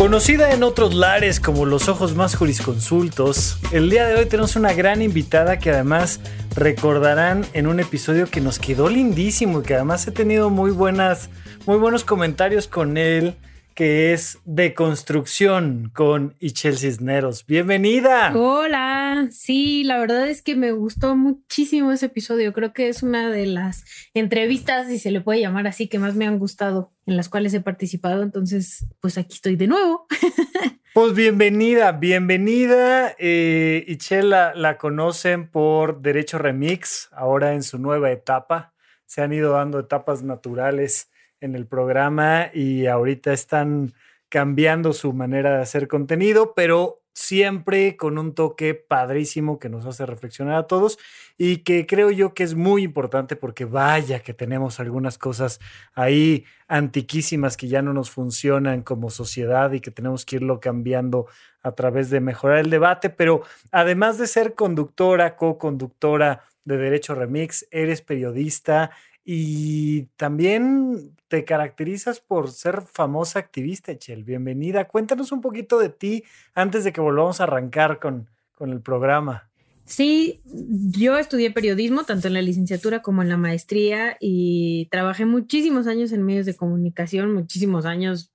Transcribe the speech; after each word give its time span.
Conocida 0.00 0.54
en 0.54 0.62
otros 0.62 0.94
lares 0.94 1.40
como 1.40 1.66
los 1.66 1.90
ojos 1.90 2.14
más 2.14 2.34
jurisconsultos, 2.34 3.58
el 3.70 3.90
día 3.90 4.06
de 4.06 4.14
hoy 4.14 4.24
tenemos 4.24 4.56
una 4.56 4.72
gran 4.72 5.02
invitada 5.02 5.58
que 5.58 5.68
además 5.68 6.20
recordarán 6.56 7.44
en 7.52 7.66
un 7.66 7.80
episodio 7.80 8.26
que 8.26 8.40
nos 8.40 8.58
quedó 8.58 8.88
lindísimo 8.88 9.60
y 9.60 9.62
que 9.62 9.74
además 9.74 10.06
he 10.06 10.10
tenido 10.10 10.48
muy 10.48 10.70
buenas, 10.70 11.28
muy 11.66 11.76
buenos 11.76 12.04
comentarios 12.04 12.66
con 12.66 12.96
él 12.96 13.36
que 13.74 14.12
es 14.12 14.38
de 14.44 14.74
construcción 14.74 15.90
con 15.94 16.36
Ichel 16.40 16.76
Cisneros. 16.76 17.46
Bienvenida. 17.46 18.32
Hola, 18.34 19.28
sí, 19.30 19.84
la 19.84 19.98
verdad 19.98 20.28
es 20.28 20.42
que 20.42 20.56
me 20.56 20.72
gustó 20.72 21.16
muchísimo 21.16 21.92
ese 21.92 22.06
episodio. 22.06 22.52
Creo 22.52 22.72
que 22.72 22.88
es 22.88 23.02
una 23.02 23.30
de 23.30 23.46
las 23.46 23.84
entrevistas, 24.14 24.88
si 24.88 24.98
se 24.98 25.10
le 25.10 25.20
puede 25.20 25.40
llamar 25.40 25.66
así, 25.66 25.88
que 25.88 25.98
más 25.98 26.14
me 26.14 26.26
han 26.26 26.38
gustado, 26.38 26.92
en 27.06 27.16
las 27.16 27.28
cuales 27.28 27.54
he 27.54 27.60
participado. 27.60 28.22
Entonces, 28.22 28.86
pues 29.00 29.18
aquí 29.18 29.34
estoy 29.34 29.56
de 29.56 29.66
nuevo. 29.66 30.06
Pues 30.92 31.14
bienvenida, 31.14 31.92
bienvenida. 31.92 33.14
Eh, 33.16 33.84
Ichel 33.86 34.30
la, 34.30 34.52
la 34.56 34.76
conocen 34.76 35.48
por 35.48 36.02
Derecho 36.02 36.36
Remix, 36.36 37.08
ahora 37.12 37.54
en 37.54 37.62
su 37.62 37.78
nueva 37.78 38.10
etapa. 38.10 38.74
Se 39.06 39.22
han 39.22 39.32
ido 39.32 39.52
dando 39.52 39.78
etapas 39.78 40.24
naturales 40.24 41.08
en 41.40 41.54
el 41.54 41.66
programa 41.66 42.50
y 42.52 42.86
ahorita 42.86 43.32
están 43.32 43.92
cambiando 44.28 44.92
su 44.92 45.12
manera 45.12 45.56
de 45.56 45.62
hacer 45.62 45.88
contenido, 45.88 46.54
pero 46.54 47.00
siempre 47.12 47.96
con 47.96 48.18
un 48.18 48.34
toque 48.34 48.74
padrísimo 48.74 49.58
que 49.58 49.68
nos 49.68 49.84
hace 49.84 50.06
reflexionar 50.06 50.54
a 50.54 50.66
todos 50.66 50.98
y 51.36 51.58
que 51.58 51.86
creo 51.86 52.10
yo 52.10 52.34
que 52.34 52.44
es 52.44 52.54
muy 52.54 52.84
importante 52.84 53.34
porque 53.36 53.64
vaya 53.64 54.20
que 54.20 54.32
tenemos 54.32 54.78
algunas 54.78 55.18
cosas 55.18 55.60
ahí 55.94 56.44
antiquísimas 56.68 57.56
que 57.56 57.68
ya 57.68 57.82
no 57.82 57.92
nos 57.92 58.10
funcionan 58.10 58.82
como 58.82 59.10
sociedad 59.10 59.72
y 59.72 59.80
que 59.80 59.90
tenemos 59.90 60.24
que 60.24 60.36
irlo 60.36 60.60
cambiando 60.60 61.26
a 61.62 61.72
través 61.72 62.10
de 62.10 62.20
mejorar 62.20 62.58
el 62.58 62.70
debate, 62.70 63.10
pero 63.10 63.42
además 63.72 64.16
de 64.16 64.26
ser 64.26 64.54
conductora, 64.54 65.36
co-conductora 65.36 66.44
de 66.64 66.78
Derecho 66.78 67.14
Remix, 67.14 67.66
eres 67.70 68.00
periodista, 68.00 68.92
y 69.24 70.04
también 70.16 71.16
te 71.30 71.44
caracterizas 71.44 72.18
por 72.18 72.50
ser 72.50 72.82
famosa 72.82 73.38
activista, 73.38 73.92
Echel. 73.92 74.24
Bienvenida. 74.24 74.88
Cuéntanos 74.88 75.30
un 75.30 75.40
poquito 75.40 75.78
de 75.78 75.88
ti 75.88 76.24
antes 76.54 76.82
de 76.82 76.92
que 76.92 77.00
volvamos 77.00 77.40
a 77.40 77.44
arrancar 77.44 78.00
con, 78.00 78.28
con 78.52 78.70
el 78.70 78.80
programa. 78.80 79.48
Sí, 79.84 80.40
yo 80.44 81.16
estudié 81.18 81.52
periodismo 81.52 82.02
tanto 82.02 82.26
en 82.26 82.34
la 82.34 82.42
licenciatura 82.42 83.00
como 83.00 83.22
en 83.22 83.28
la 83.28 83.36
maestría 83.36 84.16
y 84.18 84.88
trabajé 84.90 85.24
muchísimos 85.24 85.86
años 85.86 86.10
en 86.10 86.24
medios 86.24 86.46
de 86.46 86.56
comunicación, 86.56 87.32
muchísimos 87.32 87.86
años, 87.86 88.32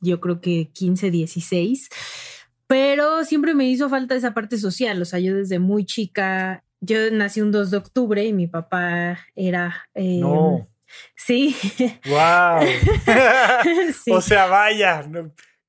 yo 0.00 0.20
creo 0.20 0.40
que 0.40 0.70
15, 0.72 1.12
16, 1.12 1.90
pero 2.66 3.24
siempre 3.24 3.54
me 3.54 3.68
hizo 3.68 3.88
falta 3.88 4.16
esa 4.16 4.34
parte 4.34 4.58
social, 4.58 5.00
o 5.00 5.04
sea, 5.04 5.20
yo 5.20 5.36
desde 5.36 5.60
muy 5.60 5.84
chica 5.84 6.64
yo 6.80 6.96
nací 7.12 7.40
un 7.40 7.52
2 7.52 7.70
de 7.70 7.76
octubre 7.76 8.24
y 8.24 8.32
mi 8.32 8.48
papá 8.48 9.20
era... 9.36 9.88
Eh, 9.94 10.18
no. 10.18 10.71
Sí. 11.16 11.56
¡Wow! 12.06 12.66
O 14.10 14.20
sea, 14.20 14.46
vaya, 14.46 15.04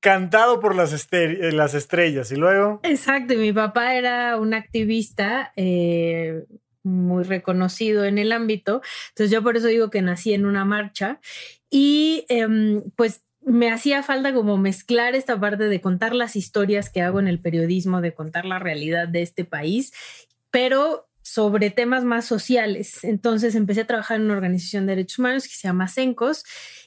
cantado 0.00 0.60
por 0.60 0.74
las, 0.74 1.08
eh, 1.12 1.52
las, 1.52 1.74
estrellas. 1.74 2.30
¿Y 2.32 2.36
luego? 2.36 2.80
Exacto, 2.82 3.34
mi 3.34 3.52
papá 3.52 3.94
era 3.94 4.36
un 4.36 4.54
activista 4.54 5.52
eh, 5.56 6.44
muy 6.82 7.24
reconocido 7.24 8.04
en 8.04 8.18
el 8.18 8.32
ámbito. 8.32 8.82
Entonces 9.10 9.30
yo 9.30 9.42
por 9.42 9.56
eso 9.56 9.68
digo 9.68 9.90
que 9.90 10.02
nací 10.02 10.34
en 10.34 10.46
una 10.46 10.64
marcha. 10.64 11.20
Y 11.70 12.26
em, 12.28 12.82
pues 12.96 13.24
me 13.40 13.70
hacía 13.70 14.02
falta 14.02 14.32
como 14.32 14.56
mezclar 14.58 15.14
esta 15.14 15.38
parte 15.38 15.64
de 15.64 15.80
contar 15.80 16.14
las 16.14 16.36
historias 16.36 16.90
que 16.90 17.02
hago 17.02 17.20
en 17.20 17.28
el 17.28 17.40
periodismo, 17.40 18.00
de 18.00 18.14
contar 18.14 18.44
la 18.44 18.58
realidad 18.58 19.08
de 19.08 19.22
este 19.22 19.44
país 19.44 19.92
pero 20.54 21.08
sobre 21.24 21.70
temas 21.70 22.04
más 22.04 22.26
sociales. 22.26 23.02
Entonces 23.02 23.54
empecé 23.54 23.80
a 23.80 23.86
trabajar 23.86 24.18
en 24.18 24.26
una 24.26 24.34
organización 24.34 24.86
de 24.86 24.92
derechos 24.92 25.18
humanos 25.18 25.48
que 25.48 25.54
se 25.54 25.66
llama 25.66 25.88
CENCOS 25.88 26.44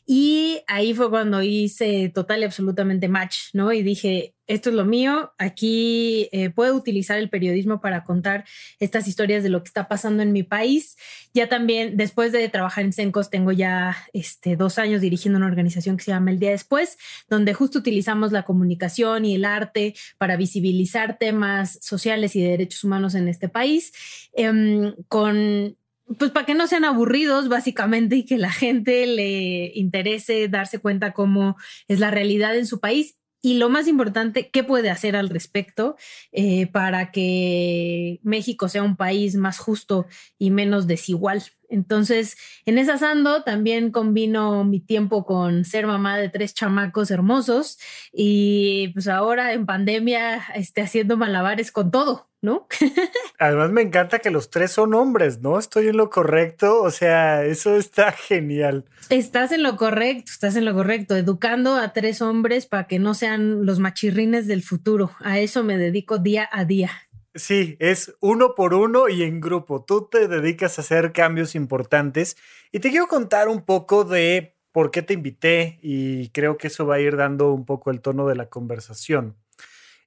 y 0.09 0.61
ahí 0.67 0.93
fue 0.93 1.09
cuando 1.09 1.43
hice 1.43 2.09
total 2.15 2.39
y 2.39 2.45
absolutamente 2.45 3.09
match, 3.09 3.49
¿no? 3.51 3.73
Y 3.73 3.83
dije, 3.83 4.35
esto 4.47 4.69
es 4.69 4.75
lo 4.77 4.85
mío, 4.85 5.33
aquí 5.37 6.29
eh, 6.31 6.49
puedo 6.49 6.75
utilizar 6.75 7.17
el 7.19 7.29
periodismo 7.29 7.81
para 7.81 8.05
contar 8.05 8.45
estas 8.79 9.09
historias 9.09 9.43
de 9.43 9.49
lo 9.49 9.61
que 9.61 9.67
está 9.67 9.89
pasando 9.89 10.23
en 10.23 10.31
mi 10.31 10.43
país. 10.43 10.95
Ya 11.33 11.49
también, 11.49 11.97
después 11.97 12.31
de 12.31 12.47
trabajar 12.47 12.85
en 12.85 12.93
Sencos, 12.93 13.29
tengo 13.29 13.51
ya 13.51 13.97
este, 14.13 14.55
dos 14.55 14.79
años 14.79 15.01
dirigiendo 15.01 15.37
una 15.37 15.47
organización 15.47 15.97
que 15.97 16.05
se 16.05 16.11
llama 16.11 16.31
El 16.31 16.39
Día 16.39 16.51
Después, 16.51 16.97
donde 17.29 17.53
justo 17.53 17.79
utilizamos 17.79 18.31
la 18.31 18.43
comunicación 18.43 19.25
y 19.25 19.35
el 19.35 19.43
arte 19.43 19.93
para 20.17 20.37
visibilizar 20.37 21.17
temas 21.17 21.79
sociales 21.81 22.33
y 22.37 22.41
de 22.41 22.51
derechos 22.51 22.85
humanos 22.85 23.13
en 23.13 23.27
este 23.27 23.49
país, 23.49 23.91
em, 24.31 24.95
con 25.09 25.75
pues 26.17 26.31
para 26.31 26.45
que 26.45 26.55
no 26.55 26.67
sean 26.67 26.85
aburridos 26.85 27.49
básicamente 27.49 28.15
y 28.15 28.25
que 28.25 28.37
la 28.37 28.51
gente 28.51 29.05
le 29.05 29.71
interese 29.75 30.47
darse 30.47 30.79
cuenta 30.79 31.13
cómo 31.13 31.57
es 31.87 31.99
la 31.99 32.11
realidad 32.11 32.55
en 32.57 32.65
su 32.65 32.79
país 32.79 33.17
y 33.41 33.53
lo 33.59 33.69
más 33.69 33.87
importante, 33.87 34.49
¿qué 34.49 34.63
puede 34.63 34.89
hacer 34.89 35.15
al 35.15 35.29
respecto 35.29 35.95
eh, 36.31 36.67
para 36.67 37.11
que 37.11 38.19
México 38.23 38.67
sea 38.67 38.83
un 38.83 38.97
país 38.97 39.35
más 39.35 39.59
justo 39.59 40.07
y 40.39 40.49
menos 40.49 40.87
desigual? 40.87 41.43
Entonces, 41.69 42.35
en 42.65 42.77
esa 42.77 42.95
ando, 43.09 43.43
también 43.43 43.91
combino 43.91 44.63
mi 44.63 44.79
tiempo 44.79 45.25
con 45.25 45.65
ser 45.65 45.85
mamá 45.85 46.17
de 46.17 46.29
tres 46.29 46.53
chamacos 46.53 47.11
hermosos 47.11 47.77
y 48.11 48.89
pues 48.89 49.07
ahora 49.07 49.53
en 49.53 49.65
pandemia 49.65 50.37
esté 50.55 50.81
haciendo 50.81 51.15
malabares 51.15 51.71
con 51.71 51.91
todo, 51.91 52.26
¿no? 52.47 52.65
Además 53.39 53.71
me 53.71 53.81
encanta 53.81 54.19
que 54.19 54.31
los 54.31 54.49
tres 54.49 54.71
son 54.71 54.93
hombres, 54.93 55.41
¿no? 55.41 55.59
Estoy 55.59 55.89
en 55.89 55.97
lo 55.97 56.09
correcto, 56.09 56.81
o 56.81 56.89
sea, 56.89 57.43
eso 57.43 57.75
está 57.75 58.13
genial. 58.13 58.85
Estás 59.09 59.51
en 59.51 59.63
lo 59.63 59.75
correcto, 59.75 60.31
estás 60.31 60.55
en 60.55 60.63
lo 60.63 60.73
correcto, 60.73 61.15
educando 61.17 61.75
a 61.75 61.91
tres 61.91 62.21
hombres 62.21 62.65
para 62.65 62.87
que 62.87 62.99
no 62.99 63.13
sean 63.13 63.65
los 63.65 63.79
machirrines 63.79 64.47
del 64.47 64.63
futuro. 64.63 65.11
A 65.19 65.39
eso 65.39 65.63
me 65.63 65.77
dedico 65.77 66.17
día 66.17 66.47
a 66.51 66.63
día. 66.63 66.89
Sí, 67.35 67.75
es 67.79 68.15
uno 68.21 68.55
por 68.55 68.73
uno 68.73 69.09
y 69.09 69.23
en 69.23 69.41
grupo. 69.41 69.83
Tú 69.83 70.07
te 70.09 70.27
dedicas 70.27 70.77
a 70.77 70.81
hacer 70.81 71.11
cambios 71.11 71.53
importantes 71.53 72.37
y 72.71 72.79
te 72.79 72.89
quiero 72.89 73.07
contar 73.07 73.49
un 73.49 73.63
poco 73.63 74.05
de 74.05 74.55
por 74.71 74.89
qué 74.89 75.01
te 75.01 75.13
invité 75.13 75.79
y 75.81 76.29
creo 76.29 76.57
que 76.57 76.67
eso 76.67 76.85
va 76.85 76.95
a 76.95 76.99
ir 76.99 77.17
dando 77.17 77.51
un 77.51 77.65
poco 77.65 77.91
el 77.91 77.99
tono 77.99 78.25
de 78.25 78.35
la 78.35 78.47
conversación. 78.47 79.35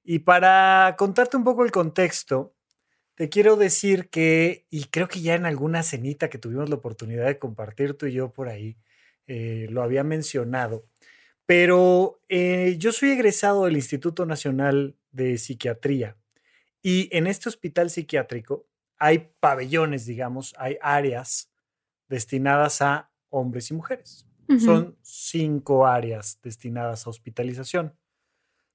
Y 0.03 0.19
para 0.19 0.95
contarte 0.97 1.37
un 1.37 1.43
poco 1.43 1.63
el 1.63 1.71
contexto, 1.71 2.55
te 3.15 3.29
quiero 3.29 3.55
decir 3.55 4.09
que, 4.09 4.65
y 4.69 4.85
creo 4.85 5.07
que 5.07 5.21
ya 5.21 5.35
en 5.35 5.45
alguna 5.45 5.83
cenita 5.83 6.29
que 6.29 6.37
tuvimos 6.37 6.69
la 6.69 6.75
oportunidad 6.75 7.27
de 7.27 7.39
compartir 7.39 7.93
tú 7.93 8.07
y 8.07 8.13
yo 8.13 8.33
por 8.33 8.49
ahí, 8.49 8.77
eh, 9.27 9.67
lo 9.69 9.83
había 9.83 10.03
mencionado, 10.03 10.87
pero 11.45 12.19
eh, 12.29 12.75
yo 12.79 12.91
soy 12.91 13.11
egresado 13.11 13.65
del 13.65 13.75
Instituto 13.75 14.25
Nacional 14.25 14.97
de 15.11 15.37
Psiquiatría 15.37 16.17
y 16.81 17.15
en 17.15 17.27
este 17.27 17.49
hospital 17.49 17.89
psiquiátrico 17.89 18.67
hay 18.97 19.31
pabellones, 19.39 20.05
digamos, 20.05 20.53
hay 20.57 20.77
áreas 20.81 21.51
destinadas 22.07 22.81
a 22.81 23.11
hombres 23.29 23.71
y 23.71 23.73
mujeres. 23.73 24.27
Son 24.59 24.97
cinco 25.01 25.87
áreas 25.87 26.37
destinadas 26.43 27.07
a 27.07 27.09
hospitalización. 27.09 27.95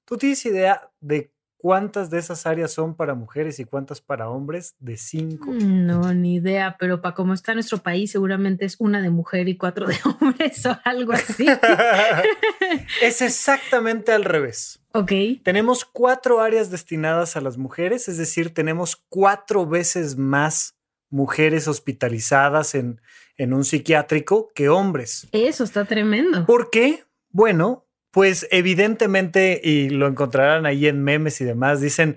¿Tú 0.07 0.17
tienes 0.17 0.47
idea 0.47 0.89
de 1.01 1.33
cuántas 1.57 2.11
de 2.11 2.19
esas 2.21 2.47
áreas 2.47 2.71
son 2.71 2.95
para 2.95 3.17
mujeres 3.17 3.59
y 3.59 3.65
cuántas 3.65 4.01
para 4.01 4.29
hombres? 4.29 4.77
De 4.79 4.97
cinco. 4.97 5.51
No, 5.53 6.15
ni 6.15 6.37
idea, 6.37 6.77
pero 6.79 7.03
para 7.03 7.17
cómo 7.17 7.35
está 7.35 7.55
nuestro 7.55 7.79
país, 7.79 8.13
seguramente 8.13 8.65
es 8.65 8.77
una 8.79 9.03
de 9.03 9.11
mujer 9.11 9.49
y 9.49 9.57
cuatro 9.57 9.85
de 9.89 9.97
hombres 10.21 10.65
o 10.65 10.79
algo 10.85 11.13
así. 11.13 11.45
es 13.03 13.21
exactamente 13.21 14.13
al 14.13 14.23
revés. 14.23 14.79
Ok. 14.93 15.11
Tenemos 15.43 15.85
cuatro 15.85 16.41
áreas 16.41 16.71
destinadas 16.71 17.37
a 17.37 17.41
las 17.41 17.59
mujeres, 17.59 18.07
es 18.09 18.17
decir, 18.17 18.55
tenemos 18.55 18.95
cuatro 19.09 19.67
veces 19.67 20.17
más 20.17 20.77
mujeres 21.11 21.67
hospitalizadas 21.67 22.77
en, 22.77 23.01
en 23.39 23.53
un 23.53 23.65
psiquiátrico 23.65 24.53
que 24.55 24.69
hombres. 24.69 25.27
Eso 25.33 25.65
está 25.65 25.85
tremendo. 25.85 26.47
¿Por 26.47 26.71
qué? 26.71 27.03
Bueno, 27.31 27.86
Pues 28.17 28.49
evidentemente, 28.51 29.61
y 29.63 29.91
lo 29.91 30.07
encontrarán 30.07 30.65
ahí 30.65 30.87
en 30.87 31.05
memes 31.05 31.43
y 31.43 31.45
demás, 31.45 31.83
dicen, 31.83 32.17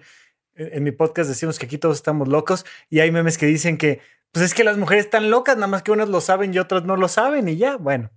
en 0.56 0.82
mi 0.82 0.94
podcast 0.94 1.28
decimos 1.28 1.60
que 1.60 1.66
aquí 1.66 1.78
todos 1.78 1.98
estamos 1.98 2.30
locos 2.30 2.66
y 2.90 3.02
hay 3.02 3.12
memes 3.12 3.38
que 3.38 3.48
dicen 3.48 3.78
que, 3.78 4.00
pues 4.32 4.46
es 4.46 4.54
que 4.54 4.64
las 4.64 4.78
mujeres 4.78 5.04
están 5.04 5.30
locas, 5.30 5.58
nada 5.58 5.68
más 5.68 5.84
que 5.84 5.92
unas 5.92 6.08
lo 6.08 6.22
saben 6.22 6.54
y 6.54 6.58
otras 6.58 6.86
no 6.86 6.96
lo 6.96 7.10
saben 7.10 7.50
y 7.50 7.58
ya, 7.58 7.76
bueno. 7.76 8.12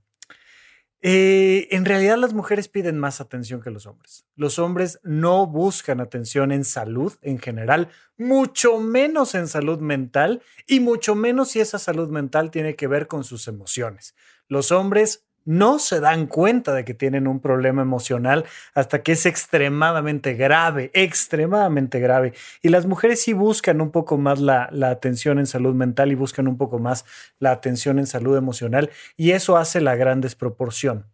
Eh, 1.01 1.67
en 1.73 1.85
realidad 1.85 2.19
las 2.19 2.35
mujeres 2.35 2.69
piden 2.69 3.01
más 3.01 3.21
atención 3.21 3.61
que 3.61 3.71
los 3.71 3.87
hombres. 3.87 4.27
Los 4.37 4.61
hombres 4.61 5.01
no 5.03 5.49
buscan 5.49 6.01
atención 6.01 6.53
en 6.53 6.65
salud 6.65 7.15
en 7.21 7.41
general, 7.41 7.89
mucho 8.17 8.79
menos 8.79 9.35
en 9.35 9.49
salud 9.49 9.81
mental 9.81 10.41
y 10.69 10.79
mucho 10.79 11.17
menos 11.17 11.51
si 11.51 11.59
esa 11.59 11.81
salud 11.81 12.11
mental 12.11 12.53
tiene 12.53 12.77
que 12.77 12.87
ver 12.87 13.09
con 13.09 13.25
sus 13.25 13.49
emociones. 13.49 14.15
Los 14.47 14.71
hombres 14.71 15.27
no 15.45 15.79
se 15.79 16.01
dan 16.01 16.27
cuenta 16.27 16.73
de 16.73 16.85
que 16.85 16.95
tienen 16.95 17.27
un 17.27 17.41
problema 17.41 17.83
emocional 17.83 18.45
hasta 18.75 19.03
que 19.03 19.13
es 19.13 19.27
extremadamente 19.27 20.35
grave, 20.35 20.91
extremadamente 20.95 22.01
grave. 22.01 22.35
Y 22.63 22.69
las 22.69 22.87
mujeres 22.87 23.23
sí 23.23 23.33
buscan 23.33 23.81
un 23.81 23.91
poco 23.91 24.19
más 24.19 24.41
la, 24.41 24.71
atención 24.83 25.39
en 25.39 25.47
salud 25.47 25.75
mental 25.75 26.13
y 26.13 26.15
buscan 26.15 26.49
un 26.49 26.57
poco 26.57 26.79
más 26.79 27.05
la 27.39 27.51
atención 27.51 27.99
en 27.99 28.07
salud 28.07 28.37
emocional 28.37 28.91
y 29.17 29.33
eso 29.33 29.57
hace 29.57 29.81
la 29.81 29.97
gran 29.97 30.21
desproporción. 30.21 31.07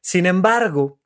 Sin 0.00 0.26
embargo, 0.26 0.98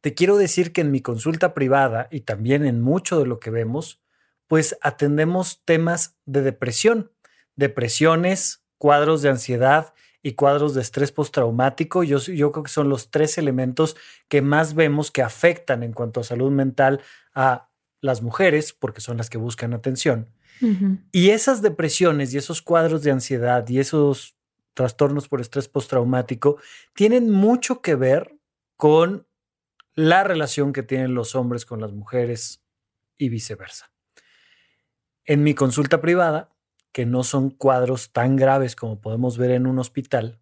te 0.00 0.14
quiero 0.14 0.36
decir 0.36 0.72
que 0.72 0.80
en 0.80 0.90
mi 0.90 1.00
consulta 1.00 1.54
privada 1.54 2.08
y 2.10 2.20
también 2.20 2.64
en 2.64 2.80
mucho 2.80 3.18
de 3.18 3.26
lo 3.26 3.40
que 3.40 3.50
vemos, 3.50 4.00
pues 4.46 4.78
atendemos 4.80 5.62
temas 5.64 6.16
de 6.24 6.42
depresión, 6.42 7.12
depresiones, 7.56 8.62
cuadros 8.78 9.22
de 9.22 9.30
ansiedad, 9.30 9.92
y 10.22 10.32
cuadros 10.32 10.74
de 10.74 10.82
estrés 10.82 11.12
postraumático. 11.12 12.02
Yo, 12.04 12.18
yo 12.18 12.52
creo 12.52 12.64
que 12.64 12.70
son 12.70 12.88
los 12.88 13.10
tres 13.10 13.38
elementos 13.38 13.96
que 14.28 14.42
más 14.42 14.74
vemos 14.74 15.10
que 15.10 15.22
afectan 15.22 15.82
en 15.82 15.92
cuanto 15.92 16.20
a 16.20 16.24
salud 16.24 16.50
mental 16.50 17.00
a 17.34 17.70
las 18.00 18.22
mujeres, 18.22 18.72
porque 18.72 19.00
son 19.00 19.16
las 19.16 19.30
que 19.30 19.38
buscan 19.38 19.74
atención. 19.74 20.28
Y 21.12 21.30
esas 21.30 21.62
depresiones 21.62 22.34
y 22.34 22.38
esos 22.38 22.62
cuadros 22.62 23.04
de 23.04 23.12
ansiedad 23.12 23.68
y 23.68 23.78
esos 23.78 24.36
trastornos 24.74 25.28
por 25.28 25.40
estrés 25.40 25.68
postraumático 25.68 26.58
tienen 26.94 27.30
mucho 27.30 27.80
que 27.80 27.94
ver 27.94 28.36
con 28.76 29.28
la 29.94 30.24
relación 30.24 30.72
que 30.72 30.82
tienen 30.82 31.14
los 31.14 31.36
hombres 31.36 31.64
con 31.64 31.80
las 31.80 31.92
mujeres 31.92 32.64
y 33.16 33.28
viceversa. 33.28 33.92
En 35.24 35.42
mi 35.42 35.54
consulta 35.54 36.00
privada, 36.00 36.56
que 36.98 37.06
no 37.06 37.22
son 37.22 37.50
cuadros 37.50 38.10
tan 38.10 38.34
graves 38.34 38.74
como 38.74 39.00
podemos 39.00 39.38
ver 39.38 39.52
en 39.52 39.68
un 39.68 39.78
hospital. 39.78 40.40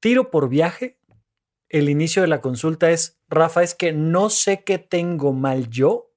Tiro 0.00 0.30
por 0.30 0.48
viaje, 0.48 0.98
el 1.68 1.90
inicio 1.90 2.22
de 2.22 2.28
la 2.28 2.40
consulta 2.40 2.90
es, 2.90 3.20
Rafa, 3.28 3.62
es 3.62 3.74
que 3.74 3.92
no 3.92 4.30
sé 4.30 4.64
qué 4.64 4.78
tengo 4.78 5.34
mal 5.34 5.68
yo, 5.68 6.14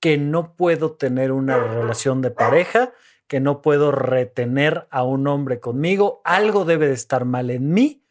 que 0.00 0.16
no 0.16 0.56
puedo 0.56 0.92
tener 0.92 1.32
una 1.32 1.58
relación 1.58 2.22
de 2.22 2.30
pareja, 2.30 2.94
que 3.26 3.40
no 3.40 3.60
puedo 3.60 3.92
retener 3.92 4.88
a 4.90 5.02
un 5.02 5.26
hombre 5.26 5.60
conmigo, 5.60 6.22
algo 6.24 6.64
debe 6.64 6.88
de 6.88 6.94
estar 6.94 7.26
mal 7.26 7.50
en 7.50 7.74
mí, 7.74 8.06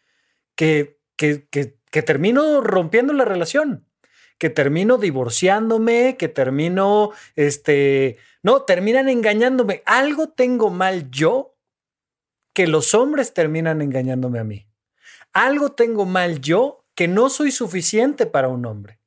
que, 0.53 1.01
que, 1.15 1.47
que, 1.49 1.79
que 1.89 2.03
termino 2.03 2.61
rompiendo 2.61 3.13
la 3.13 3.25
relación, 3.25 3.87
que 4.37 4.49
termino 4.49 4.97
divorciándome, 4.97 6.17
que 6.17 6.27
termino 6.27 7.11
este, 7.35 8.17
no, 8.43 8.63
terminan 8.63 9.07
engañándome. 9.07 9.83
Algo 9.85 10.29
tengo 10.29 10.69
mal 10.69 11.09
yo 11.09 11.55
que 12.53 12.67
los 12.67 12.93
hombres 12.93 13.33
terminan 13.33 13.81
engañándome 13.81 14.39
a 14.39 14.43
mí. 14.43 14.67
Algo 15.31 15.71
tengo 15.71 16.05
mal 16.05 16.39
yo 16.41 16.85
que 16.93 17.07
no 17.07 17.29
soy 17.29 17.51
suficiente 17.51 18.25
para 18.25 18.49
un 18.49 18.65
hombre. 18.65 18.99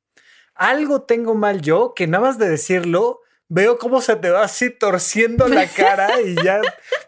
Algo 0.55 1.03
tengo 1.03 1.35
mal 1.35 1.61
yo 1.61 1.93
que 1.95 2.07
nada 2.07 2.25
más 2.25 2.37
de 2.39 2.49
decirlo, 2.49 3.21
veo 3.47 3.77
cómo 3.77 4.01
se 4.01 4.15
te 4.15 4.29
va 4.29 4.43
así 4.43 4.69
torciendo 4.69 5.47
la 5.47 5.67
cara 5.75 6.19
y 6.21 6.35
ya 6.43 6.59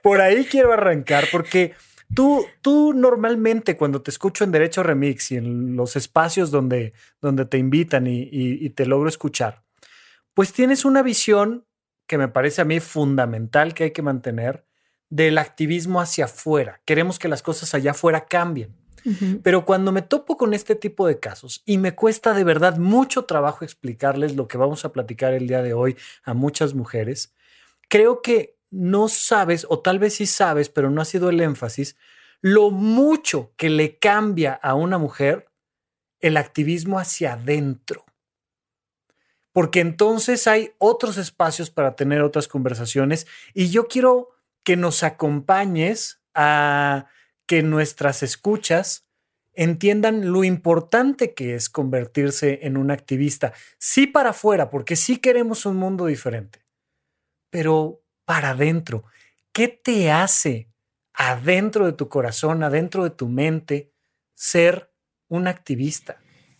por 0.01 0.21
ahí 0.21 0.45
quiero 0.45 0.71
arrancar 0.71 1.25
porque 1.31 1.73
tú, 2.13 2.45
tú 2.61 2.93
normalmente 2.93 3.77
cuando 3.77 4.01
te 4.01 4.11
escucho 4.11 4.43
en 4.43 4.51
Derecho 4.51 4.83
Remix 4.83 5.31
y 5.31 5.37
en 5.37 5.75
los 5.75 5.95
espacios 5.95 6.51
donde, 6.51 6.93
donde 7.21 7.45
te 7.45 7.57
invitan 7.57 8.07
y 8.07 8.69
te 8.71 8.85
logro 8.85 9.09
escuchar, 9.09 9.63
pues 10.33 10.53
tienes 10.53 10.85
una 10.85 11.03
visión 11.03 11.65
que 12.07 12.17
me 12.17 12.27
parece 12.27 12.61
a 12.61 12.65
mí 12.65 12.79
fundamental 12.79 13.73
que 13.73 13.85
hay 13.85 13.91
que 13.91 14.01
mantener 14.01 14.65
del 15.09 15.37
activismo 15.37 16.01
hacia 16.01 16.25
afuera. 16.25 16.81
Queremos 16.85 17.19
que 17.19 17.27
las 17.27 17.41
cosas 17.41 17.73
allá 17.73 17.91
afuera 17.91 18.25
cambien. 18.25 18.75
Pero 19.43 19.63
cuando 19.65 19.93
me 19.93 20.01
topo 20.01 20.35
con 20.35 20.53
este 20.53 20.75
tipo 20.75 21.07
de 21.07 21.19
casos 21.19 21.63
y 21.65 21.77
me 21.77 21.95
cuesta 21.95 22.33
de 22.33 22.43
verdad 22.43 22.77
mucho 22.77 23.23
trabajo 23.23 23.63
explicarles 23.63 24.35
lo 24.35 24.49
que 24.49 24.57
vamos 24.57 24.83
a 24.83 24.91
platicar 24.91 25.33
el 25.33 25.47
día 25.47 25.63
de 25.63 25.73
hoy 25.73 25.95
a 26.23 26.33
muchas 26.33 26.73
mujeres, 26.73 27.33
creo 27.87 28.21
que 28.21 28.58
no 28.71 29.07
sabes, 29.07 29.65
o 29.69 29.79
tal 29.79 29.99
vez 29.99 30.15
sí 30.15 30.25
sabes, 30.25 30.69
pero 30.69 30.89
no 30.89 31.01
ha 31.01 31.05
sido 31.05 31.29
el 31.29 31.41
énfasis, 31.41 31.95
lo 32.41 32.71
mucho 32.71 33.53
que 33.57 33.69
le 33.69 33.97
cambia 33.97 34.53
a 34.53 34.75
una 34.75 34.97
mujer 34.97 35.49
el 36.19 36.37
activismo 36.37 36.99
hacia 36.99 37.33
adentro. 37.33 38.05
Porque 39.51 39.79
entonces 39.79 40.47
hay 40.47 40.71
otros 40.77 41.17
espacios 41.17 41.71
para 41.71 41.95
tener 41.95 42.21
otras 42.21 42.47
conversaciones 42.47 43.27
y 43.53 43.69
yo 43.69 43.87
quiero 43.87 44.29
que 44.63 44.77
nos 44.77 45.03
acompañes 45.03 46.21
a 46.33 47.07
que 47.45 47.63
nuestras 47.63 48.21
escuchas 48.21 49.07
entiendan 49.53 50.31
lo 50.31 50.43
importante 50.43 51.33
que 51.33 51.55
es 51.55 51.69
convertirse 51.69 52.59
en 52.61 52.77
un 52.77 52.91
activista, 52.91 53.53
sí 53.77 54.07
para 54.07 54.29
afuera, 54.29 54.69
porque 54.69 54.95
sí 54.95 55.17
queremos 55.17 55.65
un 55.65 55.75
mundo 55.75 56.05
diferente, 56.05 56.63
pero 57.49 58.03
para 58.29 58.51
adentro, 58.51 59.05
¿qué 59.51 59.67
te 59.67 60.11
hace 60.11 60.69
adentro 61.15 61.87
de 61.87 61.93
tu 61.93 62.09
corazón, 62.09 62.61
adentro 62.61 63.03
de 63.03 63.09
tu 63.09 63.27
mente, 63.27 63.91
ser 64.35 64.91
un 65.29 65.47
activista? 65.47 66.17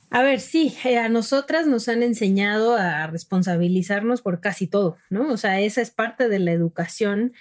A 0.09 0.23
ver, 0.23 0.39
sí, 0.39 0.75
eh, 0.83 0.97
a 0.97 1.09
nosotras 1.09 1.67
nos 1.67 1.87
han 1.87 2.01
enseñado 2.01 2.73
a 2.73 3.05
responsabilizarnos 3.05 4.23
por 4.23 4.41
casi 4.41 4.65
todo, 4.65 4.97
¿no? 5.11 5.31
O 5.31 5.37
sea, 5.37 5.59
esa 5.59 5.81
es 5.81 5.91
parte 5.91 6.27
de 6.27 6.39
la 6.39 6.53
educación 6.53 7.33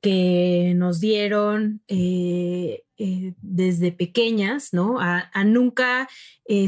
que 0.00 0.74
nos 0.76 1.00
dieron 1.00 1.82
eh, 1.88 2.84
eh, 2.98 3.34
desde 3.40 3.92
pequeñas, 3.92 4.72
¿no? 4.72 5.00
A, 5.00 5.30
nunca 5.44 6.08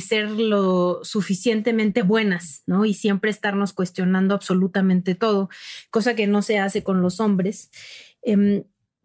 ser 0.01 0.31
lo 0.31 1.01
suficientemente 1.05 2.03
buenas, 2.03 2.63
¿no? 2.67 2.85
Y 2.85 2.95
siempre 2.95 3.31
estarnos 3.31 3.73
cuestionando 3.73 4.35
absolutamente 4.35 5.15
todo, 5.15 5.49
cosa 5.91 6.15
que 6.15 6.27
no 6.27 6.43
se 6.43 6.59
hace 6.59 6.83
con 6.83 7.01
los 7.01 7.21
hombres. 7.21 7.71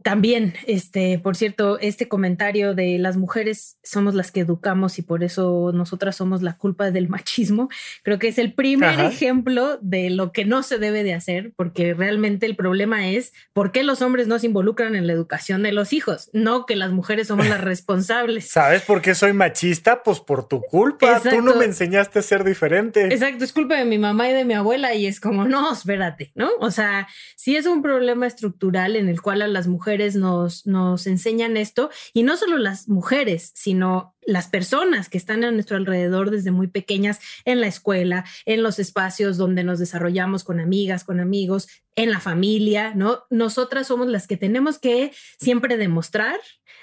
También, 0.03 0.53
este, 0.67 1.17
por 1.17 1.37
cierto, 1.37 1.79
este 1.79 2.09
comentario 2.09 2.75
de 2.75 2.97
las 2.99 3.15
mujeres 3.15 3.77
somos 3.83 4.15
las 4.15 4.31
que 4.31 4.41
educamos 4.41 4.99
y 4.99 5.01
por 5.01 5.23
eso 5.23 5.71
nosotras 5.73 6.17
somos 6.17 6.41
la 6.41 6.57
culpa 6.57 6.91
del 6.91 7.07
machismo, 7.07 7.69
creo 8.03 8.19
que 8.19 8.27
es 8.27 8.37
el 8.37 8.53
primer 8.53 8.99
ejemplo 8.99 9.79
de 9.81 10.09
lo 10.09 10.33
que 10.33 10.43
no 10.43 10.61
se 10.61 10.77
debe 10.77 11.03
de 11.03 11.13
hacer, 11.13 11.53
porque 11.55 11.93
realmente 11.93 12.45
el 12.45 12.57
problema 12.57 13.07
es 13.07 13.31
por 13.53 13.71
qué 13.71 13.83
los 13.83 14.01
hombres 14.01 14.27
no 14.27 14.39
se 14.39 14.47
involucran 14.47 14.97
en 14.97 15.07
la 15.07 15.13
educación 15.13 15.63
de 15.63 15.71
los 15.71 15.93
hijos, 15.93 16.29
no 16.33 16.65
que 16.65 16.75
las 16.75 16.91
mujeres 16.91 17.27
somos 17.27 17.47
las 17.47 17.61
responsables. 17.61 18.49
¿Sabes 18.51 18.81
por 18.81 19.01
qué 19.01 19.15
soy 19.15 19.31
machista? 19.31 20.03
Pues 20.03 20.19
por 20.19 20.49
tu 20.49 20.61
culpa, 20.63 21.21
tú 21.21 21.41
no 21.41 21.55
me 21.55 21.63
enseñaste 21.63 22.19
a 22.19 22.23
ser 22.23 22.43
diferente. 22.43 23.05
Exacto, 23.05 23.45
es 23.45 23.53
culpa 23.53 23.75
de 23.75 23.85
mi 23.85 23.99
mamá 23.99 24.29
y 24.29 24.33
de 24.33 24.43
mi 24.43 24.53
abuela 24.53 24.93
y 24.95 25.05
es 25.05 25.21
como, 25.21 25.45
no, 25.45 25.71
espérate, 25.71 26.33
¿no? 26.35 26.49
O 26.59 26.71
sea, 26.71 27.07
sí 27.37 27.55
es 27.55 27.67
un 27.67 27.81
problema 27.81 28.27
estructural 28.27 28.97
en 28.97 29.07
el 29.07 29.21
cual 29.21 29.41
a 29.41 29.47
las 29.47 29.67
mujeres 29.67 29.92
nos, 30.15 30.65
nos 30.65 31.07
enseñan 31.07 31.57
esto, 31.57 31.89
y 32.13 32.23
no 32.23 32.37
solo 32.37 32.57
las 32.57 32.87
mujeres, 32.87 33.51
sino 33.55 34.15
las 34.25 34.47
personas 34.47 35.09
que 35.09 35.17
están 35.17 35.43
a 35.43 35.51
nuestro 35.51 35.77
alrededor 35.77 36.31
desde 36.31 36.51
muy 36.51 36.67
pequeñas 36.67 37.19
en 37.45 37.61
la 37.61 37.67
escuela, 37.67 38.25
en 38.45 38.63
los 38.63 38.79
espacios 38.79 39.37
donde 39.37 39.63
nos 39.63 39.79
desarrollamos 39.79 40.43
con 40.43 40.59
amigas, 40.59 41.03
con 41.03 41.19
amigos, 41.19 41.67
en 41.95 42.09
la 42.09 42.19
familia, 42.19 42.93
¿no? 42.95 43.23
Nosotras 43.29 43.87
somos 43.87 44.07
las 44.07 44.27
que 44.27 44.37
tenemos 44.37 44.79
que 44.79 45.11
siempre 45.39 45.77
demostrar, 45.77 46.39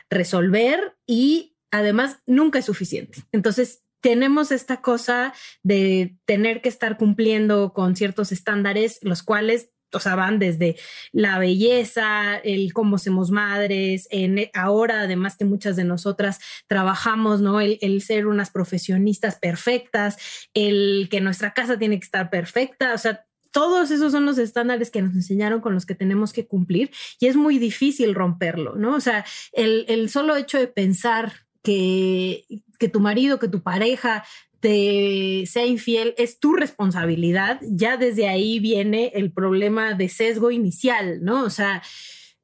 resolver 0.08 0.96
y 1.06 1.56
además 1.70 2.18
nunca 2.26 2.58
es 2.58 2.66
suficiente. 2.66 3.24
Entonces, 3.32 3.82
tenemos 4.00 4.50
esta 4.50 4.80
cosa 4.80 5.34
de 5.62 6.16
tener 6.24 6.62
que 6.62 6.68
estar 6.68 6.96
cumpliendo 6.96 7.72
con 7.72 7.96
ciertos 7.96 8.32
estándares, 8.32 8.98
los 9.02 9.22
cuales 9.22 9.70
o 9.92 10.00
sea, 10.00 10.14
van 10.14 10.38
desde 10.38 10.76
la 11.12 11.38
belleza, 11.38 12.36
el 12.36 12.72
cómo 12.72 12.98
somos 12.98 13.30
madres, 13.30 14.08
en, 14.10 14.38
e, 14.38 14.50
ahora 14.54 15.02
además 15.02 15.36
que 15.36 15.44
muchas 15.44 15.76
de 15.76 15.84
nosotras 15.84 16.40
trabajamos, 16.66 17.40
¿no? 17.40 17.60
El, 17.60 17.78
el, 17.80 18.00
ser 18.02 18.26
unas 18.26 18.50
profesionistas 18.50 19.36
perfectas, 19.36 20.48
el 20.54 21.08
que 21.10 21.20
nuestra 21.20 21.52
casa 21.52 21.78
tiene 21.78 21.98
que 21.98 22.04
estar 22.04 22.30
perfecta, 22.30 22.94
o 22.94 22.98
sea, 22.98 23.24
todos 23.52 23.90
esos 23.90 24.12
son 24.12 24.26
los 24.26 24.38
estándares 24.38 24.90
que 24.90 25.02
nos 25.02 25.14
enseñaron 25.14 25.60
con 25.60 25.74
los 25.74 25.86
que 25.86 25.94
tenemos 25.94 26.32
que 26.32 26.46
cumplir 26.46 26.90
y 27.18 27.26
es 27.26 27.36
muy 27.36 27.58
difícil 27.58 28.14
romperlo, 28.14 28.76
¿no? 28.76 28.94
O 28.94 29.00
sea, 29.00 29.24
el, 29.52 29.84
el 29.88 30.08
solo 30.08 30.36
hecho 30.36 30.58
de 30.58 30.68
pensar 30.68 31.32
que, 31.62 32.44
que 32.78 32.88
tu 32.88 33.00
marido, 33.00 33.38
que 33.38 33.48
tu 33.48 33.62
pareja 33.62 34.24
te 34.60 35.44
sea 35.46 35.66
infiel, 35.66 36.14
es 36.18 36.38
tu 36.38 36.54
responsabilidad. 36.54 37.60
Ya 37.62 37.96
desde 37.96 38.28
ahí 38.28 38.60
viene 38.60 39.12
el 39.14 39.32
problema 39.32 39.94
de 39.94 40.08
sesgo 40.08 40.50
inicial, 40.50 41.24
¿no? 41.24 41.44
O 41.44 41.50
sea, 41.50 41.82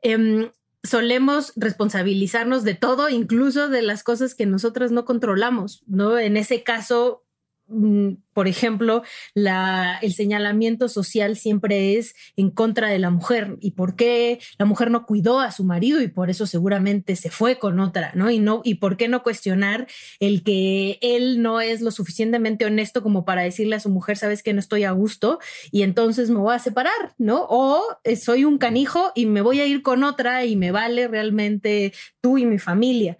em, 0.02 0.50
solemos 0.82 1.52
responsabilizarnos 1.56 2.64
de 2.64 2.74
todo, 2.74 3.08
incluso 3.08 3.68
de 3.68 3.82
las 3.82 4.02
cosas 4.02 4.34
que 4.34 4.46
nosotras 4.46 4.92
no 4.92 5.04
controlamos, 5.04 5.82
¿no? 5.86 6.18
En 6.18 6.36
ese 6.36 6.62
caso, 6.62 7.25
por 7.68 8.48
ejemplo, 8.48 9.02
el 9.34 10.12
señalamiento 10.12 10.88
social 10.88 11.36
siempre 11.36 11.96
es 11.96 12.14
en 12.36 12.50
contra 12.50 12.88
de 12.88 12.98
la 12.98 13.10
mujer 13.10 13.56
y 13.60 13.72
por 13.72 13.96
qué 13.96 14.38
la 14.58 14.66
mujer 14.66 14.90
no 14.90 15.04
cuidó 15.04 15.40
a 15.40 15.50
su 15.50 15.64
marido 15.64 16.00
y 16.00 16.08
por 16.08 16.30
eso 16.30 16.46
seguramente 16.46 17.16
se 17.16 17.30
fue 17.30 17.58
con 17.58 17.80
otra, 17.80 18.12
¿no? 18.14 18.30
Y 18.30 18.38
no 18.38 18.60
y 18.62 18.76
por 18.76 18.96
qué 18.96 19.08
no 19.08 19.22
cuestionar 19.22 19.86
el 20.20 20.44
que 20.44 20.98
él 21.00 21.42
no 21.42 21.60
es 21.60 21.80
lo 21.80 21.90
suficientemente 21.90 22.66
honesto 22.66 23.02
como 23.02 23.24
para 23.24 23.42
decirle 23.42 23.76
a 23.76 23.80
su 23.80 23.88
mujer, 23.88 24.16
sabes 24.16 24.42
que 24.42 24.52
no 24.52 24.60
estoy 24.60 24.84
a 24.84 24.92
gusto 24.92 25.40
y 25.72 25.82
entonces 25.82 26.30
me 26.30 26.38
voy 26.38 26.54
a 26.54 26.60
separar, 26.60 27.14
¿no? 27.18 27.46
O 27.48 27.82
eh, 28.04 28.16
soy 28.16 28.44
un 28.44 28.58
canijo 28.58 29.12
y 29.14 29.26
me 29.26 29.40
voy 29.40 29.60
a 29.60 29.66
ir 29.66 29.82
con 29.82 30.04
otra 30.04 30.44
y 30.44 30.56
me 30.56 30.70
vale 30.70 31.08
realmente 31.08 31.92
tú 32.20 32.38
y 32.38 32.46
mi 32.46 32.58
familia. 32.58 33.16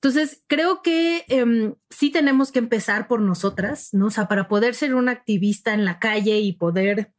Entonces, 0.00 0.44
creo 0.46 0.80
que 0.82 1.24
em, 1.28 1.74
sí 1.90 2.10
tenemos 2.10 2.52
que 2.52 2.60
empezar 2.60 3.08
por 3.08 3.20
nosotras, 3.20 3.88
¿no? 3.92 4.06
O 4.06 4.10
sea, 4.10 4.28
para 4.28 4.46
poder 4.46 4.74
ser 4.74 4.94
una 4.94 5.10
activista 5.10 5.74
en 5.74 5.84
la 5.84 5.98
calle 5.98 6.38
y 6.38 6.52
poder 6.52 7.12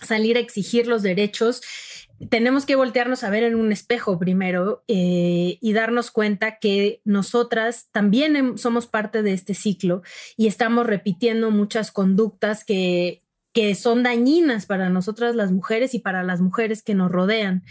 salir 0.00 0.38
a 0.38 0.40
exigir 0.40 0.86
los 0.86 1.02
derechos, 1.02 1.60
tenemos 2.30 2.64
que 2.64 2.76
voltearnos 2.76 3.24
a 3.24 3.30
ver 3.30 3.42
en 3.42 3.56
un 3.56 3.72
espejo 3.72 4.18
primero 4.18 4.84
eh, 4.88 5.58
y 5.60 5.72
darnos 5.74 6.10
cuenta 6.10 6.58
que 6.58 7.00
nosotras 7.04 7.88
también 7.92 8.56
somos 8.56 8.86
parte 8.86 9.22
de 9.22 9.32
este 9.32 9.54
ciclo 9.54 10.02
y 10.36 10.46
estamos 10.46 10.86
repitiendo 10.86 11.50
muchas 11.50 11.90
conductas 11.90 12.64
que, 12.64 13.22
que 13.52 13.74
son 13.74 14.02
dañinas 14.02 14.66
para 14.66 14.88
nosotras 14.88 15.34
las 15.36 15.52
mujeres 15.52 15.94
y 15.94 15.98
para 15.98 16.22
las 16.22 16.40
mujeres 16.40 16.82
que 16.82 16.94
nos 16.94 17.10
rodean 17.10 17.64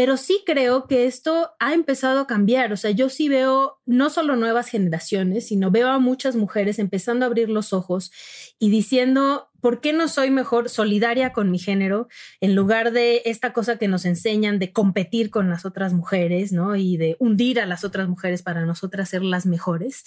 pero 0.00 0.16
sí 0.16 0.42
creo 0.46 0.86
que 0.86 1.04
esto 1.04 1.50
ha 1.58 1.74
empezado 1.74 2.20
a 2.20 2.26
cambiar. 2.26 2.72
O 2.72 2.78
sea, 2.78 2.90
yo 2.90 3.10
sí 3.10 3.28
veo 3.28 3.82
no 3.84 4.08
solo 4.08 4.34
nuevas 4.34 4.66
generaciones, 4.70 5.48
sino 5.48 5.70
veo 5.70 5.88
a 5.88 5.98
muchas 5.98 6.36
mujeres 6.36 6.78
empezando 6.78 7.26
a 7.26 7.28
abrir 7.28 7.50
los 7.50 7.74
ojos 7.74 8.10
y 8.58 8.70
diciendo, 8.70 9.50
¿por 9.60 9.82
qué 9.82 9.92
no 9.92 10.08
soy 10.08 10.30
mejor 10.30 10.70
solidaria 10.70 11.34
con 11.34 11.50
mi 11.50 11.58
género 11.58 12.08
en 12.40 12.54
lugar 12.54 12.92
de 12.92 13.20
esta 13.26 13.52
cosa 13.52 13.76
que 13.76 13.88
nos 13.88 14.06
enseñan 14.06 14.58
de 14.58 14.72
competir 14.72 15.28
con 15.28 15.50
las 15.50 15.66
otras 15.66 15.92
mujeres, 15.92 16.50
¿no? 16.50 16.76
Y 16.76 16.96
de 16.96 17.16
hundir 17.18 17.60
a 17.60 17.66
las 17.66 17.84
otras 17.84 18.08
mujeres 18.08 18.42
para 18.42 18.64
nosotras 18.64 19.10
ser 19.10 19.22
las 19.22 19.44
mejores. 19.44 20.04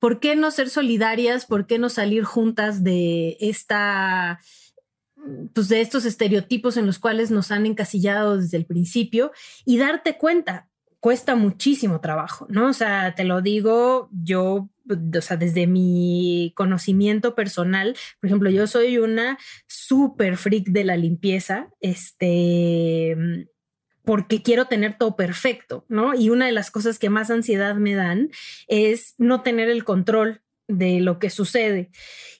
¿Por 0.00 0.18
qué 0.18 0.34
no 0.34 0.50
ser 0.50 0.70
solidarias? 0.70 1.46
¿Por 1.46 1.68
qué 1.68 1.78
no 1.78 1.88
salir 1.88 2.24
juntas 2.24 2.82
de 2.82 3.36
esta 3.38 4.40
pues, 5.54 5.68
de 5.68 5.80
estos 5.80 6.04
estereotipos 6.04 6.76
en 6.76 6.86
los 6.86 6.98
cuales 6.98 7.30
nos 7.30 7.50
han 7.50 7.66
encasillado 7.66 8.38
desde 8.38 8.56
el 8.56 8.66
principio 8.66 9.32
y 9.64 9.78
darte 9.78 10.16
cuenta, 10.18 10.68
cuesta 11.00 11.36
muchísimo 11.36 12.00
trabajo, 12.00 12.46
¿no? 12.48 12.68
O 12.68 12.72
sea, 12.72 13.14
te 13.14 13.24
lo 13.24 13.40
digo 13.40 14.08
yo, 14.12 14.68
o 14.88 15.20
sea, 15.20 15.36
desde 15.36 15.66
mi 15.66 16.52
conocimiento 16.56 17.34
personal, 17.34 17.96
por 18.20 18.28
ejemplo, 18.28 18.50
yo 18.50 18.66
soy 18.66 18.98
una 18.98 19.38
súper 19.66 20.36
freak 20.36 20.66
de 20.68 20.84
la 20.84 20.96
limpieza, 20.96 21.68
este, 21.80 23.16
porque 24.02 24.42
quiero 24.42 24.66
tener 24.66 24.96
todo 24.98 25.16
perfecto, 25.16 25.84
¿no? 25.88 26.14
Y 26.14 26.30
una 26.30 26.46
de 26.46 26.52
las 26.52 26.70
cosas 26.70 26.98
que 26.98 27.10
más 27.10 27.30
ansiedad 27.30 27.74
me 27.74 27.94
dan 27.94 28.30
es 28.68 29.14
no 29.18 29.42
tener 29.42 29.68
el 29.68 29.84
control 29.84 30.42
de 30.68 31.00
lo 31.00 31.18
que 31.18 31.30
sucede. 31.30 31.90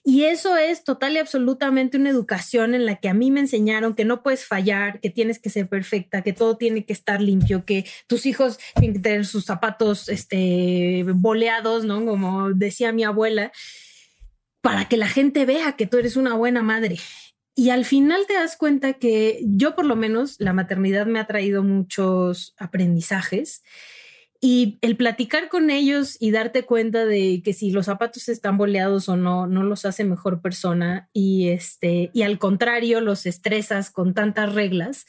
Y 0.03 0.23
eso 0.23 0.57
es 0.57 0.83
total 0.83 1.15
y 1.15 1.17
absolutamente 1.17 1.97
una 1.97 2.09
educación 2.09 2.75
en 2.75 2.85
la 2.85 2.95
que 2.95 3.09
a 3.09 3.13
mí 3.13 3.31
me 3.31 3.41
enseñaron 3.41 3.93
que 3.93 4.05
no 4.05 4.23
puedes 4.23 4.45
fallar, 4.45 4.99
que 4.99 5.09
tienes 5.09 5.39
que 5.39 5.49
ser 5.49 5.67
perfecta, 5.67 6.21
que 6.21 6.33
todo 6.33 6.57
tiene 6.57 6.85
que 6.85 6.93
estar 6.93 7.21
limpio, 7.21 7.65
que 7.65 7.85
tus 8.07 8.25
hijos 8.25 8.57
tienen 8.75 8.93
que 8.93 9.01
tener 9.01 9.25
sus 9.25 9.45
zapatos 9.45 10.09
este, 10.09 11.03
boleados, 11.15 11.85
¿no? 11.85 12.05
Como 12.05 12.51
decía 12.53 12.91
mi 12.91 13.03
abuela, 13.03 13.51
para 14.61 14.87
que 14.87 14.97
la 14.97 15.07
gente 15.07 15.45
vea 15.45 15.73
que 15.73 15.87
tú 15.87 15.97
eres 15.97 16.15
una 16.15 16.35
buena 16.35 16.61
madre. 16.61 16.97
Y 17.55 17.71
al 17.71 17.85
final 17.85 18.27
te 18.27 18.35
das 18.35 18.55
cuenta 18.55 18.93
que 18.93 19.39
yo 19.43 19.75
por 19.75 19.85
lo 19.85 19.95
menos 19.95 20.35
la 20.39 20.53
maternidad 20.53 21.07
me 21.07 21.19
ha 21.19 21.25
traído 21.25 21.63
muchos 21.63 22.53
aprendizajes 22.57 23.63
y 24.39 24.77
el 24.81 24.95
platicar 24.97 25.49
con 25.49 25.69
ellos 25.69 26.17
y 26.19 26.31
darte 26.31 26.63
cuenta 26.63 27.05
de 27.05 27.41
que 27.43 27.53
si 27.53 27.71
los 27.71 27.85
zapatos 27.85 28.29
están 28.29 28.57
boleados 28.57 29.09
o 29.09 29.17
no, 29.17 29.47
no 29.47 29.63
los 29.63 29.85
hace 29.85 30.03
mejor 30.03 30.41
persona 30.41 31.09
y, 31.13 31.49
este, 31.49 32.11
y 32.13 32.21
al 32.21 32.37
contrario 32.39 33.01
los 33.01 33.25
estresas 33.25 33.89
con 33.89 34.13
tantas 34.13 34.53
reglas, 34.53 35.05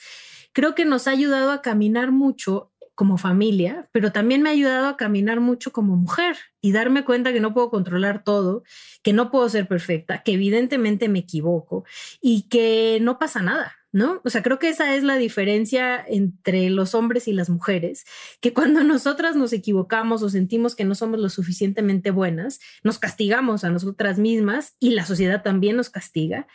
creo 0.53 0.75
que 0.75 0.85
nos 0.85 1.07
ha 1.07 1.13
ayudado 1.13 1.53
a 1.53 1.63
caminar 1.63 2.11
mucho 2.11 2.73
como 2.95 3.17
familia, 3.17 3.89
pero 3.93 4.11
también 4.11 4.43
me 4.43 4.49
ha 4.49 4.53
ayudado 4.53 4.89
a 4.89 4.97
caminar 4.97 5.39
mucho 5.39 5.71
como 5.71 5.95
mujer 5.95 6.37
y 6.61 6.73
darme 6.73 7.05
cuenta 7.05 7.33
que 7.33 7.39
no 7.39 7.55
puedo 7.55 7.71
controlar 7.71 8.25
todo, 8.25 8.65
que 9.05 9.13
no 9.13 9.31
puedo 9.31 9.49
ser 9.49 9.69
perfecta, 9.69 10.25
que 10.25 10.33
evidentemente 10.33 11.09
me 11.09 11.21
equivoco 11.21 11.85
y 12.21 12.49
que 12.49 12.99
no 13.01 13.21
pasa 13.21 13.41
nada, 13.41 13.78
¿no? 13.99 14.21
O 14.25 14.31
sea, 14.31 14.43
creo 14.43 14.59
que 14.59 14.69
esa 14.69 14.95
es 14.95 15.03
la 15.03 15.17
diferencia 15.17 16.03
entre 16.07 16.71
los 16.71 16.95
hombres 16.95 17.27
y 17.27 17.33
las 17.33 17.51
mujeres, 17.51 18.07
que 18.41 18.55
cuando 18.55 18.83
nosotras 18.85 19.37
nos 19.37 19.53
equivocamos 19.53 20.23
o 20.23 20.31
sentimos 20.31 20.75
que 20.75 20.85
no 20.85 20.95
somos 20.95 21.21
lo 21.21 21.29
suficientemente 21.29 22.13
buenas, 22.13 22.61
nos 22.85 22.99
castigamos 22.99 23.65
a 23.65 23.71
nosotras 23.71 24.19
mismas 24.19 24.77
y 24.79 24.91
la 24.91 25.05
sociedad 25.05 25.43
también 25.43 25.77
nos 25.77 25.91
castiga. 25.91 26.47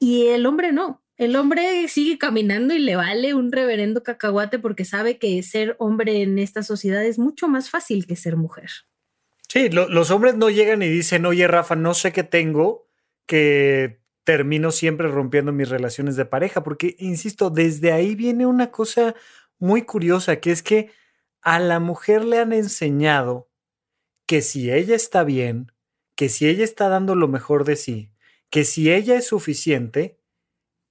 Y 0.00 0.28
el 0.28 0.46
hombre 0.46 0.72
no. 0.72 1.02
El 1.16 1.34
hombre 1.34 1.88
sigue 1.88 2.16
caminando 2.16 2.72
y 2.72 2.78
le 2.78 2.94
vale 2.94 3.34
un 3.34 3.50
reverendo 3.50 4.04
cacahuate 4.04 4.60
porque 4.60 4.84
sabe 4.84 5.18
que 5.18 5.42
ser 5.42 5.74
hombre 5.80 6.22
en 6.22 6.38
esta 6.38 6.62
sociedad 6.62 7.04
es 7.04 7.18
mucho 7.18 7.48
más 7.48 7.70
fácil 7.70 8.06
que 8.06 8.14
ser 8.14 8.36
mujer. 8.36 8.70
Sí, 9.48 9.68
los 9.68 10.10
hombres 10.12 10.36
no 10.36 10.48
llegan 10.48 10.82
y 10.82 10.88
dicen, 10.88 11.26
oye 11.26 11.48
Rafa, 11.48 11.74
no 11.74 11.94
sé 11.94 12.12
qué 12.12 12.22
tengo, 12.22 12.86
que 13.26 13.97
termino 14.28 14.72
siempre 14.72 15.08
rompiendo 15.08 15.54
mis 15.54 15.70
relaciones 15.70 16.14
de 16.16 16.26
pareja, 16.26 16.62
porque, 16.62 16.96
insisto, 16.98 17.48
desde 17.48 17.92
ahí 17.92 18.14
viene 18.14 18.44
una 18.44 18.70
cosa 18.70 19.14
muy 19.58 19.84
curiosa, 19.86 20.38
que 20.38 20.50
es 20.50 20.62
que 20.62 20.90
a 21.40 21.58
la 21.58 21.80
mujer 21.80 22.26
le 22.26 22.38
han 22.38 22.52
enseñado 22.52 23.48
que 24.26 24.42
si 24.42 24.70
ella 24.70 24.94
está 24.94 25.24
bien, 25.24 25.72
que 26.14 26.28
si 26.28 26.46
ella 26.46 26.62
está 26.62 26.90
dando 26.90 27.14
lo 27.14 27.26
mejor 27.26 27.64
de 27.64 27.76
sí, 27.76 28.12
que 28.50 28.64
si 28.64 28.92
ella 28.92 29.16
es 29.16 29.28
suficiente, 29.28 30.20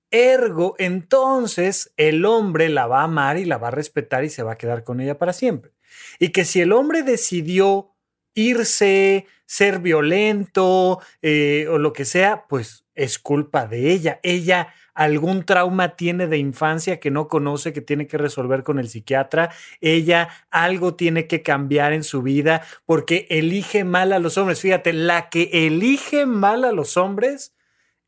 ergo, 0.10 0.74
entonces 0.80 1.94
el 1.96 2.26
hombre 2.26 2.70
la 2.70 2.88
va 2.88 3.02
a 3.02 3.04
amar 3.04 3.38
y 3.38 3.46
la 3.46 3.60
va 3.60 3.68
a 3.68 3.70
respetar 3.70 4.24
y 4.24 4.32
se 4.32 4.42
va 4.42 4.54
a 4.54 4.58
quedar 4.58 4.84
con 4.84 5.00
ella 5.00 5.20
para 5.20 5.32
siempre. 5.32 5.74
Y 6.18 6.30
que 6.30 6.44
si 6.44 6.60
el 6.60 6.72
hombre 6.74 7.04
decidió 7.04 7.94
irse, 8.34 9.28
ser 9.48 9.80
violento 9.80 11.00
eh, 11.24 11.66
o 11.70 11.80
lo 11.80 11.94
que 11.94 12.06
sea, 12.06 12.46
pues 12.48 12.86
es 12.94 13.18
culpa 13.18 13.66
de 13.66 13.92
ella. 13.92 14.20
Ella 14.22 14.74
algún 14.94 15.46
trauma 15.46 15.96
tiene 15.96 16.28
de 16.28 16.38
infancia 16.38 17.00
que 17.00 17.12
no 17.12 17.28
conoce, 17.28 17.72
que 17.72 17.82
tiene 17.82 18.08
que 18.08 18.18
resolver 18.18 18.64
con 18.64 18.80
el 18.80 18.90
psiquiatra. 18.90 19.52
Ella 19.80 20.28
algo 20.50 20.96
tiene 20.96 21.28
que 21.28 21.44
cambiar 21.44 21.94
en 21.94 22.04
su 22.04 22.22
vida 22.24 22.64
porque 22.86 23.28
elige 23.30 23.84
mal 23.84 24.12
a 24.12 24.20
los 24.20 24.38
hombres. 24.38 24.60
Fíjate, 24.60 24.94
la 24.94 25.30
que 25.30 25.50
elige 25.54 26.26
mal 26.26 26.66
a 26.66 26.72
los 26.72 26.98
hombres 26.98 27.56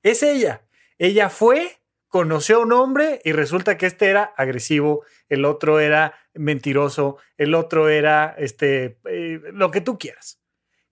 es 0.03 0.24
ella. 0.24 0.63
Ella 0.98 1.29
fue, 1.29 1.79
conoció 2.08 2.58
a 2.58 2.63
un 2.63 2.74
hombre 2.74 3.22
y 3.24 3.31
resulta 3.34 3.77
que 3.77 3.86
este 3.86 4.08
era 4.08 4.24
agresivo, 4.36 5.05
el 5.29 5.46
otro 5.46 5.79
era 5.79 6.15
mentiroso, 6.34 7.17
el 7.38 7.53
otro 7.53 7.88
era 7.88 8.36
este, 8.38 8.98
eh, 9.05 9.39
lo 9.53 9.69
que 9.69 9.81
tú 9.81 10.00
quieras. 10.00 10.38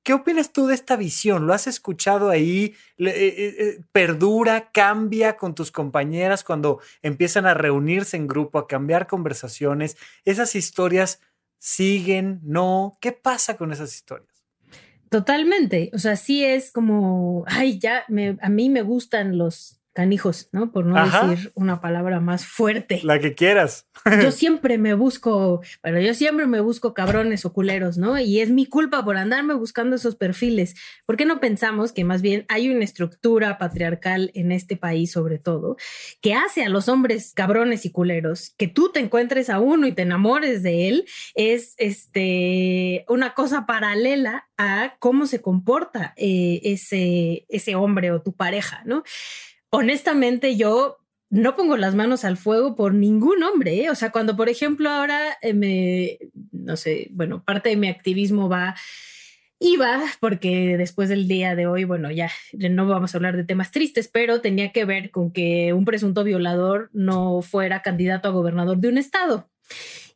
¿Qué 0.08 0.14
opinas 0.14 0.54
tú 0.54 0.68
de 0.68 0.74
esta 0.74 0.96
visión? 0.96 1.48
¿Lo 1.48 1.54
has 1.54 1.68
escuchado 1.68 2.30
ahí? 2.30 2.74
Eh, 2.98 3.08
eh, 3.08 3.56
eh, 3.60 3.82
¿Perdura, 3.92 4.72
cambia 4.72 5.36
con 5.36 5.54
tus 5.54 5.70
compañeras 5.70 6.46
cuando 6.46 6.80
empiezan 7.02 7.46
a 7.46 7.54
reunirse 7.54 8.16
en 8.16 8.26
grupo, 8.26 8.58
a 8.58 8.70
cambiar 8.70 9.08
conversaciones? 9.08 9.98
¿Esas 10.24 10.56
historias 10.56 11.20
siguen? 11.58 12.40
¿No? 12.42 12.98
¿Qué 13.02 13.12
pasa 13.12 13.58
con 13.58 13.74
esas 13.74 13.94
historias? 13.94 14.46
Totalmente. 15.10 15.92
O 15.94 16.00
sea, 16.00 16.16
sí 16.16 16.42
es 16.42 16.72
como, 16.72 17.44
ay, 17.46 17.78
ya, 17.78 18.06
a 18.42 18.50
mí 18.50 18.70
me 18.70 18.84
gustan 18.84 19.38
los 19.38 19.77
canijos, 19.98 20.48
¿no? 20.52 20.72
Por 20.72 20.86
no 20.86 20.94
decir 21.04 21.52
una 21.56 21.82
palabra 21.82 22.20
más 22.20 22.46
fuerte. 22.46 23.00
La 23.02 23.18
que 23.18 23.34
quieras. 23.34 23.88
yo 24.22 24.32
siempre 24.32 24.78
me 24.78 24.94
busco, 24.94 25.62
pero 25.82 26.00
yo 26.00 26.14
siempre 26.14 26.46
me 26.46 26.60
busco 26.60 26.94
cabrones 26.94 27.46
o 27.46 27.52
culeros, 27.52 27.98
¿no? 27.98 28.20
Y 28.20 28.40
es 28.40 28.52
mi 28.52 28.68
culpa 28.68 29.04
por 29.04 29.18
andarme 29.18 29.56
buscando 29.56 29.96
esos 29.96 30.16
perfiles. 30.16 30.76
¿Por 31.08 31.18
qué 31.18 31.26
no 31.26 31.40
pensamos 31.40 31.94
que 31.94 32.04
más 32.04 32.22
bien 32.22 32.46
hay 32.48 32.70
una 32.70 32.84
estructura 32.84 33.58
patriarcal 33.58 34.30
en 34.36 34.52
este 34.52 34.78
país, 34.78 35.12
sobre 35.12 35.40
todo, 35.40 35.78
que 36.22 36.36
hace 36.36 36.64
a 36.64 36.70
los 36.70 36.90
hombres 36.90 37.34
cabrones 37.34 37.84
y 37.88 37.92
culeros, 37.92 38.54
que 38.56 38.68
tú 38.68 38.92
te 38.92 39.00
encuentres 39.00 39.50
a 39.50 39.60
uno 39.60 39.88
y 39.88 39.94
te 39.94 40.04
enamores 40.04 40.62
de 40.62 40.90
él, 40.90 41.06
es 41.34 41.74
este, 41.78 43.04
una 43.10 43.34
cosa 43.34 43.66
paralela 43.66 44.48
a 44.60 44.96
cómo 45.00 45.26
se 45.26 45.42
comporta 45.42 46.14
eh, 46.18 46.62
ese, 46.64 47.48
ese 47.50 47.74
hombre 47.74 48.12
o 48.12 48.22
tu 48.22 48.34
pareja, 48.34 48.84
¿no? 48.86 49.02
Honestamente 49.70 50.56
yo 50.56 50.98
no 51.30 51.56
pongo 51.56 51.76
las 51.76 51.96
manos 51.96 52.24
al 52.24 52.38
fuego 52.38 52.76
por 52.76 52.94
ningún 52.94 53.44
hombre. 53.44 53.84
¿eh? 53.84 53.90
O 53.90 53.96
sea, 53.96 54.12
cuando 54.12 54.36
por 54.36 54.50
ejemplo 54.50 54.90
ahora 54.90 55.38
eh, 55.42 55.54
me, 55.54 56.20
no 56.52 56.78
sé, 56.78 57.10
bueno, 57.12 57.44
parte 57.44 57.70
de 57.70 57.76
mi 57.76 57.90
activismo 57.90 58.48
va, 58.50 58.76
iba, 59.60 60.02
porque 60.20 60.78
después 60.78 61.10
del 61.10 61.28
día 61.28 61.56
de 61.56 61.68
hoy, 61.68 61.84
bueno, 61.84 62.12
ya 62.12 62.32
no 62.54 62.88
vamos 62.88 63.14
a 63.14 63.18
hablar 63.18 63.36
de 63.36 63.44
temas 63.44 63.72
tristes, 63.72 64.08
pero 64.08 64.42
tenía 64.42 64.72
que 64.72 64.86
ver 64.86 65.12
con 65.12 65.32
que 65.32 65.74
un 65.74 65.86
presunto 65.86 66.24
violador 66.24 66.90
no 66.94 67.42
fuera 67.42 67.82
candidato 67.82 68.28
a 68.28 68.32
gobernador 68.32 68.78
de 68.78 68.90
un 68.90 68.98
estado. 68.98 69.50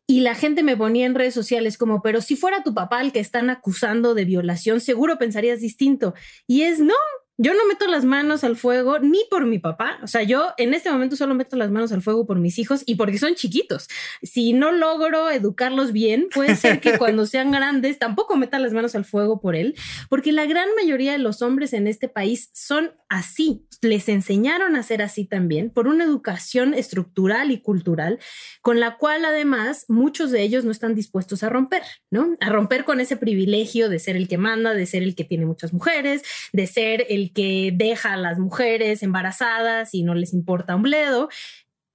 Y 0.07 0.21
la 0.21 0.35
gente 0.35 0.61
me 0.61 0.75
ponía 0.75 1.05
en 1.05 1.15
redes 1.15 1.33
sociales 1.33 1.77
como, 1.77 2.01
pero 2.01 2.21
si 2.21 2.35
fuera 2.35 2.63
tu 2.63 2.73
papá 2.73 3.01
el 3.01 3.11
que 3.11 3.19
están 3.19 3.49
acusando 3.49 4.13
de 4.13 4.25
violación, 4.25 4.81
seguro 4.81 5.17
pensarías 5.17 5.61
distinto. 5.61 6.13
Y 6.47 6.63
es 6.63 6.79
no, 6.79 6.95
yo 7.41 7.55
no 7.55 7.65
meto 7.67 7.87
las 7.87 8.05
manos 8.05 8.43
al 8.43 8.55
fuego 8.55 8.99
ni 8.99 9.25
por 9.31 9.47
mi 9.47 9.57
papá. 9.57 9.97
O 10.03 10.07
sea, 10.07 10.21
yo 10.21 10.53
en 10.57 10.75
este 10.75 10.91
momento 10.91 11.15
solo 11.15 11.33
meto 11.33 11.55
las 11.55 11.71
manos 11.71 11.91
al 11.91 12.03
fuego 12.03 12.27
por 12.27 12.37
mis 12.37 12.59
hijos 12.59 12.83
y 12.85 12.95
porque 12.95 13.17
son 13.17 13.33
chiquitos. 13.33 13.87
Si 14.21 14.53
no 14.53 14.71
logro 14.71 15.31
educarlos 15.31 15.91
bien, 15.91 16.27
puede 16.31 16.55
ser 16.55 16.79
que 16.79 16.97
cuando 16.99 17.25
sean 17.25 17.49
grandes 17.49 17.97
tampoco 17.97 18.35
meta 18.35 18.59
las 18.59 18.73
manos 18.73 18.93
al 18.93 19.05
fuego 19.05 19.41
por 19.41 19.55
él, 19.55 19.73
porque 20.07 20.31
la 20.31 20.45
gran 20.45 20.67
mayoría 20.75 21.13
de 21.13 21.17
los 21.17 21.41
hombres 21.41 21.73
en 21.73 21.87
este 21.87 22.07
país 22.07 22.51
son 22.53 22.91
así. 23.09 23.65
Les 23.81 24.07
enseñaron 24.07 24.75
a 24.75 24.83
ser 24.83 25.01
así 25.01 25.25
también 25.25 25.71
por 25.71 25.87
una 25.87 26.03
educación 26.03 26.75
estructural 26.75 27.49
y 27.49 27.59
cultural 27.59 28.19
con 28.61 28.79
la 28.79 28.97
cual 28.97 29.25
además 29.25 29.85
muchos 29.87 30.29
de 30.29 30.43
ellos 30.43 30.63
no 30.63 30.69
están 30.69 30.93
dispuestos 30.93 31.41
a 31.41 31.49
romper, 31.49 31.81
¿no? 32.11 32.37
A 32.39 32.49
romper 32.49 32.85
con 32.85 32.99
ese 32.99 33.17
privilegio 33.17 33.89
de 33.89 33.97
ser 33.97 34.15
el 34.15 34.27
que 34.27 34.37
manda, 34.37 34.75
de 34.75 34.85
ser 34.85 35.01
el 35.01 35.15
que 35.15 35.23
tiene 35.23 35.47
muchas 35.47 35.73
mujeres, 35.73 36.21
de 36.53 36.67
ser 36.67 37.07
el 37.09 37.30
que 37.33 37.71
deja 37.73 38.13
a 38.13 38.17
las 38.17 38.39
mujeres 38.39 39.03
embarazadas 39.03 39.93
y 39.93 40.03
no 40.03 40.15
les 40.15 40.33
importa 40.33 40.75
un 40.75 40.83
bledo. 40.83 41.29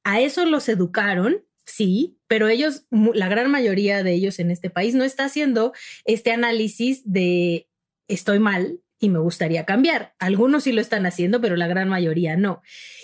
A 0.04 0.20
eso 0.20 0.44
los 0.44 0.68
educaron, 0.68 1.44
sí, 1.64 2.18
pero 2.28 2.48
ellos, 2.48 2.86
la 2.90 3.28
gran 3.28 3.50
mayoría 3.50 4.02
de 4.02 4.12
ellos 4.12 4.38
en 4.38 4.50
este 4.50 4.70
país 4.70 4.94
no 4.94 5.04
está 5.04 5.24
haciendo 5.24 5.72
este 6.04 6.32
análisis 6.32 7.02
de 7.04 7.68
estoy 8.08 8.38
mal 8.38 8.80
y 8.98 9.08
me 9.08 9.18
gustaría 9.18 9.64
cambiar. 9.64 10.14
Algunos 10.18 10.64
sí 10.64 10.72
lo 10.72 10.80
están 10.80 11.06
haciendo, 11.06 11.40
pero 11.40 11.56
la 11.56 11.66
gran 11.66 11.88
mayoría 11.88 12.36
no. 12.36 12.62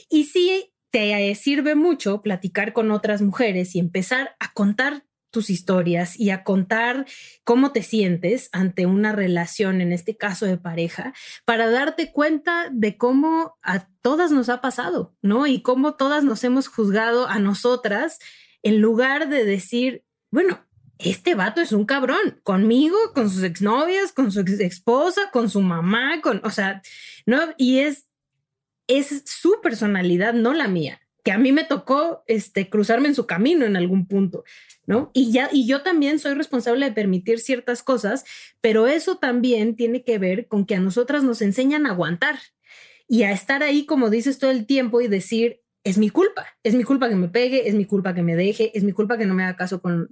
Y 0.09 0.25
sí 0.25 0.73
te 0.91 1.35
sirve 1.35 1.75
mucho 1.75 2.23
platicar 2.23 2.73
con 2.73 2.91
otras 2.91 3.23
mujeres 3.23 3.75
y 3.75 3.79
empezar 3.79 4.37
a 4.39 4.53
contar 4.53 5.05
tus 5.33 5.51
historias 5.51 6.21
y 6.21 6.31
a 6.31 6.45
contar 6.45 7.07
cómo 7.43 7.73
te 7.73 7.83
sientes 7.83 8.49
ante 8.53 8.87
una 8.87 9.11
relación, 9.11 9.81
en 9.81 9.93
este 9.93 10.17
caso 10.17 10.47
de 10.47 10.59
pareja, 10.59 11.12
para 11.45 11.69
darte 11.71 12.12
cuenta 12.12 12.69
de 12.71 12.97
cómo 12.97 13.59
a 13.62 13.89
todas 14.03 14.31
nos 14.31 14.49
ha 14.49 14.61
pasado, 14.61 15.17
¿no? 15.23 15.49
Y 15.49 15.62
cómo 15.62 15.95
todas 15.95 16.23
nos 16.23 16.45
hemos 16.45 16.69
juzgado 16.69 17.27
a 17.27 17.41
nosotras 17.41 18.21
en 18.62 18.81
lugar 18.81 19.29
de 19.29 19.45
decir, 19.45 20.05
bueno, 20.31 20.65
este 20.99 21.35
vato 21.35 21.61
es 21.61 21.73
un 21.73 21.87
cabrón, 21.87 22.41
conmigo, 22.45 22.97
con 23.12 23.29
sus 23.29 23.43
exnovias, 23.43 24.12
con 24.12 24.31
su 24.31 24.41
ex 24.41 24.61
esposa, 24.61 25.31
con 25.33 25.51
su 25.51 25.61
mamá, 25.62 26.21
con, 26.23 26.41
o 26.45 26.51
sea, 26.51 26.83
¿no? 27.27 27.41
Y 27.57 27.79
es, 27.79 28.07
es 28.87 29.25
su 29.27 29.61
personalidad, 29.62 30.35
no 30.35 30.53
la 30.53 30.69
mía 30.69 31.02
que 31.23 31.33
a 31.33 31.38
mí 31.38 31.52
me 31.52 31.64
tocó 31.64 32.25
este, 32.26 32.69
cruzarme 32.69 33.09
en 33.09 33.14
su 33.14 33.26
camino 33.26 33.64
en 33.64 33.76
algún 33.76 34.07
punto. 34.07 34.45
¿no? 34.87 35.11
Y 35.14 35.33
ya, 35.33 35.49
y 35.52 35.67
yo 35.67 35.83
también 35.83 36.19
soy 36.19 36.35
responsable 36.35 36.87
de 36.87 36.93
permitir 36.93 37.38
ciertas 37.38 37.83
cosas, 37.83 38.25
pero 38.61 38.87
eso 38.88 39.17
también 39.17 39.77
tiene 39.77 40.03
que 40.03 40.18
ver 40.18 40.49
con 40.49 40.66
que 40.66 40.75
a 40.75 40.81
nosotras 40.81 41.23
nos 41.23 41.40
enseñan 41.40 41.87
a 41.87 41.90
aguantar 41.90 42.37
y 43.09 43.23
a 43.23 43.33
estar 43.33 43.62
ahí, 43.62 43.87
como 43.87 44.11
dices, 44.11 44.38
todo 44.38 44.51
el 44.51 44.66
tiempo 44.66 45.01
y 45.01 45.09
decir, 45.09 45.61
es 45.85 45.99
mi 45.99 46.11
culpa, 46.11 46.47
es 46.62 46.75
mi 46.75 46.85
culpa 46.85 47.09
que 47.09 47.16
me 47.16 47.29
pegue, 47.29 47.68
es 47.68 47.75
mi 47.75 47.85
culpa 47.85 48.14
que 48.14 48.23
me 48.23 48.37
deje, 48.37 48.77
es 48.77 48.85
mi 48.85 48.92
culpa 48.92 49.18
que 49.18 49.27
no 49.27 49.35
me 49.35 49.44
haga 49.44 49.57
caso 49.57 49.83
con, 49.83 50.09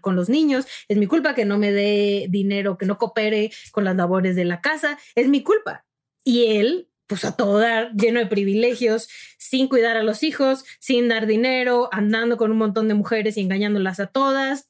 con 0.00 0.16
los 0.16 0.28
niños, 0.28 0.66
es 0.88 0.96
mi 0.98 1.06
culpa 1.06 1.34
que 1.34 1.44
no 1.44 1.58
me 1.58 1.72
dé 1.72 2.26
dinero, 2.28 2.76
que 2.76 2.86
no 2.86 2.98
coopere 2.98 3.50
con 3.72 3.84
las 3.84 3.96
labores 3.96 4.36
de 4.36 4.44
la 4.44 4.60
casa, 4.60 4.98
es 5.14 5.28
mi 5.28 5.42
culpa. 5.42 5.86
Y 6.22 6.56
él 6.58 6.88
pues 7.06 7.24
a 7.24 7.36
todo 7.36 7.58
dar, 7.58 7.92
lleno 7.92 8.20
de 8.20 8.26
privilegios, 8.26 9.08
sin 9.38 9.68
cuidar 9.68 9.96
a 9.96 10.02
los 10.02 10.22
hijos, 10.22 10.64
sin 10.80 11.08
dar 11.08 11.26
dinero, 11.26 11.88
andando 11.92 12.36
con 12.36 12.50
un 12.50 12.58
montón 12.58 12.88
de 12.88 12.94
mujeres 12.94 13.36
y 13.36 13.42
engañándolas 13.42 14.00
a 14.00 14.06
todas. 14.06 14.68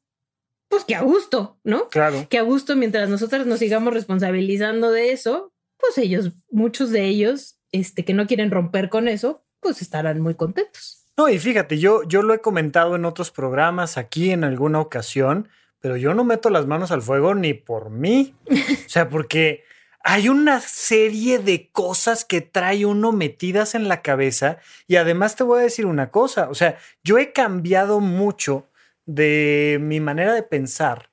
Pues 0.68 0.84
que 0.84 0.94
a 0.94 1.02
gusto, 1.02 1.58
¿no? 1.64 1.88
Claro. 1.88 2.26
Que 2.28 2.38
a 2.38 2.42
gusto 2.42 2.76
mientras 2.76 3.08
nosotros 3.08 3.46
nos 3.46 3.58
sigamos 3.58 3.94
responsabilizando 3.94 4.90
de 4.90 5.12
eso, 5.12 5.52
pues 5.78 5.96
ellos, 5.98 6.32
muchos 6.50 6.90
de 6.90 7.04
ellos, 7.06 7.58
este, 7.72 8.04
que 8.04 8.14
no 8.14 8.26
quieren 8.26 8.50
romper 8.50 8.88
con 8.88 9.08
eso, 9.08 9.44
pues 9.60 9.80
estarán 9.80 10.20
muy 10.20 10.34
contentos. 10.34 11.04
No, 11.16 11.28
y 11.28 11.38
fíjate, 11.38 11.78
yo, 11.78 12.02
yo 12.02 12.22
lo 12.22 12.34
he 12.34 12.40
comentado 12.40 12.94
en 12.96 13.04
otros 13.06 13.30
programas 13.30 13.96
aquí 13.96 14.32
en 14.32 14.44
alguna 14.44 14.80
ocasión, 14.80 15.48
pero 15.80 15.96
yo 15.96 16.12
no 16.14 16.24
meto 16.24 16.50
las 16.50 16.66
manos 16.66 16.90
al 16.90 17.00
fuego 17.00 17.34
ni 17.34 17.54
por 17.54 17.90
mí. 17.90 18.34
o 18.50 18.88
sea, 18.88 19.08
porque 19.08 19.64
hay 20.08 20.28
una 20.28 20.60
serie 20.60 21.40
de 21.40 21.68
cosas 21.72 22.24
que 22.24 22.40
trae 22.40 22.86
uno 22.86 23.10
metidas 23.10 23.74
en 23.74 23.88
la 23.88 24.02
cabeza 24.02 24.58
y 24.86 24.96
además 24.96 25.34
te 25.34 25.42
voy 25.42 25.58
a 25.58 25.62
decir 25.64 25.84
una 25.84 26.12
cosa, 26.12 26.48
o 26.48 26.54
sea, 26.54 26.78
yo 27.02 27.18
he 27.18 27.32
cambiado 27.32 27.98
mucho 27.98 28.68
de 29.04 29.78
mi 29.80 29.98
manera 29.98 30.32
de 30.32 30.44
pensar 30.44 31.10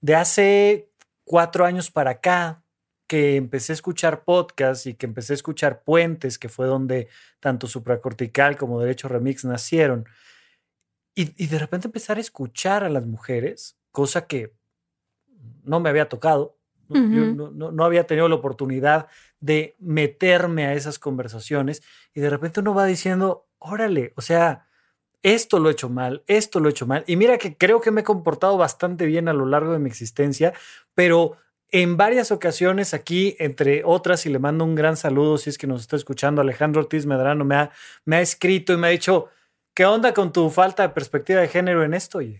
de 0.00 0.16
hace 0.16 0.90
cuatro 1.22 1.64
años 1.64 1.92
para 1.92 2.10
acá 2.10 2.64
que 3.06 3.36
empecé 3.36 3.74
a 3.74 3.74
escuchar 3.74 4.24
podcasts 4.24 4.86
y 4.86 4.94
que 4.94 5.06
empecé 5.06 5.34
a 5.34 5.36
escuchar 5.36 5.84
puentes, 5.84 6.36
que 6.36 6.48
fue 6.48 6.66
donde 6.66 7.06
tanto 7.38 7.68
supracortical 7.68 8.56
como 8.56 8.80
derecho 8.80 9.06
remix 9.06 9.44
nacieron. 9.44 10.04
Y, 11.14 11.32
y 11.40 11.46
de 11.46 11.60
repente 11.60 11.86
empezar 11.86 12.16
a 12.16 12.20
escuchar 12.20 12.82
a 12.82 12.90
las 12.90 13.06
mujeres, 13.06 13.78
cosa 13.92 14.26
que 14.26 14.52
no 15.62 15.78
me 15.78 15.90
había 15.90 16.08
tocado, 16.08 16.58
no, 16.94 17.84
había 17.84 18.06
tenido 18.06 18.28
la 18.28 18.34
oportunidad 18.36 19.08
de 19.40 19.76
meterme 19.78 20.66
a 20.66 20.74
esas 20.74 20.98
conversaciones 20.98 21.82
y 22.14 22.20
de 22.20 22.30
repente 22.30 22.60
uno 22.60 22.74
va 22.74 22.86
diciendo, 22.86 23.46
órale, 23.58 24.12
o 24.16 24.20
sea, 24.20 24.66
esto 25.22 25.58
lo 25.58 25.68
he 25.68 25.72
hecho 25.72 25.88
mal, 25.88 26.22
esto 26.26 26.60
lo 26.60 26.68
he 26.68 26.72
hecho 26.72 26.86
mal. 26.86 27.04
Y 27.06 27.16
mira 27.16 27.38
que 27.38 27.56
creo 27.56 27.80
que 27.80 27.90
me 27.90 28.00
he 28.00 28.04
comportado 28.04 28.56
bastante 28.56 29.06
bien 29.06 29.28
a 29.28 29.32
lo 29.32 29.46
largo 29.46 29.72
de 29.72 29.78
mi 29.78 29.88
existencia, 29.88 30.52
pero 30.94 31.36
en 31.70 31.96
varias 31.96 32.30
ocasiones 32.30 32.92
aquí, 32.92 33.34
entre 33.38 33.82
otras, 33.84 34.26
y 34.26 34.30
le 34.30 34.38
mando 34.38 34.64
un 34.64 34.74
gran 34.74 34.96
saludo 34.96 35.38
si 35.38 35.48
es 35.48 35.56
que 35.56 35.66
nos 35.66 35.80
está 35.80 35.96
escuchando, 35.96 36.42
Alejandro 36.42 36.82
Ortiz 36.82 37.06
Medrano 37.06 37.44
me 37.46 37.54
ha, 37.56 37.70
me 38.04 38.16
ha 38.16 38.20
escrito 38.20 38.74
y 38.74 38.76
me 38.76 38.88
ha 38.88 38.90
dicho, 38.90 39.28
¿qué 39.74 39.86
onda 39.86 40.12
con 40.12 40.32
tu 40.32 40.50
falta 40.50 40.82
de 40.82 40.90
perspectiva 40.90 41.40
de 41.40 41.48
género 41.48 41.82
en 41.82 41.94
esto? 41.94 42.20
Y 42.20 42.38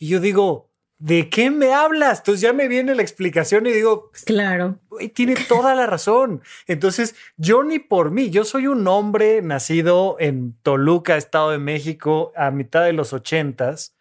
yo 0.00 0.20
digo, 0.20 0.71
¿de 1.02 1.28
qué 1.28 1.50
me 1.50 1.74
hablas? 1.74 2.18
Entonces 2.18 2.42
ya 2.42 2.52
me 2.52 2.68
viene 2.68 2.94
la 2.94 3.02
explicación 3.02 3.66
y 3.66 3.72
digo, 3.72 4.12
claro, 4.24 4.78
tiene 5.14 5.34
toda 5.48 5.74
la 5.74 5.86
razón. 5.86 6.42
Entonces, 6.68 7.16
yo 7.36 7.64
ni 7.64 7.80
por 7.80 8.12
mí, 8.12 8.30
yo 8.30 8.44
soy 8.44 8.68
un 8.68 8.86
hombre 8.86 9.42
nacido 9.42 10.14
en 10.20 10.54
Toluca, 10.62 11.16
Estado 11.16 11.50
de 11.50 11.58
México, 11.58 12.32
a 12.36 12.52
mitad 12.52 12.84
de 12.84 12.92
los 12.92 13.12
ochentas, 13.12 13.96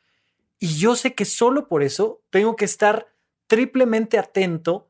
y 0.60 0.78
yo 0.78 0.96
sé 0.96 1.16
que 1.16 1.26
solo 1.26 1.68
por 1.68 1.82
eso 1.82 2.22
tengo 2.30 2.56
que 2.56 2.66
estar 2.66 3.08
triplemente 3.48 4.20
atento 4.20 4.88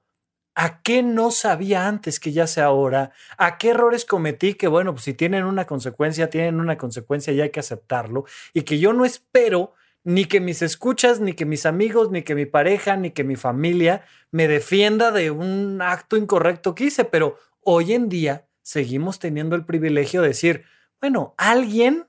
a 0.53 0.81
qué 0.81 1.03
no 1.03 1.31
sabía 1.31 1.87
antes 1.87 2.19
que 2.19 2.33
ya 2.33 2.45
sé 2.45 2.59
ahora, 2.59 3.13
a 3.37 3.57
qué 3.57 3.69
errores 3.69 4.03
cometí, 4.03 4.55
que 4.55 4.67
bueno, 4.67 4.91
pues 4.91 5.05
si 5.05 5.13
tienen 5.13 5.45
una 5.45 5.65
consecuencia, 5.65 6.29
tienen 6.29 6.59
una 6.59 6.77
consecuencia 6.77 7.31
y 7.31 7.39
hay 7.39 7.51
que 7.51 7.61
aceptarlo, 7.61 8.25
y 8.53 8.63
que 8.63 8.79
yo 8.79 8.91
no 8.91 9.05
espero 9.05 9.75
ni 10.03 10.25
que 10.25 10.39
mis 10.39 10.61
escuchas, 10.61 11.19
ni 11.19 11.33
que 11.33 11.45
mis 11.45 11.65
amigos, 11.65 12.11
ni 12.11 12.23
que 12.23 12.35
mi 12.35 12.45
pareja, 12.45 12.95
ni 12.95 13.11
que 13.11 13.23
mi 13.23 13.35
familia 13.35 14.03
me 14.31 14.47
defienda 14.47 15.11
de 15.11 15.31
un 15.31 15.81
acto 15.81 16.17
incorrecto 16.17 16.73
que 16.75 16.85
hice, 16.85 17.05
pero 17.05 17.37
hoy 17.61 17.93
en 17.93 18.09
día 18.09 18.47
seguimos 18.61 19.19
teniendo 19.19 19.55
el 19.55 19.65
privilegio 19.65 20.21
de 20.21 20.29
decir, 20.29 20.63
bueno, 20.99 21.35
alguien 21.37 22.07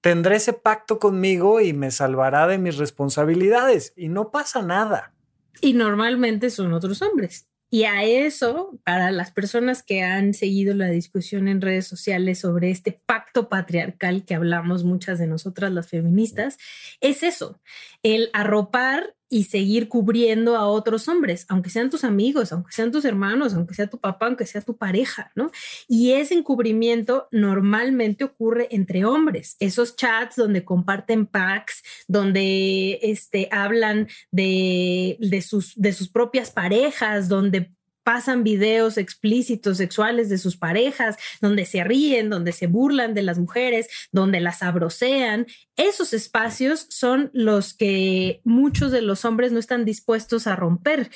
tendrá 0.00 0.36
ese 0.36 0.52
pacto 0.52 0.98
conmigo 0.98 1.60
y 1.60 1.72
me 1.72 1.90
salvará 1.90 2.46
de 2.46 2.58
mis 2.58 2.76
responsabilidades 2.76 3.92
y 3.96 4.08
no 4.08 4.30
pasa 4.30 4.62
nada. 4.62 5.12
Y 5.60 5.74
normalmente 5.74 6.50
son 6.50 6.72
otros 6.72 7.02
hombres. 7.02 7.48
Y 7.70 7.84
a 7.84 8.02
eso, 8.02 8.78
para 8.84 9.10
las 9.10 9.30
personas 9.30 9.82
que 9.82 10.02
han 10.02 10.32
seguido 10.32 10.74
la 10.74 10.88
discusión 10.88 11.48
en 11.48 11.60
redes 11.60 11.86
sociales 11.86 12.40
sobre 12.40 12.70
este 12.70 12.92
pacto 12.92 13.50
patriarcal 13.50 14.24
que 14.24 14.34
hablamos 14.34 14.84
muchas 14.84 15.18
de 15.18 15.26
nosotras 15.26 15.70
las 15.72 15.88
feministas, 15.88 16.56
es 17.00 17.22
eso, 17.22 17.60
el 18.02 18.30
arropar 18.32 19.14
y 19.28 19.44
seguir 19.44 19.88
cubriendo 19.88 20.56
a 20.56 20.66
otros 20.66 21.08
hombres, 21.08 21.44
aunque 21.48 21.70
sean 21.70 21.90
tus 21.90 22.04
amigos, 22.04 22.52
aunque 22.52 22.72
sean 22.72 22.90
tus 22.90 23.04
hermanos, 23.04 23.54
aunque 23.54 23.74
sea 23.74 23.88
tu 23.88 23.98
papá, 23.98 24.26
aunque 24.26 24.46
sea 24.46 24.62
tu 24.62 24.76
pareja, 24.76 25.32
¿no? 25.34 25.50
Y 25.86 26.12
ese 26.12 26.34
encubrimiento 26.34 27.28
normalmente 27.30 28.24
ocurre 28.24 28.68
entre 28.70 29.04
hombres, 29.04 29.56
esos 29.60 29.96
chats 29.96 30.36
donde 30.36 30.64
comparten 30.64 31.26
packs, 31.26 31.82
donde 32.06 32.98
este, 33.02 33.48
hablan 33.50 34.08
de, 34.30 35.16
de, 35.20 35.42
sus, 35.42 35.74
de 35.76 35.92
sus 35.92 36.08
propias 36.08 36.50
parejas, 36.50 37.28
donde 37.28 37.72
pasan 38.08 38.42
videos 38.42 38.96
explícitos 38.96 39.76
sexuales 39.76 40.30
de 40.30 40.38
sus 40.38 40.56
parejas, 40.56 41.18
donde 41.42 41.66
se 41.66 41.84
ríen, 41.84 42.30
donde 42.30 42.52
se 42.52 42.66
burlan 42.66 43.12
de 43.12 43.20
las 43.20 43.38
mujeres, 43.38 43.86
donde 44.12 44.40
las 44.40 44.62
abrocean. 44.62 45.46
Esos 45.76 46.14
espacios 46.14 46.86
son 46.88 47.28
los 47.34 47.74
que 47.74 48.40
muchos 48.44 48.92
de 48.92 49.02
los 49.02 49.26
hombres 49.26 49.52
no 49.52 49.58
están 49.58 49.84
dispuestos 49.84 50.46
a 50.46 50.56
romper. 50.56 51.10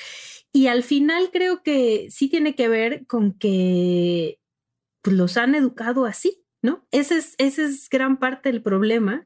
Y 0.51 0.67
al 0.67 0.83
final 0.83 1.31
creo 1.33 1.63
que 1.63 2.09
sí 2.11 2.29
tiene 2.29 2.53
que 2.53 2.67
ver 2.67 3.07
con 3.07 3.33
que 3.39 4.37
pues, 5.01 5.15
los 5.15 5.35
han 5.37 5.55
educado 5.55 6.05
así, 6.05 6.43
¿no? 6.61 6.87
Ese 6.91 7.17
es, 7.17 7.33
ese 7.39 7.65
es 7.65 7.89
gran 7.89 8.19
parte 8.19 8.51
del 8.51 8.61
problema 8.61 9.25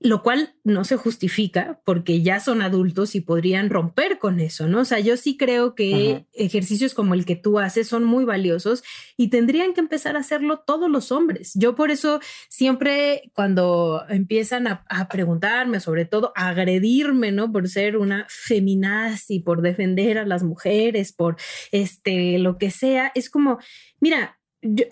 lo 0.00 0.22
cual 0.22 0.54
no 0.62 0.84
se 0.84 0.96
justifica 0.96 1.80
porque 1.84 2.22
ya 2.22 2.38
son 2.38 2.62
adultos 2.62 3.16
y 3.16 3.20
podrían 3.20 3.68
romper 3.68 4.18
con 4.18 4.38
eso, 4.38 4.68
¿no? 4.68 4.80
O 4.80 4.84
sea, 4.84 5.00
yo 5.00 5.16
sí 5.16 5.36
creo 5.36 5.74
que 5.74 6.26
ejercicios 6.34 6.94
como 6.94 7.14
el 7.14 7.24
que 7.24 7.34
tú 7.34 7.58
haces 7.58 7.88
son 7.88 8.04
muy 8.04 8.24
valiosos 8.24 8.84
y 9.16 9.28
tendrían 9.28 9.74
que 9.74 9.80
empezar 9.80 10.16
a 10.16 10.20
hacerlo 10.20 10.62
todos 10.64 10.88
los 10.88 11.10
hombres. 11.10 11.52
Yo 11.54 11.74
por 11.74 11.90
eso 11.90 12.20
siempre 12.48 13.32
cuando 13.34 14.04
empiezan 14.08 14.68
a, 14.68 15.08
preguntarme, 15.10 15.80
sobre 15.80 16.04
todo 16.04 16.32
a 16.36 16.48
agredirme, 16.48 17.32
¿no? 17.32 17.50
Por 17.50 17.68
ser 17.68 17.96
una 17.96 18.26
feminazi, 18.28 19.40
por 19.40 19.62
defender 19.62 20.18
a 20.18 20.26
las 20.26 20.44
mujeres, 20.44 21.12
por 21.12 21.36
este, 21.72 22.38
lo 22.38 22.56
que 22.56 22.70
sea, 22.70 23.10
es 23.14 23.30
como, 23.30 23.58
mira, 24.00 24.37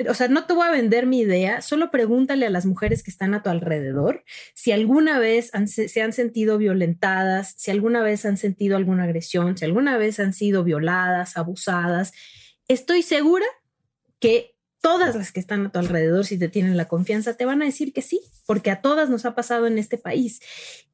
o 0.09 0.15
sea, 0.15 0.29
no 0.29 0.47
te 0.47 0.55
voy 0.55 0.67
a 0.67 0.71
vender 0.71 1.07
mi 1.07 1.21
idea, 1.21 1.61
solo 1.61 1.91
pregúntale 1.91 2.47
a 2.47 2.51
las 2.51 2.67
mujeres 2.67 3.03
que 3.03 3.11
están 3.11 3.35
a 3.35 3.43
tu 3.43 3.51
alrededor 3.51 4.25
si 4.55 4.71
alguna 4.71 5.19
vez 5.19 5.51
se 5.67 6.03
han 6.03 6.13
sentido 6.13 6.57
violentadas, 6.59 7.55
si 7.57 7.71
alguna 7.71 8.03
vez 8.03 8.25
han 8.25 8.37
sentido 8.37 8.77
alguna 8.77 9.05
agresión, 9.05 9.57
si 9.57 9.65
alguna 9.65 9.99
vez 9.99 10.21
han 10.21 10.33
sido 10.33 10.63
violadas, 10.63 11.37
abusadas. 11.37 12.13
Estoy 12.69 13.03
segura 13.03 13.47
que 14.21 14.57
todas 14.81 15.17
las 15.17 15.33
que 15.33 15.41
están 15.41 15.67
a 15.67 15.73
tu 15.73 15.81
alrededor, 15.81 16.25
si 16.25 16.39
te 16.39 16.49
tienen 16.49 16.77
la 16.77 16.87
confianza, 16.87 17.37
te 17.37 17.45
van 17.45 17.61
a 17.61 17.65
decir 17.65 17.93
que 17.93 18.03
sí, 18.03 18.21
porque 18.47 18.71
a 18.71 18.81
todas 18.81 19.11
nos 19.11 19.25
ha 19.27 19.35
pasado 19.35 19.67
en 19.67 19.79
este 19.79 19.99
país. 19.99 20.41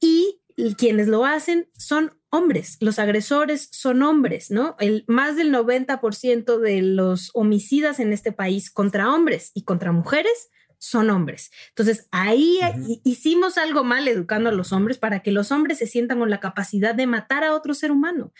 Y 0.00 0.40
quienes 0.76 1.08
lo 1.08 1.24
hacen 1.24 1.68
son 1.74 2.12
hombres, 2.30 2.78
los 2.80 2.98
agresores 2.98 3.68
son 3.72 4.02
hombres, 4.02 4.50
¿no? 4.50 4.76
El 4.80 5.04
más 5.06 5.36
del 5.36 5.52
90% 5.52 6.58
de 6.58 6.82
los 6.82 7.30
homicidas 7.34 8.00
en 8.00 8.12
este 8.12 8.32
país 8.32 8.70
contra 8.70 9.12
hombres 9.12 9.50
y 9.54 9.64
contra 9.64 9.92
mujeres 9.92 10.48
son 10.78 11.10
hombres. 11.10 11.52
Entonces, 11.68 12.08
ahí 12.10 12.58
hicimos 13.04 13.56
algo 13.56 13.84
mal 13.84 14.08
educando 14.08 14.48
a 14.48 14.52
los 14.52 14.72
hombres 14.72 14.98
para 14.98 15.20
que 15.20 15.30
los 15.30 15.52
hombres 15.52 15.78
se 15.78 15.86
sientan 15.86 16.18
con 16.18 16.28
la 16.28 16.40
capacidad 16.40 16.94
de 16.94 17.06
matar 17.06 17.44
a 17.44 17.54
otro 17.54 17.72
ser 17.72 17.92
humano 17.92 18.32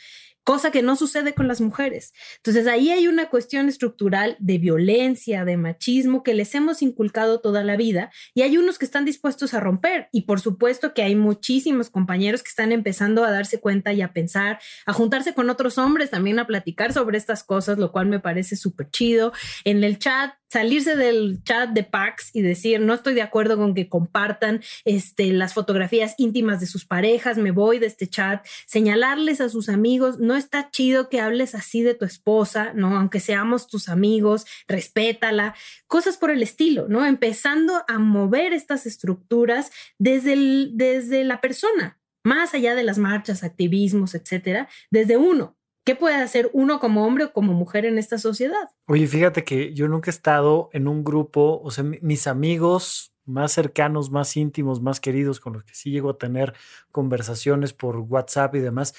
cosa 0.45 0.71
que 0.71 0.83
no 0.83 0.97
sucede 0.97 1.35
con 1.35 1.49
las 1.49 1.61
mujeres. 1.61 2.13
Entonces 2.37 2.67
ahí 2.67 2.91
hay 2.91 3.09
una 3.09 3.29
cuestión 3.29 3.69
estructural 3.69 4.37
de 4.41 4.59
violencia, 4.59 5.45
de 5.45 5.57
machismo 5.57 6.23
que 6.23 6.35
les 6.35 6.55
hemos 6.55 6.83
inculcado 6.83 7.41
toda 7.41 7.63
la 7.65 7.77
vida 7.77 8.11
y 8.35 8.43
hay 8.43 8.57
unos 8.57 8.79
que 8.79 8.85
están 8.85 9.05
dispuestos 9.05 9.55
a 9.55 9.61
romper 9.61 10.09
y 10.13 10.23
por 10.23 10.41
supuesto 10.41 10.95
que 10.95 11.03
hay 11.03 11.15
muchísimos 11.15 11.91
compañeros 11.91 12.43
que 12.43 12.49
están 12.49 12.73
empezando 12.73 13.25
a 13.25 13.31
darse 13.31 13.61
cuenta 13.61 13.93
y 13.93 14.03
a 14.03 14.13
pensar, 14.13 14.59
a 14.87 14.93
juntarse 14.93 15.35
con 15.35 15.51
otros 15.51 15.79
hombres 15.79 16.11
también 16.11 16.39
a 16.39 16.47
platicar 16.47 16.93
sobre 16.93 17.19
estas 17.19 17.45
cosas, 17.45 17.79
lo 17.79 17.93
cual 17.93 18.07
me 18.07 18.21
parece 18.21 18.57
súper 18.57 18.91
chido. 18.91 19.33
En 19.65 19.85
el 19.85 19.99
chat 19.99 20.33
salirse 20.53 20.97
del 20.97 21.43
chat 21.45 21.71
de 21.71 21.83
Pax 21.83 22.29
y 22.35 22.43
decir, 22.43 22.79
no 22.79 22.93
estoy 22.93 23.15
de 23.15 23.23
acuerdo 23.23 23.57
con 23.57 23.73
que 23.75 23.89
compartan 23.89 24.61
este, 24.85 25.33
las 25.33 25.55
fotografías 25.55 26.15
íntimas 26.19 26.61
de 26.61 26.67
sus 26.67 26.85
parejas, 26.85 27.39
me 27.39 27.53
voy 27.53 27.79
de 27.79 27.87
este 27.87 28.07
chat, 28.07 28.47
señalarles 28.67 29.41
a 29.41 29.49
sus 29.49 29.71
amigos, 29.71 30.19
no 30.19 30.37
está 30.37 30.71
chido 30.71 31.09
que 31.09 31.23
hables 31.23 31.55
así 31.55 31.81
de 31.83 31.95
tu 31.95 32.05
esposa, 32.05 32.73
¿no? 32.75 32.99
Aunque 32.99 33.19
seamos 33.19 33.67
tus 33.67 33.89
amigos, 33.89 34.45
respétala, 34.69 35.55
cosas 35.87 36.19
por 36.19 36.31
el 36.31 36.43
estilo, 36.43 36.87
¿no? 36.87 37.07
Empezando 37.07 37.83
a 37.89 37.99
mover 37.99 38.53
estas 38.53 38.85
estructuras 38.85 39.71
desde, 39.99 40.69
desde 40.71 41.25
la 41.25 41.41
persona, 41.41 41.99
más 42.25 42.53
allá 42.53 42.75
de 42.75 42.83
las 42.83 42.99
marchas, 42.99 43.43
activismos, 43.43 44.15
etcétera, 44.15 44.69
desde 44.91 45.17
uno, 45.17 45.57
¿Qué 45.85 45.97
puede 45.97 46.17
hacer 46.17 46.49
uno 46.53 46.79
como 46.79 47.05
hombre 47.05 47.25
o 47.25 47.33
como 47.33 47.55
mujer 47.55 47.85
en 47.85 47.99
esta 47.99 48.19
sociedad? 48.19 48.71
Oye, 48.87 49.07
fíjate 49.07 49.43
que 49.43 49.75
yo 49.75 49.89
nunca 49.89 50.11
he 50.11 50.15
estado 50.15 50.71
en 50.73 50.87
un 50.87 51.03
grupo, 51.03 51.61
o 51.63 51.71
sea, 51.71 51.83
mis 51.83 52.27
amigos 52.27 53.13
más 53.25 53.53
cercanos, 53.53 54.11
más 54.11 54.37
íntimos, 54.37 54.81
más 54.81 55.01
queridos, 55.01 55.41
con 55.41 55.55
los 55.55 55.65
que 55.65 55.75
sí 55.75 55.91
llego 55.91 56.11
a 56.11 56.19
tener 56.19 56.55
conversaciones 56.91 57.73
por 57.73 57.99
WhatsApp 57.99 58.55
y 58.55 58.61
demás, 58.61 58.95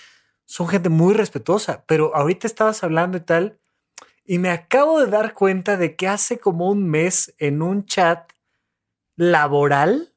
son 0.46 0.68
gente 0.68 0.90
muy 0.90 1.14
respetuosa, 1.14 1.84
pero 1.88 2.16
ahorita 2.16 2.48
estabas 2.48 2.84
hablando 2.84 3.18
y 3.18 3.22
tal, 3.22 3.60
y 4.26 4.38
me 4.40 4.50
acabo 4.50 5.00
de 5.00 5.08
dar 5.08 5.34
cuenta 5.34 5.78
de 5.78 5.96
que 5.96 6.08
hace 6.08 6.38
como 6.38 6.70
un 6.70 6.90
mes 6.90 7.34
en 7.38 7.62
un 7.62 7.86
chat 7.86 8.32
laboral, 9.16 10.13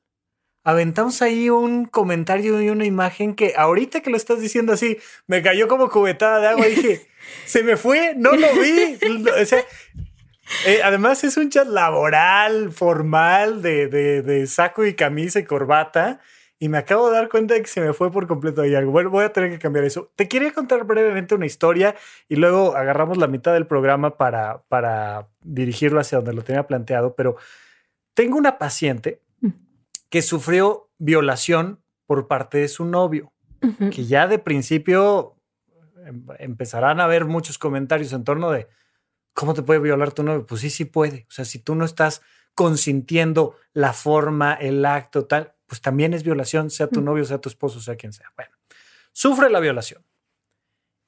aventamos 0.66 1.22
ahí 1.22 1.48
un 1.48 1.85
comentario 1.85 2.61
y 2.61 2.70
una 2.70 2.85
imagen 2.85 3.37
que 3.37 3.55
ahorita 3.57 4.00
que 4.00 4.11
lo 4.11 4.16
estás 4.16 4.40
diciendo 4.40 4.72
así, 4.72 4.98
me 5.29 5.40
cayó 5.40 5.68
como 5.68 5.88
cubetada 5.88 6.40
de 6.40 6.48
agua 6.48 6.66
y 6.66 6.74
dije, 6.74 7.07
se 7.46 7.62
me 7.62 7.76
fue, 7.76 8.14
no 8.16 8.33
lo 8.33 8.52
vi. 8.55 8.98
Eh, 10.64 10.81
además 10.83 11.22
es 11.22 11.37
un 11.37 11.50
chat 11.50 11.68
laboral, 11.68 12.72
formal, 12.72 13.62
de, 13.62 13.87
de, 13.88 14.46
saco 14.48 14.85
y 14.85 14.94
camisa 14.94 15.38
y 15.38 15.44
corbata. 15.44 16.18
Y 16.59 16.68
me 16.68 16.79
acabo 16.79 17.11
de 17.11 17.16
dar 17.16 17.29
cuenta 17.29 17.55
de 17.55 17.62
que 17.62 17.68
se 17.68 17.81
me 17.81 17.92
fue 17.92 18.11
por 18.11 18.26
completo 18.26 18.62
ahí 18.62 18.74
algo. 18.74 18.90
Bueno, 18.90 19.11
voy 19.11 19.24
a 19.24 19.33
tener 19.33 19.50
que 19.50 19.61
cambiar 19.61 19.85
eso. 19.85 20.11
Te 20.16 20.26
quería 20.26 20.52
contar 20.52 20.83
brevemente 20.83 21.37
una 21.37 21.46
historia 21.46 21.94
y 22.29 22.37
luego 22.37 22.74
agarramos 22.74 23.18
la 23.18 23.29
mitad 23.29 23.52
del 23.52 23.68
programa 23.68 24.16
para, 24.16 24.62
para 24.68 25.29
dirigirlo 25.42 26.00
hacia 26.00 26.18
donde 26.18 26.33
lo 26.33 26.42
tenía 26.42 26.66
planteado. 26.66 27.14
Pero 27.14 27.37
tengo 28.14 28.37
una 28.37 28.59
paciente 28.59 29.20
que 30.08 30.22
sufrió 30.22 30.90
violación 30.98 31.82
por 32.06 32.28
parte 32.28 32.58
de 32.58 32.68
su 32.68 32.84
novio, 32.84 33.32
que 33.90 34.06
ya 34.06 34.28
de 34.28 34.38
principio 34.38 35.36
em, 36.04 36.26
empezarán 36.38 37.00
a 37.00 37.04
haber 37.04 37.24
muchos 37.24 37.58
comentarios 37.58 38.12
en 38.12 38.24
torno 38.24 38.50
de 38.50 38.68
cómo 39.32 39.54
te 39.54 39.62
puede 39.62 39.80
violar 39.80 40.12
tu 40.12 40.22
novio. 40.22 40.46
Pues 40.46 40.60
sí, 40.60 40.70
sí 40.70 40.84
puede. 40.84 41.26
O 41.28 41.32
sea, 41.32 41.44
si 41.44 41.58
tú 41.58 41.74
no 41.74 41.84
estás 41.84 42.22
consintiendo 42.54 43.56
la 43.72 43.92
forma, 43.92 44.54
el 44.54 44.84
acto, 44.84 45.26
tal, 45.26 45.54
pues 45.66 45.80
también 45.80 46.14
es 46.14 46.22
violación, 46.22 46.70
sea 46.70 46.86
tu 46.86 47.00
novio, 47.00 47.24
sea 47.24 47.38
tu 47.38 47.48
esposo, 47.48 47.80
sea 47.80 47.96
quien 47.96 48.12
sea. 48.12 48.32
Bueno, 48.36 48.56
sufre 49.12 49.50
la 49.50 49.60
violación. 49.60 50.04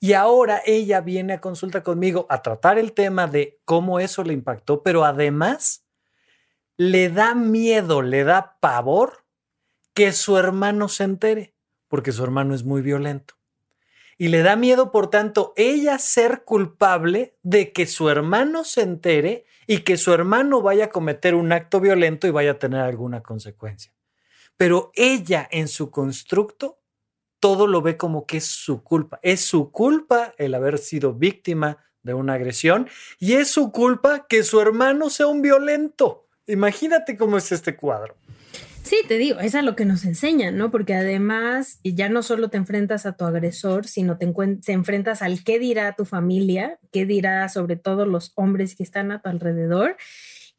Y 0.01 0.13
ahora 0.13 0.63
ella 0.65 1.01
viene 1.01 1.33
a 1.33 1.41
consulta 1.41 1.83
conmigo 1.83 2.27
a 2.29 2.43
tratar 2.43 2.79
el 2.79 2.93
tema 2.93 3.27
de 3.27 3.61
cómo 3.65 3.99
eso 3.99 4.23
le 4.23 4.33
impactó, 4.33 4.83
pero 4.83 5.05
además 5.05 5.88
le 6.79 7.11
da 7.11 7.35
miedo, 7.35 8.03
le 8.03 8.25
da 8.25 8.57
pavor 8.61 9.25
que 9.95 10.13
su 10.13 10.39
hermano 10.39 10.89
se 10.89 11.05
entere, 11.05 11.55
porque 11.89 12.13
su 12.13 12.23
hermano 12.23 12.55
es 12.55 12.63
muy 12.63 12.83
violento. 12.83 13.35
Y 14.17 14.29
le 14.29 14.43
da 14.43 14.57
miedo, 14.57 14.93
por 14.93 15.11
tanto, 15.11 15.53
ella 15.57 15.99
ser 15.99 16.45
culpable 16.45 17.37
de 17.43 17.73
que 17.73 17.87
su 17.87 18.09
hermano 18.09 18.65
se 18.65 18.83
entere 18.83 19.45
y 19.67 19.81
que 19.81 19.97
su 19.97 20.13
hermano 20.13 20.63
vaya 20.63 20.87
a 20.87 20.91
cometer 20.91 21.35
un 21.35 21.53
acto 21.53 21.81
violento 21.81 22.27
y 22.27 22.31
vaya 22.31 22.53
a 22.53 22.59
tener 22.59 22.81
alguna 22.81 23.23
consecuencia. 23.23 23.93
Pero 24.57 24.93
ella 24.95 25.49
en 25.51 25.69
su 25.69 25.91
constructo 25.91 26.81
todo 27.41 27.67
lo 27.67 27.83
ve 27.83 27.97
como 27.97 28.25
que 28.25 28.39
es 28.39 28.47
su 28.47 28.83
culpa. 28.83 29.19
Es 29.23 29.41
su 29.41 29.73
culpa 29.73 30.33
el 30.39 30.55
haber 30.55 30.79
sido 30.79 31.13
víctima 31.13 31.79
de 32.03 32.15
una 32.15 32.35
agresión 32.35 32.89
y 33.19 33.35
es 33.35 33.49
su 33.49 33.73
culpa 33.73 34.27
que 34.29 34.45
su 34.45 34.61
hermano 34.61 35.11
sea 35.11 35.27
un 35.27 35.43
violento. 35.43 36.28
Imagínate 36.49 37.17
cómo 37.17 37.39
es 37.39 37.53
este 37.53 37.77
cuadro. 37.77 38.17
Sí, 38.83 38.97
te 39.07 39.19
digo, 39.19 39.39
es 39.39 39.55
a 39.55 39.61
lo 39.61 39.77
que 39.77 39.85
nos 39.85 40.07
enseñan, 40.07 40.57
¿no? 40.57 40.71
Porque 40.71 40.95
además 40.95 41.79
ya 41.85 42.09
no 42.09 42.23
solo 42.23 42.49
te 42.49 42.57
enfrentas 42.57 43.05
a 43.05 43.13
tu 43.13 43.27
agresor, 43.27 43.87
sino 43.87 44.17
te, 44.17 44.27
te, 44.65 44.73
enfrentas 44.73 45.21
al 45.21 45.45
qué 45.45 45.59
dirá 45.59 45.95
tu 45.95 46.07
familia, 46.07 46.79
qué 46.91 47.05
dirá 47.05 47.47
sobre 47.51 47.77
todo 47.77 48.07
los 48.07 48.33
hombres 48.35 48.75
que 48.75 48.83
están 48.83 49.13
a 49.13 49.21
tu 49.21 49.29
alrededor 49.29 49.99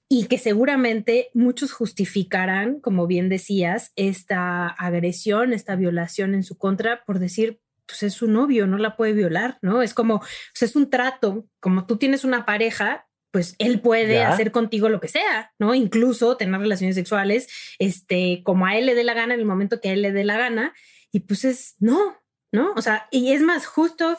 y 0.08 0.26
que 0.26 0.38
seguramente 0.38 1.30
muchos 1.34 1.72
justificarán, 1.72 2.80
como 2.80 3.08
bien 3.08 3.30
decías, 3.30 3.94
esta 3.96 4.68
agresión, 4.68 5.52
esta 5.52 5.76
violación 5.76 6.36
en 6.36 6.44
su 6.44 6.56
contra 6.56 7.04
por 7.06 7.18
decir, 7.18 7.62
pues 7.88 8.04
es 8.04 8.14
su 8.14 8.28
novio, 8.28 8.68
no 8.68 8.78
la 8.78 8.96
puede 8.96 9.14
violar, 9.14 9.58
¿no? 9.64 9.82
Es 9.82 9.96
como, 9.96 10.20
pues 10.20 10.62
es 10.62 10.76
un 10.76 10.92
trato, 10.92 11.48
como 11.60 11.88
tú 11.88 11.98
tienes 11.98 12.24
una 12.24 12.46
pareja, 12.46 13.08
pues 13.32 13.56
él 13.60 13.82
puede 13.82 14.24
hacer 14.24 14.52
contigo 14.52 14.90
lo 14.90 15.00
que 15.00 15.08
sea, 15.08 15.54
¿no? 15.60 15.76
Incluso 15.76 16.38
tener 16.38 16.60
relaciones 16.60 16.96
sexuales, 16.96 17.48
este, 17.78 18.42
como 18.44 18.66
a 18.66 18.78
él 18.78 18.86
le 18.86 18.96
dé 18.96 19.04
la 19.04 19.14
gana 19.14 19.34
en 19.34 19.40
el 19.40 19.46
momento 19.46 19.80
que 19.82 19.90
a 19.90 19.94
él 19.94 20.02
le 20.02 20.12
dé 20.12 20.24
la 20.24 20.38
gana, 20.38 20.74
y 21.12 21.22
pues 21.22 21.46
es, 21.46 21.76
no, 21.80 22.18
¿no? 22.52 22.74
O 22.76 22.82
sea, 22.82 23.08
y 23.12 23.32
es 23.32 23.42
más, 23.42 23.66
justo 23.66 24.18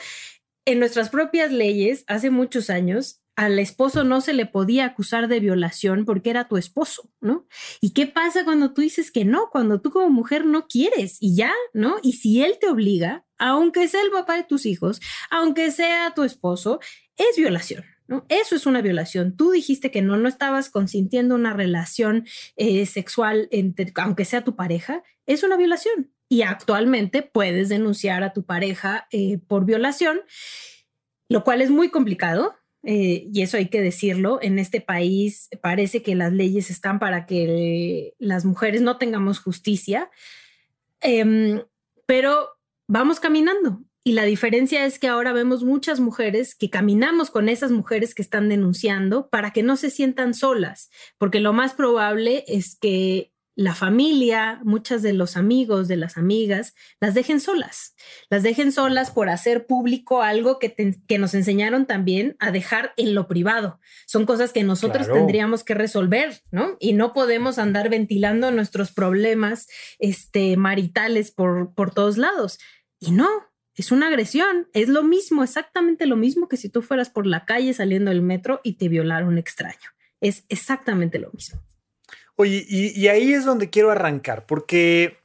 en 0.65 0.79
nuestras 0.79 1.09
propias 1.09 1.53
leyes, 1.53 2.05
hace 2.07 2.31
muchos 2.31 2.71
años, 2.71 3.21
al 3.37 3.59
esposo 3.59 4.05
no 4.05 4.21
se 4.21 4.35
le 4.35 4.45
podía 4.45 4.85
acusar 4.85 5.27
de 5.27 5.41
violación 5.41 6.05
porque 6.05 6.31
era 6.31 6.47
tu 6.47 6.57
esposo, 6.57 7.11
¿no? 7.21 7.47
¿Y 7.81 7.93
qué 7.95 8.07
pasa 8.07 8.45
cuando 8.45 8.75
tú 8.75 8.83
dices 8.83 9.11
que 9.11 9.25
no? 9.25 9.49
Cuando 9.51 9.81
tú 9.81 9.91
como 9.91 10.11
mujer 10.11 10.45
no 10.45 10.67
quieres 10.67 11.17
y 11.21 11.37
ya, 11.37 11.53
¿no? 11.73 11.97
Y 12.03 12.15
si 12.15 12.43
él 12.43 12.59
te 12.61 12.69
obliga, 12.69 13.25
aunque 13.39 13.89
sea 13.89 14.03
el 14.03 14.11
papá 14.11 14.37
de 14.37 14.45
tus 14.45 14.67
hijos, 14.67 15.01
aunque 15.31 15.71
sea 15.71 16.13
tu 16.15 16.23
esposo, 16.23 16.81
es 17.17 17.37
violación. 17.37 17.85
Eso 18.29 18.57
es 18.57 18.67
una 18.67 18.83
violación. 18.83 19.37
Tú 19.37 19.53
dijiste 19.53 19.91
que 19.91 20.03
no, 20.03 20.17
no 20.17 20.29
estabas 20.29 20.71
consintiendo 20.71 21.35
una 21.35 21.53
relación 21.53 22.27
eh, 22.57 22.85
sexual, 22.87 23.49
entre, 23.51 23.93
aunque 23.97 24.25
sea 24.25 24.43
tu 24.43 24.57
pareja, 24.57 25.03
es 25.27 25.43
una 25.43 25.57
violación. 25.57 26.13
Y 26.29 26.43
actualmente 26.43 27.23
puedes 27.23 27.69
denunciar 27.69 28.23
a 28.23 28.33
tu 28.33 28.45
pareja 28.45 29.07
eh, 29.11 29.39
por 29.47 29.65
violación, 29.65 30.21
lo 31.29 31.45
cual 31.45 31.63
es 31.63 31.71
muy 31.71 31.91
complicado 31.91 32.55
eh, 32.83 33.29
y 33.33 33.43
eso 33.43 33.57
hay 33.57 33.69
que 33.69 33.83
decirlo, 33.83 34.39
en 34.41 34.59
este 34.59 34.81
país 34.81 35.49
parece 35.61 36.03
que 36.03 36.15
las 36.15 36.33
leyes 36.33 36.71
están 36.71 36.99
para 36.99 37.27
que 37.27 38.15
las 38.19 38.45
mujeres 38.45 38.81
no 38.81 38.97
tengamos 38.97 39.39
justicia, 39.39 40.11
em, 41.01 41.63
pero 42.07 42.49
vamos 42.87 43.21
caminando. 43.21 43.83
Y 44.03 44.13
la 44.13 44.25
diferencia 44.25 44.87
es 44.87 44.99
que 44.99 45.09
ahora 45.09 45.33
vemos 45.33 45.63
muchas 45.63 46.01
mujeres 46.01 46.55
que 46.55 46.71
caminamos 46.71 47.31
con 47.31 47.49
esas 47.49 47.71
mujeres 47.71 48.15
que 48.15 48.23
están 48.23 48.49
denunciando 48.49 49.29
para 49.29 49.53
que 49.53 49.63
no 49.63 49.77
se 49.77 49.91
sientan 49.91 50.33
solas, 50.33 50.91
porque 51.19 51.41
lo 51.41 51.53
más 51.53 51.75
probable 51.75 52.45
es 52.47 52.79
que 52.79 53.33
la 53.57 53.75
familia, 53.75 54.59
muchas 54.65 55.03
de 55.03 55.13
los 55.13 55.37
amigos, 55.37 55.87
de 55.87 55.97
las 55.97 56.17
amigas, 56.17 56.75
las 56.99 57.13
dejen 57.13 57.41
solas. 57.41 57.95
Las 58.31 58.43
dejen 58.43 58.73
solas 58.73 59.11
por 59.11 59.29
hacer 59.29 59.67
público 59.67 60.23
algo 60.23 60.59
que, 60.59 60.75
que 61.07 61.19
nos 61.19 61.35
enseñaron 61.35 61.85
también 61.85 62.37
a 62.39 62.53
dejar 62.53 62.95
en 62.97 63.15
lo 63.15 63.29
privado. 63.29 63.79
Son 64.07 64.25
cosas 64.25 64.55
que 64.55 64.63
nosotros 64.63 65.09
tendríamos 65.13 65.63
que 65.63 65.75
resolver, 65.75 66.41
¿no? 66.51 66.77
Y 66.81 66.95
no 66.95 67.13
podemos 67.13 67.59
andar 67.59 67.91
ventilando 67.91 68.51
nuestros 68.51 68.93
problemas 68.93 69.67
este, 69.99 70.57
maritales 70.57 71.31
por, 71.31 71.75
por 71.75 71.93
todos 71.93 72.17
lados. 72.17 72.59
Y 72.99 73.11
no, 73.11 73.29
es 73.75 73.93
una 73.93 74.09
agresión. 74.09 74.69
Es 74.73 74.89
lo 74.89 75.03
mismo, 75.03 75.43
exactamente 75.43 76.07
lo 76.07 76.17
mismo 76.17 76.49
que 76.49 76.57
si 76.57 76.69
tú 76.69 76.83
fueras 76.83 77.11
por 77.11 77.27
la 77.27 77.45
calle 77.45 77.73
saliendo 77.73 78.11
del 78.11 78.23
metro 78.23 78.61
y 78.65 78.75
te 78.75 78.89
violara 78.89 79.27
un 79.27 79.39
extraño. 79.39 79.91
Es 80.21 80.45
exactamente 80.49 81.19
lo 81.19 81.31
mismo. 81.33 81.61
Oye, 82.37 82.65
y, 82.69 83.07
ahí 83.09 83.33
es 83.35 83.45
donde 83.45 83.69
quiero 83.69 83.91
arrancar, 83.91 84.47
porque, 84.47 85.19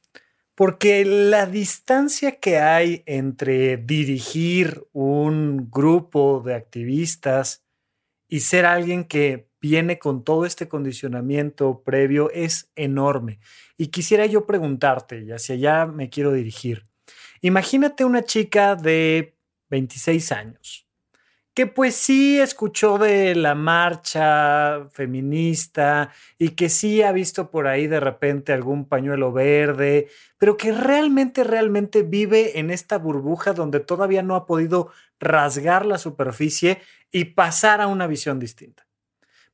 porque 0.54 1.06
la 1.06 1.46
distancia 1.46 2.40
que 2.40 2.58
hay 2.58 3.04
entre 3.06 3.78
dirigir 3.78 4.86
un 4.92 5.70
grupo 5.72 6.44
de 6.46 6.56
activistas 6.56 7.64
y 8.28 8.42
ser 8.42 8.66
alguien 8.66 9.06
que 9.06 9.48
viene 9.62 9.98
con 9.98 10.24
todo 10.24 10.46
este 10.46 10.68
condicionamiento 10.68 11.84
previo 11.84 12.30
es 12.32 12.70
enorme. 12.76 13.40
Y 13.78 13.88
quisiera 13.88 14.26
yo 14.26 14.46
preguntarte, 14.46 15.24
y 15.24 15.32
hacia 15.32 15.56
allá 15.56 15.86
me 15.86 16.10
quiero 16.10 16.34
dirigir. 16.34 16.86
Imagínate 17.46 18.04
una 18.04 18.24
chica 18.24 18.76
de 18.76 19.36
26 19.70 20.32
años 20.32 20.88
que 21.54 21.68
pues 21.68 21.96
sí 21.96 22.40
escuchó 22.40 22.98
de 22.98 23.36
la 23.36 23.54
marcha 23.54 24.90
feminista 24.90 26.12
y 26.40 26.50
que 26.50 26.70
sí 26.70 27.04
ha 27.04 27.12
visto 27.12 27.52
por 27.52 27.68
ahí 27.68 27.86
de 27.86 28.00
repente 28.00 28.52
algún 28.52 28.86
pañuelo 28.86 29.32
verde, 29.32 30.08
pero 30.40 30.58
que 30.58 30.72
realmente, 30.72 31.44
realmente 31.44 32.02
vive 32.02 32.58
en 32.58 32.72
esta 32.72 32.98
burbuja 32.98 33.54
donde 33.54 33.80
todavía 33.80 34.24
no 34.24 34.34
ha 34.34 34.48
podido 34.48 34.90
rasgar 35.20 35.86
la 35.86 36.00
superficie 36.00 36.82
y 37.12 37.26
pasar 37.26 37.80
a 37.80 37.86
una 37.86 38.08
visión 38.08 38.40
distinta. 38.40 38.88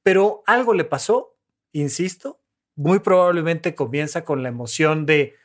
Pero 0.01 0.43
algo 0.47 0.73
le 0.73 0.85
pasó, 0.85 1.35
insisto, 1.73 2.39
muy 2.73 2.99
probablemente 2.99 3.75
comienza 3.75 4.23
con 4.23 4.43
la 4.43 4.49
emoción 4.49 5.05
de 5.05 5.40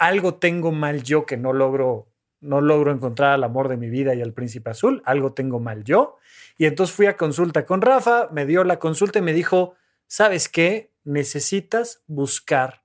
algo 0.00 0.34
tengo 0.34 0.72
mal 0.72 1.02
yo 1.02 1.26
que 1.26 1.36
no 1.36 1.52
logro 1.52 2.08
no 2.40 2.62
logro 2.62 2.90
encontrar 2.90 3.32
al 3.32 3.44
amor 3.44 3.68
de 3.68 3.76
mi 3.76 3.90
vida 3.90 4.14
y 4.14 4.22
al 4.22 4.32
príncipe 4.32 4.70
azul, 4.70 5.02
algo 5.04 5.34
tengo 5.34 5.60
mal 5.60 5.84
yo. 5.84 6.16
Y 6.56 6.64
entonces 6.64 6.96
fui 6.96 7.04
a 7.04 7.18
consulta 7.18 7.66
con 7.66 7.82
Rafa, 7.82 8.30
me 8.32 8.46
dio 8.46 8.64
la 8.64 8.78
consulta 8.78 9.18
y 9.18 9.22
me 9.22 9.34
dijo, 9.34 9.74
¿sabes 10.06 10.48
qué? 10.48 10.90
Necesitas 11.04 12.02
buscar 12.06 12.82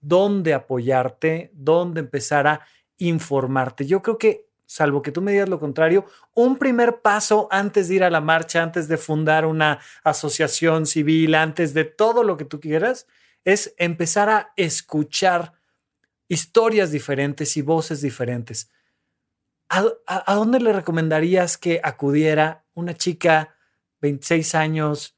dónde 0.00 0.54
apoyarte, 0.54 1.50
dónde 1.52 1.98
empezar 1.98 2.46
a 2.46 2.60
informarte. 2.98 3.86
Yo 3.86 4.02
creo 4.02 4.18
que, 4.18 4.46
salvo 4.66 5.02
que 5.02 5.10
tú 5.10 5.20
me 5.20 5.32
digas 5.32 5.48
lo 5.48 5.58
contrario, 5.58 6.06
un 6.34 6.56
primer 6.56 7.00
paso 7.00 7.48
antes 7.50 7.88
de 7.88 7.96
ir 7.96 8.04
a 8.04 8.10
la 8.10 8.20
marcha, 8.20 8.62
antes 8.62 8.86
de 8.86 8.98
fundar 8.98 9.46
una 9.46 9.80
asociación 10.04 10.86
civil, 10.86 11.34
antes 11.34 11.74
de 11.74 11.86
todo 11.86 12.22
lo 12.22 12.36
que 12.36 12.44
tú 12.44 12.60
quieras, 12.60 13.08
es 13.44 13.74
empezar 13.78 14.28
a 14.28 14.52
escuchar 14.54 15.59
historias 16.30 16.92
diferentes 16.92 17.56
y 17.56 17.62
voces 17.62 18.00
diferentes. 18.00 18.70
¿A, 19.68 20.34
dónde 20.34 20.60
le 20.60 20.72
recomendarías 20.72 21.58
que 21.58 21.80
acudiera 21.82 22.64
una 22.72 22.94
chica, 22.94 23.56
26 24.00 24.54
años, 24.54 25.16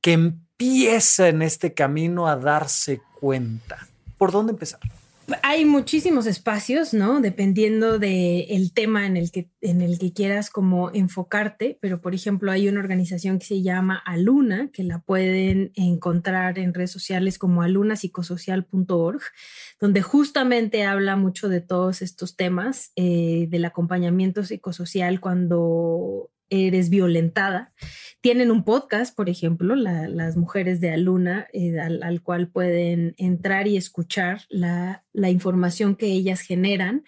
que 0.00 0.12
empieza 0.12 1.28
en 1.28 1.42
este 1.42 1.74
camino 1.74 2.28
a 2.28 2.36
darse 2.36 3.02
cuenta? 3.20 3.86
¿Por 4.16 4.30
dónde 4.30 4.52
empezar? 4.52 4.80
Hay 5.42 5.64
muchísimos 5.64 6.26
espacios, 6.26 6.94
¿no? 6.94 7.20
Dependiendo 7.20 7.98
del 7.98 8.72
tema 8.74 9.06
en 9.06 9.16
el, 9.16 9.30
que, 9.30 9.50
en 9.60 9.80
el 9.80 9.98
que 9.98 10.12
quieras 10.12 10.50
como 10.50 10.90
enfocarte, 10.92 11.78
pero 11.80 12.00
por 12.00 12.14
ejemplo 12.14 12.50
hay 12.50 12.68
una 12.68 12.80
organización 12.80 13.38
que 13.38 13.46
se 13.46 13.62
llama 13.62 14.02
Aluna, 14.04 14.70
que 14.72 14.82
la 14.82 15.00
pueden 15.00 15.72
encontrar 15.74 16.58
en 16.58 16.74
redes 16.74 16.90
sociales 16.90 17.38
como 17.38 17.62
alunapsicosocial.org, 17.62 19.22
donde 19.80 20.02
justamente 20.02 20.84
habla 20.84 21.16
mucho 21.16 21.48
de 21.48 21.60
todos 21.60 22.02
estos 22.02 22.36
temas 22.36 22.92
eh, 22.96 23.46
del 23.48 23.64
acompañamiento 23.64 24.44
psicosocial 24.44 25.20
cuando 25.20 26.30
eres 26.52 26.90
violentada. 26.90 27.72
Tienen 28.20 28.52
un 28.52 28.62
podcast, 28.62 29.16
por 29.16 29.28
ejemplo, 29.28 29.74
las 29.74 30.36
mujeres 30.36 30.80
de 30.80 30.90
Aluna, 30.90 31.48
eh, 31.52 31.80
al, 31.80 32.22
cual 32.22 32.46
pueden 32.46 33.16
entrar 33.18 33.66
y 33.66 33.76
escuchar 33.76 34.42
la, 34.48 35.04
la, 35.12 35.28
información 35.28 35.96
que 35.96 36.06
ellas 36.06 36.40
generan. 36.40 37.02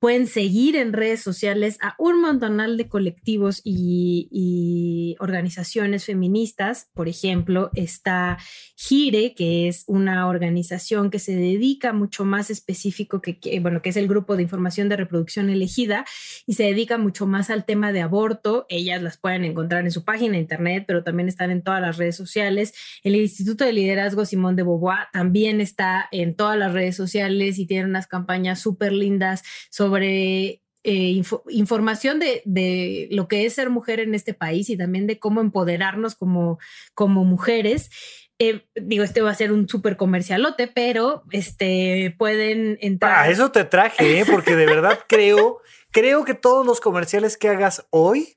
Pueden 0.00 0.26
seguir 0.26 0.74
en 0.74 0.92
redes 0.92 1.20
sociales 1.20 1.78
a 1.82 1.94
un 2.00 2.20
montonal 2.20 2.76
de 2.76 2.88
colectivos 2.88 3.60
y, 3.62 4.28
y 4.32 5.14
organizaciones 5.20 6.04
feministas. 6.04 6.90
Por 6.94 7.06
ejemplo, 7.06 7.70
está 7.74 8.36
Gire, 8.74 9.34
que 9.34 9.68
es 9.68 9.84
una 9.86 10.26
organización 10.26 11.10
que 11.10 11.20
se 11.20 11.36
dedica 11.36 11.92
mucho 11.92 12.24
más 12.24 12.50
específico 12.50 13.20
que, 13.20 13.38
que, 13.38 13.60
bueno, 13.60 13.82
que 13.82 13.90
es 13.90 13.96
el 13.96 14.08
grupo 14.08 14.34
de 14.34 14.42
información 14.42 14.88
de 14.88 14.96
reproducción 14.96 15.48
elegida 15.48 16.04
y 16.44 16.54
se 16.54 16.64
dedica 16.64 16.98
mucho 16.98 17.28
más 17.28 17.50
al 17.50 17.64
tema 17.64 17.92
de 17.92 18.02
aborto 18.02 18.66
ellas 18.86 19.02
las 19.02 19.18
pueden 19.18 19.44
encontrar 19.44 19.84
en 19.84 19.90
su 19.90 20.04
página 20.04 20.32
de 20.32 20.40
internet, 20.40 20.84
pero 20.86 21.02
también 21.02 21.28
están 21.28 21.50
en 21.50 21.62
todas 21.62 21.80
las 21.80 21.96
redes 21.96 22.16
sociales. 22.16 22.74
El 23.02 23.16
Instituto 23.16 23.64
de 23.64 23.72
Liderazgo 23.72 24.24
Simón 24.24 24.56
de 24.56 24.62
Beauvoir 24.62 25.08
también 25.12 25.60
está 25.60 26.08
en 26.10 26.34
todas 26.34 26.58
las 26.58 26.72
redes 26.72 26.96
sociales 26.96 27.58
y 27.58 27.66
tiene 27.66 27.84
unas 27.84 28.06
campañas 28.06 28.60
súper 28.60 28.92
lindas 28.92 29.42
sobre 29.70 30.62
eh, 30.88 31.20
información 31.48 32.20
de, 32.20 33.08
lo 33.10 33.26
que 33.26 33.44
es 33.44 33.54
ser 33.54 33.70
mujer 33.70 33.98
en 33.98 34.14
este 34.14 34.34
país 34.34 34.70
y 34.70 34.76
también 34.76 35.08
de 35.08 35.18
cómo 35.18 35.40
empoderarnos 35.40 36.14
como, 36.14 36.60
como 36.94 37.24
mujeres. 37.24 37.90
Eh, 38.38 38.66
digo, 38.76 39.02
este 39.02 39.20
va 39.20 39.30
a 39.30 39.34
ser 39.34 39.50
un 39.50 39.68
súper 39.68 39.96
comercialote, 39.96 40.68
pero 40.68 41.24
este, 41.32 42.14
pueden 42.16 42.78
entrar. 42.80 43.18
A 43.18 43.30
eso 43.30 43.50
te 43.50 43.64
traje, 43.64 44.20
¿eh? 44.20 44.24
porque 44.30 44.54
de 44.54 44.66
verdad 44.66 45.00
creo, 45.08 45.58
creo 45.90 46.24
que 46.24 46.34
todos 46.34 46.64
los 46.64 46.80
comerciales 46.80 47.36
que 47.36 47.48
hagas 47.48 47.84
hoy 47.90 48.35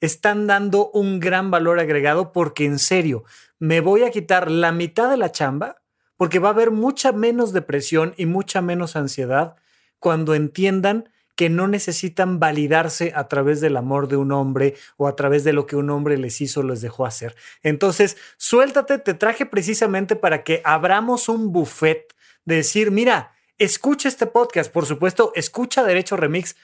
están 0.00 0.46
dando 0.46 0.90
un 0.90 1.20
gran 1.20 1.50
valor 1.50 1.78
agregado 1.78 2.32
porque 2.32 2.64
en 2.64 2.78
serio, 2.78 3.24
me 3.58 3.80
voy 3.80 4.04
a 4.04 4.10
quitar 4.10 4.50
la 4.50 4.72
mitad 4.72 5.10
de 5.10 5.16
la 5.16 5.32
chamba 5.32 5.82
porque 6.16 6.38
va 6.38 6.48
a 6.48 6.52
haber 6.52 6.70
mucha 6.70 7.12
menos 7.12 7.52
depresión 7.52 8.14
y 8.16 8.26
mucha 8.26 8.60
menos 8.60 8.96
ansiedad 8.96 9.56
cuando 9.98 10.34
entiendan 10.34 11.08
que 11.36 11.48
no 11.48 11.68
necesitan 11.68 12.38
validarse 12.38 13.12
a 13.14 13.26
través 13.26 13.62
del 13.62 13.78
amor 13.78 14.08
de 14.08 14.16
un 14.16 14.30
hombre 14.30 14.74
o 14.98 15.08
a 15.08 15.16
través 15.16 15.44
de 15.44 15.54
lo 15.54 15.66
que 15.66 15.76
un 15.76 15.88
hombre 15.88 16.18
les 16.18 16.42
hizo 16.42 16.62
les 16.62 16.82
dejó 16.82 17.06
hacer. 17.06 17.34
Entonces, 17.62 18.18
suéltate, 18.36 18.98
te 18.98 19.14
traje 19.14 19.46
precisamente 19.46 20.16
para 20.16 20.44
que 20.44 20.60
abramos 20.64 21.30
un 21.30 21.50
buffet 21.52 22.14
de 22.44 22.56
decir, 22.56 22.90
mira, 22.90 23.32
escucha 23.56 24.08
este 24.08 24.26
podcast, 24.26 24.70
por 24.70 24.84
supuesto, 24.84 25.32
escucha 25.34 25.82
Derecho 25.82 26.18
Remix, 26.18 26.56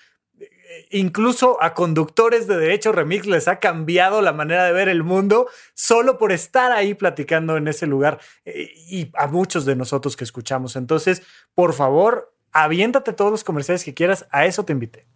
incluso 0.90 1.62
a 1.62 1.74
conductores 1.74 2.46
de 2.46 2.56
Derecho 2.56 2.92
Remix 2.92 3.26
les 3.26 3.48
ha 3.48 3.58
cambiado 3.60 4.22
la 4.22 4.32
manera 4.32 4.64
de 4.64 4.72
ver 4.72 4.88
el 4.88 5.02
mundo 5.02 5.48
solo 5.74 6.18
por 6.18 6.32
estar 6.32 6.72
ahí 6.72 6.94
platicando 6.94 7.56
en 7.56 7.68
ese 7.68 7.86
lugar 7.86 8.18
eh, 8.44 8.70
y 8.88 9.10
a 9.14 9.26
muchos 9.26 9.64
de 9.64 9.76
nosotros 9.76 10.16
que 10.16 10.24
escuchamos. 10.24 10.76
Entonces, 10.76 11.22
por 11.54 11.72
favor, 11.72 12.34
aviéntate 12.52 13.12
todos 13.12 13.30
los 13.30 13.44
comerciales 13.44 13.84
que 13.84 13.94
quieras, 13.94 14.26
a 14.30 14.46
eso 14.46 14.64
te 14.64 14.72
invité. 14.72 15.06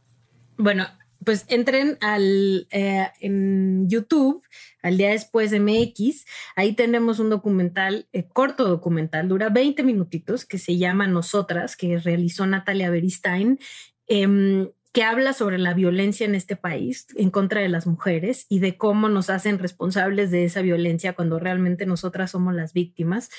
Bueno, 0.57 0.87
pues 1.25 1.45
entren 1.49 1.99
al 2.01 2.67
eh, 2.71 3.09
en 3.21 3.89
YouTube 3.89 4.43
al 4.83 4.97
día 4.97 5.11
después 5.11 5.51
de 5.51 5.61
MX. 5.61 6.25
Ahí 6.57 6.75
tenemos 6.75 7.19
un 7.19 7.31
documental, 7.31 8.09
eh, 8.13 8.27
corto 8.29 8.67
documental, 8.67 9.29
dura 9.29 9.51
20 9.51 9.83
minutitos, 9.83 10.45
que 10.45 10.59
se 10.59 10.79
llama 10.79 11.07
Nosotras, 11.07 11.77
que 11.77 11.99
realizó 11.99 12.47
Natalia 12.47 12.91
Beristain. 12.91 13.59
Em, 14.07 14.71
que 14.93 15.05
habla 15.05 15.33
sobre 15.33 15.59
la 15.59 15.73
violencia 15.73 16.27
en 16.27 16.35
este 16.35 16.57
país 16.57 17.07
en 17.15 17.31
contra 17.31 17.61
de 17.61 17.69
las 17.69 17.87
mujeres 17.87 18.47
y 18.49 18.59
de 18.59 18.77
cómo 18.77 19.09
nos 19.09 19.31
hacen 19.31 19.59
responsables 19.59 20.31
de 20.33 20.45
esa 20.45 20.63
violencia 20.63 21.13
cuando 21.13 21.39
realmente 21.39 21.87
nosotras 21.87 22.33
somos 22.33 22.55
las 22.55 22.73
víctimas. 22.73 23.31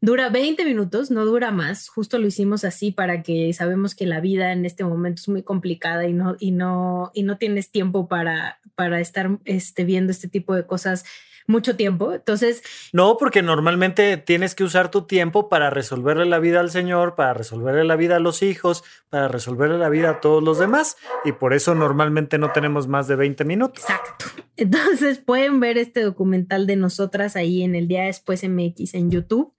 Dura 0.00 0.28
20 0.28 0.64
minutos, 0.64 1.10
no 1.10 1.24
dura 1.24 1.50
más. 1.50 1.88
Justo 1.88 2.18
lo 2.18 2.26
hicimos 2.26 2.64
así 2.64 2.92
para 2.92 3.22
que 3.22 3.52
sabemos 3.54 3.94
que 3.94 4.06
la 4.06 4.20
vida 4.20 4.52
en 4.52 4.66
este 4.66 4.84
momento 4.84 5.20
es 5.20 5.28
muy 5.28 5.42
complicada 5.42 6.06
y 6.06 6.12
no, 6.12 6.36
y 6.38 6.50
no, 6.50 7.10
y 7.14 7.22
no 7.22 7.38
tienes 7.38 7.70
tiempo 7.70 8.06
para, 8.06 8.60
para 8.74 9.00
estar 9.00 9.38
este, 9.46 9.84
viendo 9.84 10.12
este 10.12 10.28
tipo 10.28 10.54
de 10.54 10.66
cosas 10.66 11.04
mucho 11.48 11.74
tiempo. 11.74 12.12
Entonces. 12.12 12.62
No, 12.92 13.16
porque 13.16 13.42
normalmente 13.42 14.16
tienes 14.18 14.54
que 14.54 14.62
usar 14.62 14.90
tu 14.90 15.06
tiempo 15.06 15.48
para 15.48 15.70
resolverle 15.70 16.26
la 16.26 16.38
vida 16.38 16.60
al 16.60 16.70
Señor, 16.70 17.16
para 17.16 17.34
resolverle 17.34 17.84
la 17.84 17.96
vida 17.96 18.16
a 18.16 18.20
los 18.20 18.42
hijos, 18.42 18.84
para 19.10 19.26
resolverle 19.26 19.78
la 19.78 19.88
vida 19.88 20.10
a 20.10 20.20
todos 20.20 20.42
los 20.42 20.58
demás. 20.58 20.96
Y 21.24 21.32
por 21.32 21.54
eso 21.54 21.74
normalmente 21.74 22.38
no 22.38 22.52
tenemos 22.52 22.86
más 22.86 23.08
de 23.08 23.16
20 23.16 23.44
minutos. 23.44 23.82
Exacto. 23.82 24.26
Entonces 24.56 25.18
pueden 25.24 25.58
ver 25.58 25.78
este 25.78 26.02
documental 26.02 26.66
de 26.66 26.76
nosotras 26.76 27.34
ahí 27.34 27.62
en 27.62 27.74
el 27.74 27.88
día 27.88 28.04
después 28.04 28.46
MX 28.46 28.94
en 28.94 29.10
YouTube, 29.10 29.54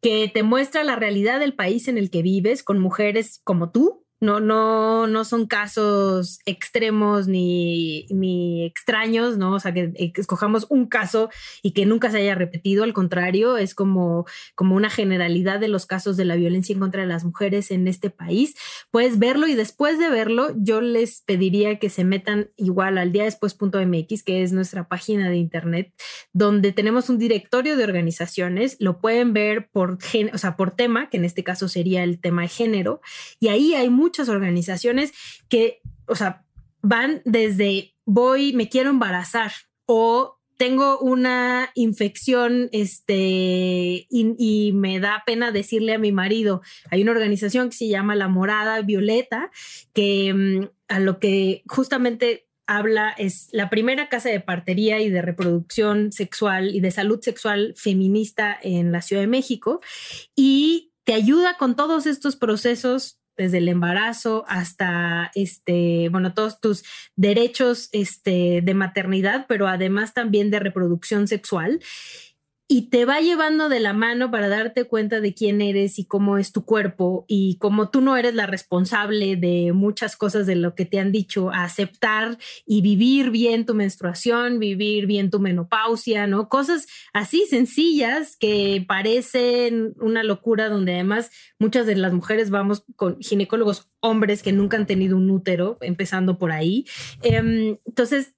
que 0.00 0.30
te 0.32 0.42
muestra 0.42 0.84
la 0.84 0.96
realidad 0.96 1.38
del 1.38 1.54
país 1.54 1.88
en 1.88 1.98
el 1.98 2.10
que 2.10 2.22
vives 2.22 2.62
con 2.62 2.78
mujeres 2.78 3.40
como 3.44 3.70
tú, 3.70 4.05
no, 4.20 4.40
no, 4.40 5.06
no 5.06 5.24
son 5.24 5.46
casos 5.46 6.38
extremos 6.46 7.28
ni, 7.28 8.06
ni 8.10 8.64
extraños, 8.64 9.36
¿no? 9.36 9.54
O 9.54 9.60
sea, 9.60 9.74
que, 9.74 9.92
escojamos 10.16 10.66
un 10.70 10.86
caso 10.86 11.28
y 11.62 11.72
que 11.72 11.84
nunca 11.84 12.10
se 12.10 12.18
haya 12.18 12.34
repetido. 12.34 12.84
Al 12.84 12.94
contrario, 12.94 13.58
es 13.58 13.74
como, 13.74 14.24
como 14.54 14.74
una 14.74 14.88
generalidad 14.88 15.60
de 15.60 15.68
los 15.68 15.84
casos 15.84 16.16
de 16.16 16.24
la 16.24 16.36
violencia 16.36 16.72
en 16.72 16.80
contra 16.80 17.02
de 17.02 17.08
las 17.08 17.24
mujeres 17.24 17.70
en 17.70 17.88
este 17.88 18.08
país. 18.08 18.54
Puedes 18.90 19.18
verlo 19.18 19.46
y 19.48 19.54
después 19.54 19.98
de 19.98 20.08
verlo, 20.08 20.48
yo 20.56 20.80
les 20.80 21.20
pediría 21.20 21.78
que 21.78 21.90
se 21.90 22.04
metan 22.04 22.50
igual 22.56 22.96
al 22.96 23.12
día 23.12 23.24
después.mx, 23.24 24.22
que 24.22 24.42
es 24.42 24.52
nuestra 24.52 24.88
página 24.88 25.28
de 25.28 25.36
internet, 25.36 25.92
donde 26.32 26.72
tenemos 26.72 27.10
un 27.10 27.18
directorio 27.18 27.76
de 27.76 27.84
organizaciones. 27.84 28.76
Lo 28.80 28.98
pueden 28.98 29.34
ver 29.34 29.68
por, 29.70 29.98
o 30.32 30.38
sea, 30.38 30.56
por 30.56 30.70
tema, 30.70 31.10
que 31.10 31.18
en 31.18 31.26
este 31.26 31.44
caso 31.44 31.68
sería 31.68 32.02
el 32.02 32.18
tema 32.18 32.42
de 32.42 32.48
género. 32.48 33.00
Y 33.40 33.48
ahí 33.48 33.74
hay 33.74 33.90
muchas 34.06 34.28
organizaciones 34.28 35.12
que, 35.48 35.80
o 36.06 36.14
sea, 36.14 36.44
van 36.80 37.22
desde 37.24 37.94
voy, 38.04 38.52
me 38.52 38.68
quiero 38.68 38.90
embarazar 38.90 39.50
o 39.84 40.38
tengo 40.56 40.98
una 41.00 41.70
infección 41.74 42.68
este, 42.70 44.06
y, 44.08 44.70
me 44.74 45.00
da 45.00 45.24
pena 45.26 45.50
decirle 45.50 45.94
a 45.94 45.98
mi 45.98 46.12
marido. 46.12 46.62
Hay 46.90 47.02
una 47.02 47.10
organización 47.10 47.68
que 47.68 47.76
se 47.76 47.88
llama 47.88 48.14
La 48.14 48.28
Morada 48.28 48.80
Violeta, 48.80 49.50
que 49.92 50.32
mm, 50.32 50.68
a 50.88 51.00
lo 51.00 51.18
que 51.18 51.62
justamente 51.66 52.46
habla 52.66 53.10
es 53.10 53.48
la 53.52 53.68
primera 53.68 54.08
casa 54.08 54.30
de 54.30 54.40
partería 54.40 55.00
y 55.00 55.10
de 55.10 55.20
reproducción 55.20 56.12
sexual 56.12 56.74
y 56.74 56.80
de 56.80 56.90
salud 56.90 57.20
sexual 57.20 57.74
feminista 57.76 58.56
en 58.62 58.92
la 58.92 59.02
Ciudad 59.02 59.22
de 59.22 59.28
México 59.28 59.80
y 60.34 60.92
te 61.04 61.14
ayuda 61.14 61.56
con 61.56 61.76
todos 61.76 62.06
estos 62.06 62.34
procesos 62.34 63.20
desde 63.36 63.58
el 63.58 63.68
embarazo 63.68 64.44
hasta 64.48 65.30
este, 65.34 66.08
bueno, 66.10 66.34
todos 66.34 66.60
tus 66.60 66.84
derechos 67.16 67.88
este, 67.92 68.60
de 68.62 68.74
maternidad, 68.74 69.46
pero 69.48 69.68
además 69.68 70.14
también 70.14 70.50
de 70.50 70.58
reproducción 70.58 71.28
sexual 71.28 71.80
y 72.68 72.88
te 72.90 73.04
va 73.04 73.20
llevando 73.20 73.68
de 73.68 73.78
la 73.78 73.92
mano 73.92 74.30
para 74.30 74.48
darte 74.48 74.84
cuenta 74.84 75.20
de 75.20 75.34
quién 75.34 75.60
eres 75.60 76.00
y 76.00 76.04
cómo 76.04 76.36
es 76.36 76.50
tu 76.50 76.64
cuerpo 76.64 77.24
y 77.28 77.58
cómo 77.58 77.90
tú 77.90 78.00
no 78.00 78.16
eres 78.16 78.34
la 78.34 78.46
responsable 78.46 79.36
de 79.36 79.72
muchas 79.72 80.16
cosas 80.16 80.46
de 80.46 80.56
lo 80.56 80.74
que 80.74 80.84
te 80.84 80.98
han 80.98 81.12
dicho, 81.12 81.50
aceptar 81.52 82.38
y 82.66 82.82
vivir 82.82 83.30
bien 83.30 83.66
tu 83.66 83.74
menstruación, 83.74 84.58
vivir 84.58 85.06
bien 85.06 85.30
tu 85.30 85.38
menopausia, 85.38 86.26
¿no? 86.26 86.48
Cosas 86.48 86.88
así 87.12 87.46
sencillas 87.48 88.36
que 88.36 88.84
parecen 88.86 89.94
una 90.00 90.24
locura 90.24 90.68
donde 90.68 90.94
además 90.94 91.30
muchas 91.60 91.86
de 91.86 91.94
las 91.94 92.12
mujeres 92.12 92.50
vamos 92.50 92.84
con 92.96 93.18
ginecólogos 93.20 93.90
hombres 94.00 94.42
que 94.42 94.52
nunca 94.52 94.76
han 94.76 94.86
tenido 94.86 95.16
un 95.16 95.30
útero, 95.30 95.78
empezando 95.80 96.38
por 96.38 96.52
ahí. 96.52 96.84
Em, 97.22 97.78
entonces, 97.84 98.35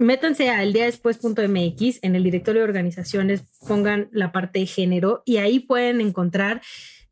métanse 0.00 0.48
a 0.48 0.62
eldiadespués.mx, 0.62 1.98
en 2.02 2.16
el 2.16 2.24
directorio 2.24 2.62
de 2.62 2.68
organizaciones, 2.68 3.44
pongan 3.68 4.08
la 4.12 4.32
parte 4.32 4.60
de 4.60 4.66
género 4.66 5.22
y 5.26 5.36
ahí 5.36 5.60
pueden 5.60 6.00
encontrar 6.00 6.62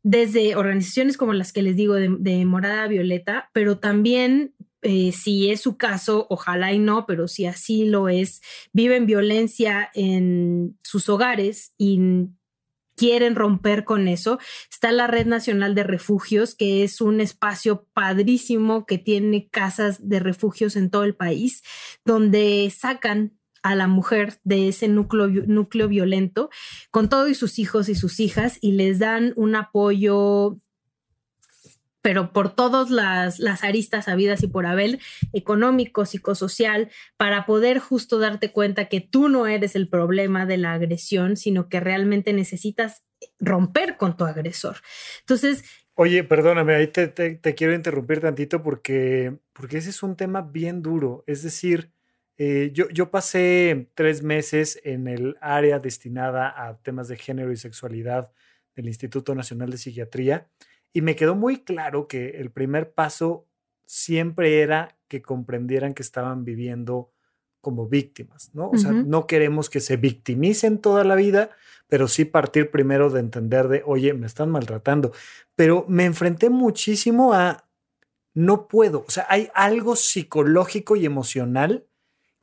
desde 0.01 0.55
organizaciones 0.55 1.15
como 1.15 1.33
las 1.33 1.53
que 1.53 1.61
les 1.61 1.75
digo 1.75 1.93
de, 1.93 2.45
Morada 2.45 2.87
Violeta, 2.87 3.51
pero 3.53 3.77
también 3.77 4.55
eh, 4.81 5.11
si 5.11 5.51
es 5.51 5.61
su 5.61 5.77
caso, 5.77 6.25
ojalá 6.29 6.73
y 6.73 6.79
no, 6.79 7.05
pero 7.05 7.27
si 7.27 7.45
así 7.45 7.85
lo 7.85 8.09
es, 8.09 8.41
viven 8.73 9.05
violencia 9.05 9.91
en 9.93 10.77
sus 10.83 11.09
hogares 11.09 11.73
y 11.77 11.99
quieren 12.99 13.35
romper 13.35 13.85
con 13.85 14.09
eso. 14.09 14.39
Está 14.69 14.91
la 14.91 15.07
Red 15.07 15.25
Nacional 15.25 15.73
de 15.73 15.83
Refugios, 15.83 16.53
que 16.53 16.83
es 16.83 16.99
un 16.99 17.21
espacio 17.21 17.87
padrísimo 17.93 18.85
que 18.85 18.97
tiene 18.97 19.47
casas 19.47 20.09
de 20.09 20.19
refugios 20.19 20.75
en 20.75 20.89
todo 20.89 21.05
el 21.05 21.15
país, 21.15 21.63
donde 22.03 22.69
sacan 22.77 23.37
a 23.63 23.75
la 23.75 23.87
mujer 23.87 24.39
de 24.43 24.67
ese 24.67 24.89
núcleo, 24.89 25.29
núcleo 25.47 25.87
violento 25.87 26.49
con 26.91 27.07
todos 27.07 27.37
sus 27.37 27.57
hijos 27.57 27.87
y 27.87 27.95
sus 27.95 28.19
hijas 28.19 28.57
y 28.61 28.73
les 28.73 28.99
dan 28.99 29.33
un 29.37 29.55
apoyo 29.55 30.59
pero 32.09 32.33
por 32.33 32.55
todas 32.55 32.89
las, 32.89 33.37
las, 33.37 33.63
aristas 33.63 34.07
habidas 34.07 34.41
y 34.41 34.47
por 34.47 34.65
haber, 34.65 34.97
económico, 35.31 36.07
psicosocial, 36.07 36.89
para 37.17 37.45
poder 37.45 37.77
justo 37.77 38.17
darte 38.17 38.51
cuenta 38.51 38.85
que 38.85 38.99
tú 38.99 39.29
no 39.29 39.45
eres 39.45 39.75
el 39.75 39.87
problema 39.87 40.47
de 40.47 40.57
la 40.57 40.73
agresión, 40.73 41.37
sino 41.37 41.69
que 41.69 41.79
realmente 41.79 42.33
necesitas 42.33 43.03
romper 43.39 43.95
con 43.95 44.17
tu 44.17 44.25
agresor. 44.25 44.77
Entonces... 45.19 45.63
Oye, 45.93 46.23
perdóname, 46.23 46.73
ahí 46.73 46.87
te, 46.87 47.09
te, 47.09 47.53
quiero 47.53 47.75
interrumpir 47.75 48.21
tantito 48.21 48.63
porque, 48.63 49.37
porque 49.53 49.77
ese 49.77 49.91
es 49.91 50.01
un 50.01 50.15
tema 50.15 50.41
bien 50.41 50.81
duro. 50.81 51.23
Es 51.27 51.43
decir, 51.43 51.91
eh, 52.39 52.71
yo, 52.73 52.89
yo 52.89 53.11
pasé 53.11 53.87
tres 53.93 54.23
meses 54.23 54.81
en 54.83 55.07
el 55.07 55.37
área 55.41 55.77
destinada 55.77 56.55
a 56.57 56.81
temas 56.81 57.07
de 57.07 57.17
género 57.17 57.51
y 57.51 57.57
sexualidad 57.57 58.31
del 58.75 58.87
Instituto 58.87 59.35
Nacional 59.35 59.69
de 59.69 59.77
Psiquiatría 59.77 60.47
y 60.93 61.01
me 61.01 61.15
quedó 61.15 61.35
muy 61.35 61.57
claro 61.63 62.07
que 62.07 62.29
el 62.39 62.51
primer 62.51 62.91
paso 62.91 63.45
siempre 63.85 64.61
era 64.61 64.97
que 65.07 65.21
comprendieran 65.21 65.93
que 65.93 66.03
estaban 66.03 66.45
viviendo 66.45 67.11
como 67.61 67.87
víctimas, 67.87 68.51
¿no? 68.53 68.69
O 68.69 68.77
sea, 68.77 68.91
no 68.91 69.27
queremos 69.27 69.69
que 69.69 69.81
se 69.81 69.97
victimicen 69.97 70.79
toda 70.79 71.03
la 71.03 71.15
vida, 71.15 71.49
pero 71.87 72.07
sí 72.07 72.23
partir 72.23 72.71
primero 72.71 73.09
de 73.09 73.19
entender 73.19 73.67
de, 73.67 73.83
oye, 73.85 74.13
me 74.13 74.27
están 74.27 74.49
maltratando. 74.49 75.11
Pero 75.55 75.85
me 75.87 76.05
enfrenté 76.05 76.49
muchísimo 76.49 77.33
a, 77.33 77.67
no 78.33 78.67
puedo, 78.67 79.03
o 79.05 79.11
sea, 79.11 79.25
hay 79.29 79.49
algo 79.53 79.95
psicológico 79.95 80.95
y 80.95 81.05
emocional 81.05 81.85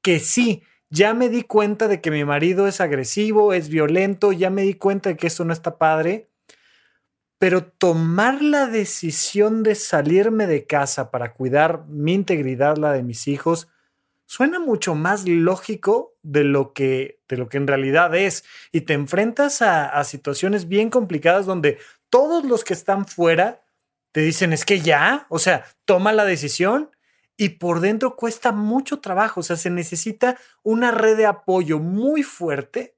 que 0.03 0.19
sí, 0.19 0.63
ya 0.91 1.15
me 1.15 1.29
di 1.29 1.43
cuenta 1.43 1.89
de 1.89 2.01
que 2.01 2.11
mi 2.11 2.25
marido 2.25 2.67
es 2.67 2.81
agresivo, 2.81 3.55
es 3.55 3.69
violento, 3.69 4.33
ya 4.33 4.51
me 4.51 4.63
di 4.63 4.75
cuenta 4.75 5.11
de 5.11 5.17
que 5.17 5.27
esto 5.27 5.45
no 5.45 5.53
está 5.53 5.79
padre, 5.79 6.29
pero 7.39 7.65
tomar 7.65 8.43
la 8.43 8.67
decisión 8.67 9.63
de 9.63 9.75
salirme 9.75 10.47
de 10.47 10.67
casa 10.67 11.11
para 11.11 11.35
cuidar 11.35 11.85
mi 11.87 12.15
integridad, 12.15 12.77
la 12.77 12.93
de 12.93 13.03
mis 13.03 13.29
hijos, 13.29 13.69
suena 14.25 14.59
mucho 14.59 14.95
más 14.95 15.29
lógico 15.29 16.15
de 16.23 16.45
lo 16.45 16.73
que, 16.73 17.21
de 17.29 17.37
lo 17.37 17.49
que 17.49 17.59
en 17.59 17.67
realidad 17.67 18.15
es. 18.15 18.45
Y 18.73 18.83
te 18.83 18.95
enfrentas 18.95 19.63
a, 19.63 19.87
a 19.87 20.05
situaciones 20.05 20.67
bien 20.69 20.91
complicadas 20.91 21.47
donde 21.47 21.79
todos 22.11 22.45
los 22.45 22.65
que 22.65 22.75
están 22.75 23.07
fuera 23.07 23.63
te 24.13 24.23
dicen, 24.23 24.55
es 24.55 24.65
que 24.65 24.81
ya, 24.81 25.27
o 25.29 25.39
sea, 25.39 25.67
toma 25.85 26.13
la 26.13 26.25
decisión 26.25 26.91
y 27.37 27.51
por 27.51 27.81
dentro 27.81 28.17
cuesta 28.17 28.51
mucho 28.51 29.01
trabajo, 29.01 29.41
o 29.41 29.43
sea, 29.43 29.57
se 29.57 29.69
necesita 29.69 30.39
una 30.63 30.91
red 30.91 31.19
de 31.19 31.27
apoyo 31.27 31.79
muy 31.79 32.23
fuerte 32.23 32.96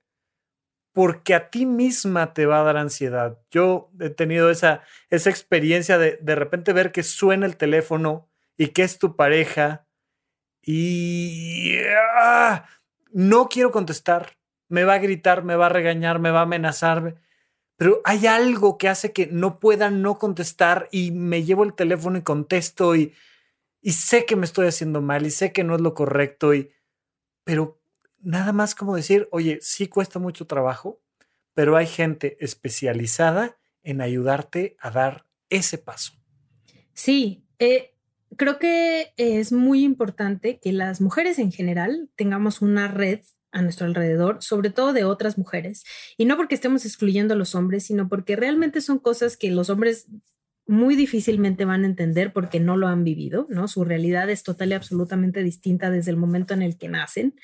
porque 0.98 1.32
a 1.36 1.48
ti 1.48 1.64
misma 1.64 2.34
te 2.34 2.44
va 2.44 2.58
a 2.58 2.64
dar 2.64 2.76
ansiedad. 2.76 3.38
Yo 3.52 3.88
he 4.00 4.10
tenido 4.10 4.50
esa, 4.50 4.82
esa 5.10 5.30
experiencia 5.30 5.96
de 5.96 6.18
de 6.20 6.34
repente 6.34 6.72
ver 6.72 6.90
que 6.90 7.04
suena 7.04 7.46
el 7.46 7.56
teléfono 7.56 8.28
y 8.56 8.70
que 8.70 8.82
es 8.82 8.98
tu 8.98 9.14
pareja 9.14 9.86
y 10.60 11.76
ah, 12.16 12.66
no 13.12 13.48
quiero 13.48 13.70
contestar. 13.70 14.38
Me 14.68 14.82
va 14.82 14.94
a 14.94 14.98
gritar, 14.98 15.44
me 15.44 15.54
va 15.54 15.66
a 15.66 15.68
regañar, 15.68 16.18
me 16.18 16.32
va 16.32 16.40
a 16.40 16.42
amenazar. 16.42 17.14
Pero 17.76 18.00
hay 18.04 18.26
algo 18.26 18.76
que 18.76 18.88
hace 18.88 19.12
que 19.12 19.28
no 19.28 19.60
pueda 19.60 19.90
no 19.90 20.18
contestar 20.18 20.88
y 20.90 21.12
me 21.12 21.44
llevo 21.44 21.62
el 21.62 21.74
teléfono 21.74 22.18
y 22.18 22.22
contesto 22.22 22.96
y, 22.96 23.14
y 23.80 23.92
sé 23.92 24.26
que 24.26 24.34
me 24.34 24.46
estoy 24.46 24.66
haciendo 24.66 25.00
mal 25.00 25.24
y 25.26 25.30
sé 25.30 25.52
que 25.52 25.62
no 25.62 25.76
es 25.76 25.80
lo 25.80 25.94
correcto 25.94 26.54
y 26.54 26.72
pero 27.44 27.77
nada 28.20 28.52
más 28.52 28.74
como 28.74 28.96
decir, 28.96 29.28
oye, 29.30 29.58
sí 29.62 29.88
cuesta 29.88 30.18
mucho 30.18 30.46
trabajo, 30.46 31.00
pero 31.54 31.76
hay 31.76 31.86
gente 31.86 32.36
especializada 32.40 33.56
en 33.82 34.00
ayudarte 34.00 34.76
a 34.80 34.90
dar 34.90 35.26
ese 35.50 35.78
paso. 35.78 36.12
Sí, 36.92 37.44
eh, 37.58 37.94
creo 38.36 38.58
que 38.58 39.12
es 39.16 39.52
muy 39.52 39.84
importante 39.84 40.58
que 40.60 40.72
las 40.72 41.00
mujeres 41.00 41.38
en 41.38 41.52
general 41.52 42.10
tengamos 42.16 42.60
una 42.60 42.88
red 42.88 43.20
a 43.50 43.62
nuestro 43.62 43.86
alrededor, 43.86 44.42
sobre 44.42 44.70
todo 44.70 44.92
de 44.92 45.04
otras 45.04 45.38
mujeres. 45.38 45.84
Y 46.16 46.26
no 46.26 46.36
porque 46.36 46.54
estemos 46.54 46.84
excluyendo 46.84 47.34
a 47.34 47.36
los 47.36 47.54
hombres, 47.54 47.84
sino 47.86 48.08
porque 48.08 48.36
realmente 48.36 48.80
son 48.80 48.98
cosas 48.98 49.36
que 49.36 49.50
los 49.50 49.70
hombres 49.70 50.06
muy 50.66 50.96
difícilmente 50.96 51.64
van 51.64 51.84
a 51.84 51.86
entender 51.86 52.32
porque 52.32 52.60
no 52.60 52.76
lo 52.76 52.88
han 52.88 53.02
vivido, 53.02 53.46
¿no? 53.48 53.68
Su 53.68 53.84
realidad 53.84 54.28
es 54.28 54.42
total 54.42 54.70
y 54.70 54.74
absolutamente 54.74 55.42
distinta 55.42 55.90
desde 55.90 56.10
el 56.10 56.18
momento 56.18 56.52
en 56.52 56.60
el 56.60 56.76
que 56.76 56.88
nacen. 56.88 57.34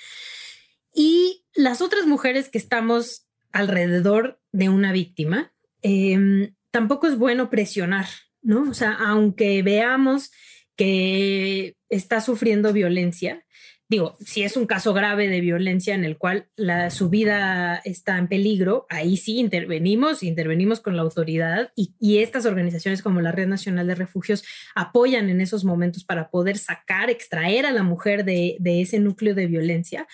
Y 0.95 1.45
las 1.55 1.80
otras 1.80 2.07
mujeres 2.07 2.49
que 2.49 2.59
estamos 2.59 3.26
alrededor 3.53 4.40
de 4.53 4.68
una 4.68 4.92
víctima, 4.92 5.53
em, 5.82 6.55
tampoco 6.70 7.07
es 7.07 7.18
bueno 7.18 7.51
presionar, 7.51 8.07
¿no? 8.42 8.62
O 8.70 8.74
sea, 8.74 8.92
aunque 8.92 9.62
veamos 9.62 10.30
que 10.76 11.76
está 11.88 12.20
sufriendo 12.20 12.72
violencia, 12.72 13.45
digo, 13.88 14.16
si 14.24 14.42
es 14.42 14.57
un 14.57 14.66
caso 14.66 14.92
grave 14.92 15.28
de 15.28 15.40
violencia 15.40 15.95
en 15.95 16.05
el 16.05 16.16
cual 16.16 16.49
su 16.90 17.11
vida 17.11 17.80
está 17.84 18.18
en 18.18 18.28
peligro, 18.28 18.86
ahí 18.88 19.16
sí 19.16 19.38
intervenimos, 19.38 20.22
intervenimos 20.22 20.80
con 20.80 20.97
la 20.97 21.03
autoridad 21.03 21.72
y, 21.76 22.18
estas 22.18 22.47
organizaciones 22.47 23.03
como 23.03 23.20
la 23.20 23.32
Red 23.32 23.49
Nacional 23.49 23.86
de 23.86 23.95
Refugios 23.95 24.45
apoyan 24.74 25.28
en 25.28 25.40
esos 25.40 25.64
momentos 25.64 26.05
para 26.05 26.30
poder 26.30 26.59
sacar, 26.59 27.11
extraer 27.11 27.66
a 27.66 27.72
la 27.72 27.82
mujer 27.82 28.24
de 28.24 28.59
ese 28.64 28.99
núcleo 28.99 29.34
de 29.34 29.47
violencia. 29.47 30.09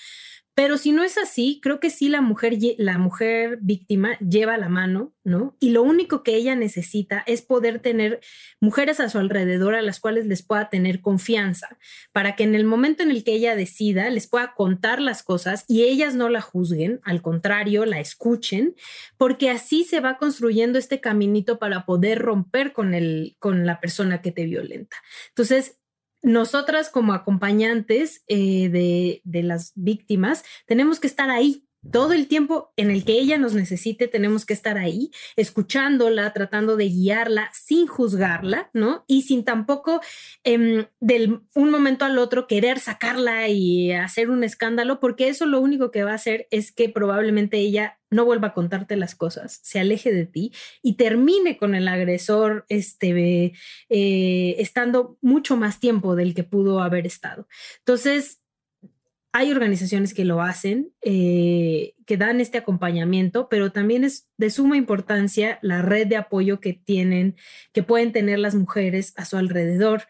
Pero 0.54 0.76
si 0.76 0.92
no 0.92 1.02
es 1.02 1.16
así, 1.16 1.60
creo 1.62 1.80
que 1.80 1.90
sí 1.90 2.08
la 2.08 2.20
mujer, 2.20 2.56
la 2.76 2.98
mujer 2.98 3.58
víctima 3.62 4.18
lleva 4.18 4.58
la 4.58 4.68
mano, 4.68 5.14
¿no? 5.24 5.56
Y 5.60 5.70
lo 5.70 5.82
único 5.82 6.22
que 6.22 6.34
ella 6.34 6.54
necesita 6.54 7.22
es 7.26 7.42
poder 7.42 7.80
tener 7.80 8.20
mujeres 8.60 9.00
a 9.00 9.08
su 9.08 9.18
alrededor 9.18 9.74
a 9.74 9.82
las 9.82 10.00
cuales 10.00 10.26
les 10.26 10.42
pueda 10.42 10.68
tener 10.68 11.00
confianza, 11.00 11.78
para 12.12 12.36
que 12.36 12.44
en 12.44 12.54
el 12.54 12.64
momento 12.64 13.02
en 13.02 13.10
el 13.10 13.24
que 13.24 13.32
ella 13.32 13.54
decida, 13.56 14.10
les 14.10 14.26
pueda 14.26 14.54
contar 14.54 15.00
las 15.00 15.22
cosas 15.22 15.64
y 15.68 15.84
ellas 15.84 16.14
no 16.14 16.28
la 16.28 16.40
juzguen, 16.40 17.00
al 17.04 17.22
contrario, 17.22 17.86
la 17.86 18.00
escuchen, 18.00 18.74
porque 19.16 19.50
así 19.50 19.84
se 19.84 20.00
va 20.00 20.18
construyendo 20.18 20.78
este 20.78 21.00
caminito 21.00 21.58
para 21.58 21.86
poder 21.86 22.18
romper 22.18 22.72
con, 22.72 22.94
el, 22.94 23.36
con 23.38 23.66
la 23.66 23.80
persona 23.80 24.20
que 24.20 24.32
te 24.32 24.44
violenta. 24.44 24.96
Entonces, 25.28 25.79
nosotras 26.22 26.90
como 26.90 27.12
acompañantes 27.12 28.24
eh, 28.26 28.68
de, 28.68 29.22
de 29.24 29.42
las 29.42 29.72
víctimas 29.74 30.44
tenemos 30.66 31.00
que 31.00 31.06
estar 31.06 31.30
ahí 31.30 31.66
todo 31.90 32.12
el 32.12 32.28
tiempo 32.28 32.72
en 32.76 32.90
el 32.90 33.04
que 33.04 33.12
ella 33.12 33.38
nos 33.38 33.54
necesite, 33.54 34.08
tenemos 34.08 34.44
que 34.44 34.52
estar 34.52 34.76
ahí, 34.76 35.10
escuchándola, 35.36 36.32
tratando 36.32 36.76
de 36.76 36.88
guiarla 36.88 37.50
sin 37.52 37.86
juzgarla, 37.86 38.70
¿no? 38.74 39.04
Y 39.06 39.22
sin 39.22 39.44
tampoco 39.44 40.00
eh, 40.44 40.88
del 41.00 41.40
un 41.54 41.70
momento 41.70 42.04
al 42.04 42.18
otro 42.18 42.46
querer 42.46 42.78
sacarla 42.78 43.48
y 43.48 43.92
hacer 43.92 44.30
un 44.30 44.44
escándalo, 44.44 45.00
porque 45.00 45.28
eso 45.28 45.46
lo 45.46 45.60
único 45.60 45.90
que 45.90 46.04
va 46.04 46.12
a 46.12 46.16
hacer 46.16 46.46
es 46.50 46.72
que 46.72 46.88
probablemente 46.88 47.58
ella 47.58 47.98
no 48.10 48.24
vuelva 48.24 48.48
a 48.48 48.54
contarte 48.54 48.96
las 48.96 49.14
cosas, 49.14 49.60
se 49.62 49.78
aleje 49.78 50.12
de 50.12 50.26
ti 50.26 50.52
y 50.82 50.96
termine 50.96 51.56
con 51.56 51.74
el 51.74 51.88
agresor 51.88 52.66
este, 52.68 53.52
eh, 53.88 54.54
estando 54.58 55.16
mucho 55.22 55.56
más 55.56 55.78
tiempo 55.78 56.16
del 56.16 56.34
que 56.34 56.44
pudo 56.44 56.82
haber 56.82 57.06
estado. 57.06 57.46
Entonces, 57.78 58.40
hay 59.32 59.52
organizaciones 59.52 60.12
que 60.12 60.24
lo 60.24 60.42
hacen, 60.42 60.92
eh, 61.02 61.94
que 62.04 62.16
dan 62.16 62.40
este 62.40 62.58
acompañamiento, 62.58 63.48
pero 63.48 63.70
también 63.70 64.02
es 64.02 64.28
de 64.36 64.50
suma 64.50 64.76
importancia 64.76 65.58
la 65.62 65.82
red 65.82 66.08
de 66.08 66.16
apoyo 66.16 66.60
que 66.60 66.72
tienen, 66.72 67.36
que 67.72 67.84
pueden 67.84 68.12
tener 68.12 68.40
las 68.40 68.56
mujeres 68.56 69.12
a 69.16 69.24
su 69.24 69.36
alrededor. 69.36 70.02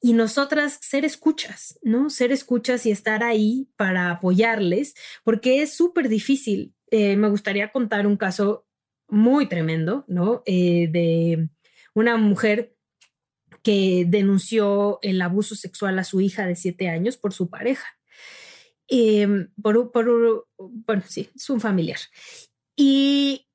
Y 0.00 0.12
nosotras 0.12 0.78
ser 0.80 1.04
escuchas, 1.04 1.80
¿no? 1.82 2.08
Ser 2.08 2.30
escuchas 2.30 2.86
y 2.86 2.92
estar 2.92 3.24
ahí 3.24 3.68
para 3.76 4.12
apoyarles, 4.12 4.94
porque 5.24 5.60
es 5.62 5.74
súper 5.74 6.08
difícil. 6.08 6.72
Eh, 6.92 7.16
me 7.16 7.28
gustaría 7.28 7.72
contar 7.72 8.06
un 8.06 8.16
caso 8.16 8.64
muy 9.08 9.46
tremendo, 9.48 10.04
¿no? 10.06 10.42
Eh, 10.46 10.88
de 10.92 11.48
una 11.94 12.16
mujer 12.16 12.76
que 13.64 14.04
denunció 14.06 15.00
el 15.02 15.20
abuso 15.20 15.56
sexual 15.56 15.98
a 15.98 16.04
su 16.04 16.20
hija 16.20 16.46
de 16.46 16.54
siete 16.54 16.88
años 16.88 17.16
por 17.16 17.32
su 17.32 17.50
pareja. 17.50 17.97
Em, 18.88 19.50
por, 19.62 19.92
por, 19.92 20.46
bueno, 20.56 21.02
sí, 21.06 21.28
es 21.34 21.50
un 21.50 21.60
familiar. 21.60 21.98
Y 22.74 23.46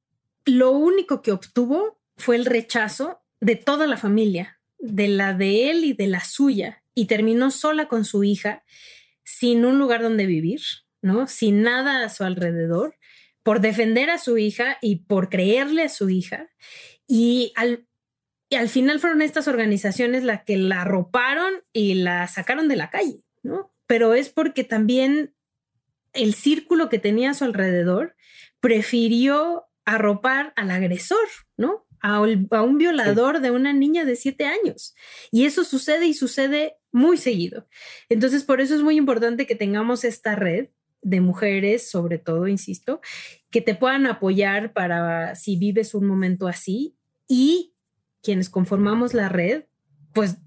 lo 0.46 0.72
único 0.72 1.22
que 1.22 1.32
obtuvo 1.32 2.00
fue 2.18 2.36
el 2.36 2.46
rechazo 2.46 3.22
de 3.42 3.56
toda 3.56 3.88
la 3.88 3.98
familia, 3.98 4.60
de 4.78 5.08
la 5.08 5.34
de 5.34 5.72
él 5.72 5.84
y 5.86 5.94
de 5.94 6.08
la 6.08 6.24
suya, 6.24 6.84
y 6.94 7.06
terminó 7.06 7.50
sola 7.50 7.88
con 7.88 8.06
su 8.06 8.24
hija, 8.24 8.64
sin 9.24 9.66
un 9.66 9.80
lugar 9.80 10.04
donde 10.04 10.26
vivir, 10.26 10.62
¿no? 11.02 11.28
Sin 11.28 11.64
nada 11.64 12.04
a 12.04 12.10
su 12.10 12.24
alrededor, 12.24 12.96
por 13.42 13.60
defender 13.60 14.10
a 14.10 14.20
su 14.20 14.38
hija 14.38 14.78
y 14.82 14.98
por 15.04 15.30
creerle 15.30 15.84
a 15.84 15.90
su 15.90 16.10
hija. 16.10 16.50
Y 17.08 17.52
al, 17.56 17.88
y 18.50 18.56
al 18.56 18.70
final 18.70 19.00
fueron 19.00 19.22
estas 19.22 19.48
organizaciones 19.48 20.24
las 20.24 20.44
que 20.44 20.58
la 20.58 20.82
arroparon 20.82 21.54
y 21.74 21.96
la 21.96 22.28
sacaron 22.28 22.68
de 22.68 22.76
la 22.76 22.90
calle, 22.90 23.26
¿no? 23.42 23.73
Pero 23.94 24.16
es 24.16 24.30
porque 24.30 24.64
también 24.64 25.36
el 26.14 26.34
círculo 26.34 26.90
que 26.90 26.98
tenía 26.98 27.30
a 27.30 27.34
su 27.36 27.44
alrededor 27.44 28.16
prefirió 28.60 29.66
arropar 29.86 30.52
al 30.56 30.72
agresor, 30.72 31.28
¿no? 31.58 31.86
A, 32.02 32.20
un 32.20 32.78
violador 32.80 33.40
de 33.40 33.52
una 33.52 33.72
niña 33.72 34.04
de 34.04 34.16
siete 34.16 34.48
años. 34.48 34.96
Y 35.30 35.46
eso 35.46 35.64
sucede 35.64 36.08
y 36.08 36.16
sucede 36.16 36.78
muy 36.92 37.18
seguido. 37.18 37.68
Entonces, 38.10 38.44
por 38.44 38.62
eso 38.62 38.74
es 38.74 38.82
muy 38.82 38.98
importante 38.98 39.46
que 39.46 39.54
tengamos 39.54 40.06
esta 40.06 40.34
red 40.34 40.70
de 41.04 41.22
mujeres, 41.22 41.88
sobre 41.88 42.18
todo, 42.18 42.48
insisto, 42.48 43.00
que 43.52 43.62
te 43.62 43.76
puedan 43.76 44.08
apoyar 44.08 44.74
para 44.74 45.36
si 45.36 45.56
vives 45.56 45.94
un 45.94 46.08
momento 46.08 46.48
así 46.48 46.98
y 47.28 47.76
quienes 48.24 48.50
conformamos 48.50 49.14
la 49.14 49.30
red, 49.30 49.66
pues 50.16 50.38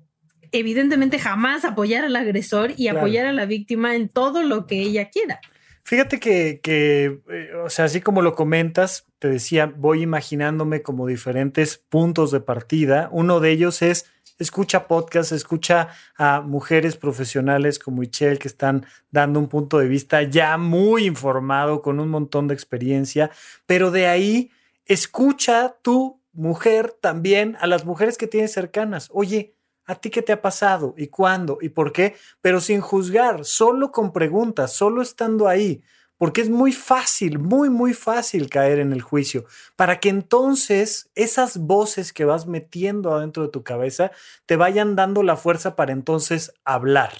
evidentemente 0.58 1.18
jamás 1.18 1.64
apoyar 1.64 2.04
al 2.04 2.16
agresor 2.16 2.72
y 2.76 2.88
apoyar 2.88 3.26
a 3.26 3.32
la 3.32 3.46
víctima 3.46 3.94
en 3.94 4.08
todo 4.08 4.42
lo 4.42 4.66
que 4.66 4.80
ella 4.80 5.10
quiera. 5.10 5.40
Fíjate 5.82 6.18
que, 6.18 6.60
que 6.62 7.20
eh, 7.30 7.50
o 7.64 7.70
sea, 7.70 7.84
así 7.84 8.00
como 8.00 8.20
lo 8.20 8.34
comentas, 8.34 9.06
te 9.20 9.28
decía, 9.28 9.66
voy 9.66 10.02
imaginándome 10.02 10.82
como 10.82 11.06
diferentes 11.06 11.78
puntos 11.78 12.32
de 12.32 12.40
partida. 12.40 13.08
Uno 13.12 13.38
de 13.38 13.52
ellos 13.52 13.82
es 13.82 14.06
escucha 14.38 14.86
podcast, 14.86 15.32
escucha 15.32 15.88
a 16.16 16.40
mujeres 16.40 16.96
profesionales 16.96 17.78
como 17.78 18.00
Michelle 18.00 18.38
que 18.38 18.48
están 18.48 18.86
dando 19.10 19.40
un 19.40 19.48
punto 19.48 19.78
de 19.78 19.88
vista 19.88 20.22
ya 20.22 20.58
muy 20.58 21.06
informado, 21.06 21.82
con 21.82 22.00
un 22.00 22.08
montón 22.08 22.48
de 22.48 22.54
experiencia, 22.54 23.30
pero 23.66 23.90
de 23.90 24.06
ahí 24.06 24.50
escucha 24.84 25.76
tu 25.82 26.20
mujer 26.32 26.94
también 27.00 27.56
a 27.60 27.66
las 27.66 27.84
mujeres 27.84 28.18
que 28.18 28.26
tienes 28.26 28.52
cercanas. 28.52 29.08
Oye, 29.12 29.55
¿A 29.86 29.94
ti 29.94 30.10
qué 30.10 30.22
te 30.22 30.32
ha 30.32 30.42
pasado? 30.42 30.94
¿Y 30.96 31.06
cuándo? 31.08 31.58
¿Y 31.60 31.68
por 31.68 31.92
qué? 31.92 32.16
Pero 32.40 32.60
sin 32.60 32.80
juzgar, 32.80 33.44
solo 33.44 33.92
con 33.92 34.12
preguntas, 34.12 34.72
solo 34.72 35.00
estando 35.00 35.46
ahí, 35.48 35.82
porque 36.18 36.40
es 36.40 36.50
muy 36.50 36.72
fácil, 36.72 37.38
muy, 37.38 37.70
muy 37.70 37.94
fácil 37.94 38.48
caer 38.48 38.78
en 38.78 38.92
el 38.92 39.02
juicio, 39.02 39.44
para 39.76 40.00
que 40.00 40.08
entonces 40.08 41.10
esas 41.14 41.58
voces 41.58 42.12
que 42.12 42.24
vas 42.24 42.46
metiendo 42.46 43.14
adentro 43.14 43.44
de 43.44 43.50
tu 43.50 43.62
cabeza 43.62 44.10
te 44.46 44.56
vayan 44.56 44.96
dando 44.96 45.22
la 45.22 45.36
fuerza 45.36 45.76
para 45.76 45.92
entonces 45.92 46.52
hablar. 46.64 47.12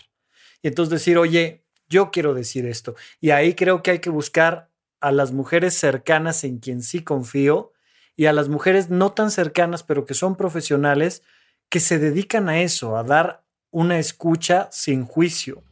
Y 0.63 0.69
entonces 0.69 0.91
decir, 0.91 1.19
oye, 1.19 1.65
yo 1.89 2.11
quiero 2.11 2.35
decir 2.35 2.67
esto. 2.67 2.97
Y 3.21 3.31
ahí 3.31 3.55
creo 3.55 3.83
que 3.83 3.93
hay 3.93 3.99
que 4.01 4.11
buscar 4.11 4.71
a 5.01 5.13
las 5.13 5.33
mujeres 5.33 5.75
cercanas 5.75 6.43
en 6.43 6.59
quien 6.59 6.83
sí 6.83 7.05
confío 7.05 7.73
y 8.17 8.27
a 8.27 8.33
las 8.33 8.49
mujeres 8.49 8.89
no 8.91 9.13
tan 9.13 9.31
cercanas, 9.31 9.83
pero 9.83 10.07
que 10.07 10.15
son 10.15 10.37
profesionales, 10.37 11.23
que 11.69 11.81
se 11.81 11.99
dedican 11.99 12.49
a 12.49 12.61
eso, 12.61 12.97
a 12.97 13.03
dar 13.03 13.45
una 13.71 13.99
escucha 13.99 14.69
sin 14.71 15.05
juicio. 15.05 15.63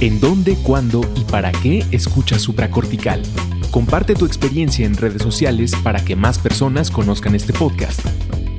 ¿En 0.00 0.20
dónde, 0.20 0.56
cuándo 0.62 1.00
y 1.16 1.24
para 1.24 1.50
qué 1.50 1.84
escucha 1.90 2.38
supracortical? 2.38 3.22
Comparte 3.72 4.14
tu 4.14 4.26
experiencia 4.26 4.86
en 4.86 4.96
redes 4.96 5.22
sociales 5.22 5.72
para 5.82 6.04
que 6.04 6.14
más 6.14 6.38
personas 6.38 6.90
conozcan 6.90 7.34
este 7.34 7.52
podcast. 7.52 8.00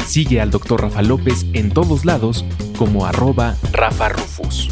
Sigue 0.05 0.41
al 0.41 0.51
Dr. 0.51 0.81
Rafa 0.81 1.01
López 1.01 1.45
en 1.53 1.69
todos 1.69 2.03
lados 2.03 2.43
como 2.77 3.05
arroba 3.05 3.55
Rafa 3.71 4.09
Rufus. 4.09 4.69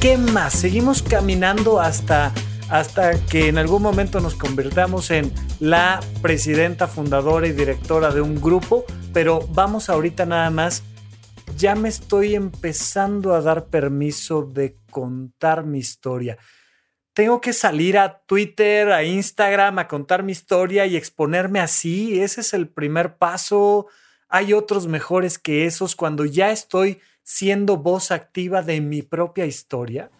¿Qué 0.00 0.18
más? 0.18 0.52
Seguimos 0.52 1.00
caminando 1.02 1.80
hasta, 1.80 2.34
hasta 2.72 3.24
que 3.26 3.48
en 3.48 3.58
algún 3.58 3.82
momento 3.82 4.18
nos 4.20 4.34
convirtamos 4.34 5.10
en 5.10 5.30
la 5.60 6.00
presidenta, 6.22 6.88
fundadora 6.88 7.46
y 7.46 7.52
directora 7.52 8.10
de 8.10 8.22
un 8.22 8.40
grupo, 8.40 8.86
pero 9.12 9.46
vamos 9.50 9.90
ahorita 9.90 10.24
nada 10.24 10.50
más. 10.50 10.82
Ya 11.58 11.74
me 11.74 11.90
estoy 11.90 12.34
empezando 12.34 13.34
a 13.34 13.42
dar 13.42 13.66
permiso 13.66 14.42
de 14.42 14.78
contar 14.90 15.64
mi 15.64 15.78
historia 15.78 16.38
tengo 17.14 17.40
que 17.40 17.52
salir 17.52 17.98
a 17.98 18.22
Twitter, 18.24 18.90
a 18.90 19.04
Instagram, 19.04 19.78
a 19.78 19.88
contar 19.88 20.22
mi 20.22 20.32
historia 20.32 20.86
y 20.86 20.96
exponerme 20.96 21.60
así. 21.60 22.20
Ese 22.20 22.40
es 22.40 22.54
el 22.54 22.68
primer 22.68 23.16
paso. 23.16 23.86
Hay 24.28 24.54
otros 24.54 24.86
mejores 24.86 25.38
que 25.38 25.66
esos 25.66 25.94
cuando 25.94 26.24
ya 26.24 26.50
estoy 26.52 27.00
siendo 27.22 27.76
voz 27.76 28.10
activa 28.10 28.62
de 28.62 28.80
mi 28.80 29.02
propia 29.02 29.44
historia. 29.44 30.10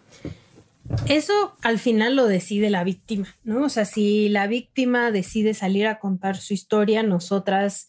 Eso 1.09 1.57
al 1.63 1.79
final 1.79 2.17
lo 2.17 2.27
decide 2.27 2.71
la 2.71 2.85
víctima, 2.85 3.27
¿no? 3.45 3.65
O 3.65 3.69
sea, 3.69 3.85
si 3.85 4.29
la 4.29 4.47
víctima 4.47 5.11
decide 5.11 5.55
salir 5.55 5.87
a 5.87 5.99
contar 5.99 6.37
su 6.37 6.55
historia, 6.55 7.03
nosotras 7.03 7.89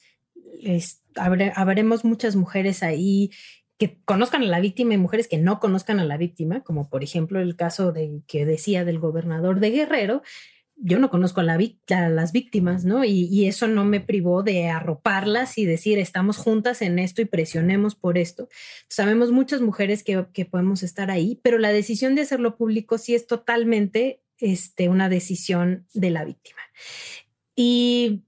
habremos 1.15 2.05
muchas 2.05 2.35
mujeres 2.35 2.83
ahí 2.83 3.31
que 3.77 3.99
conozcan 4.05 4.43
a 4.43 4.47
la 4.47 4.59
víctima 4.59 4.93
y 4.93 4.97
mujeres 4.97 5.27
que 5.27 5.37
no 5.37 5.59
conozcan 5.59 5.99
a 5.99 6.05
la 6.05 6.17
víctima, 6.17 6.61
como 6.61 6.89
por 6.89 7.03
ejemplo 7.03 7.39
el 7.39 7.55
caso 7.55 7.91
de 7.91 8.21
que 8.27 8.45
decía 8.45 8.85
del 8.85 8.99
gobernador 8.99 9.59
de 9.59 9.71
Guerrero, 9.71 10.21
yo 10.85 10.99
no 10.99 11.09
conozco 11.09 11.39
a, 11.39 11.43
las 11.43 12.31
víctimas, 12.33 12.83
¿no? 12.83 13.05
Y, 13.05 13.47
eso 13.47 13.67
no 13.67 13.85
me 13.85 14.01
privó 14.01 14.43
de 14.43 14.67
arroparlas 14.67 15.57
y 15.57 15.65
decir, 15.65 15.97
estamos 15.97 16.37
juntas 16.37 16.81
en 16.81 16.99
esto 16.99 17.21
y 17.21 17.25
presionemos 17.25 17.95
por 17.95 18.17
esto. 18.17 18.49
Sabemos 18.89 19.31
muchas 19.31 19.61
mujeres 19.61 20.03
que, 20.03 20.45
podemos 20.45 20.83
estar 20.83 21.09
ahí, 21.09 21.39
pero 21.41 21.57
la 21.57 21.71
decisión 21.71 22.15
de 22.15 22.21
hacerlo 22.21 22.57
público 22.57 22.97
sí 22.97 23.15
es 23.15 23.27
totalmente 23.27 24.21
este, 24.39 24.89
una 24.89 25.07
decisión 25.07 25.87
de 25.93 26.09
la 26.09 26.25
víctima. 26.25 26.59
Y 27.55 28.23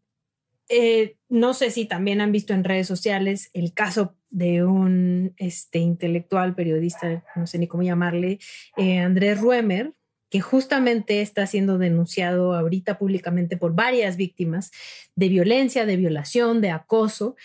eh, 0.69 1.17
no 1.27 1.53
sé 1.53 1.71
si 1.71 1.85
también 1.85 2.21
han 2.21 2.31
visto 2.31 2.53
en 2.53 2.63
redes 2.63 2.87
sociales 2.87 3.49
el 3.53 3.73
caso 3.73 4.15
de 4.29 4.63
un 4.63 5.33
este, 5.37 5.79
intelectual, 5.79 6.55
periodista, 6.55 7.23
no 7.35 7.47
sé 7.47 7.59
ni 7.59 7.67
cómo 7.67 7.83
llamarle, 7.83 8.39
eh, 8.77 8.99
Andrés 8.99 9.41
Ruemer, 9.41 9.93
que 10.35 10.41
justamente 10.41 11.21
está 11.21 11.47
siendo 11.47 11.77
denunciado 11.77 12.55
ahorita 12.55 12.97
públicamente 12.97 13.55
por 13.55 13.73
varias 13.73 14.17
víctimas 14.17 14.69
de 15.15 15.29
violencia, 15.29 15.85
de 15.85 15.95
violación, 15.95 16.59
de 16.59 16.71
acoso. 16.71 17.37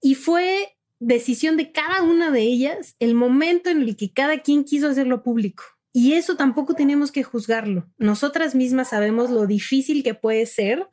Y 0.00 0.14
fue 0.14 0.78
decisión 1.00 1.58
de 1.58 1.70
cada 1.70 2.00
una 2.00 2.30
de 2.30 2.40
ellas 2.40 2.96
el 2.98 3.14
momento 3.14 3.68
en 3.68 3.82
el 3.82 3.94
que 3.94 4.14
cada 4.14 4.38
quien 4.38 4.64
quiso 4.64 4.88
hacerlo 4.88 5.22
público. 5.22 5.64
Y 5.92 6.14
eso 6.14 6.36
tampoco 6.36 6.72
tenemos 6.72 7.12
que 7.12 7.24
juzgarlo. 7.24 7.90
Nosotras 7.98 8.54
mismas 8.54 8.88
sabemos 8.88 9.28
lo 9.28 9.46
difícil 9.46 10.02
que 10.02 10.14
puede 10.14 10.46
ser 10.46 10.88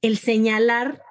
el 0.00 0.16
señalar 0.16 1.02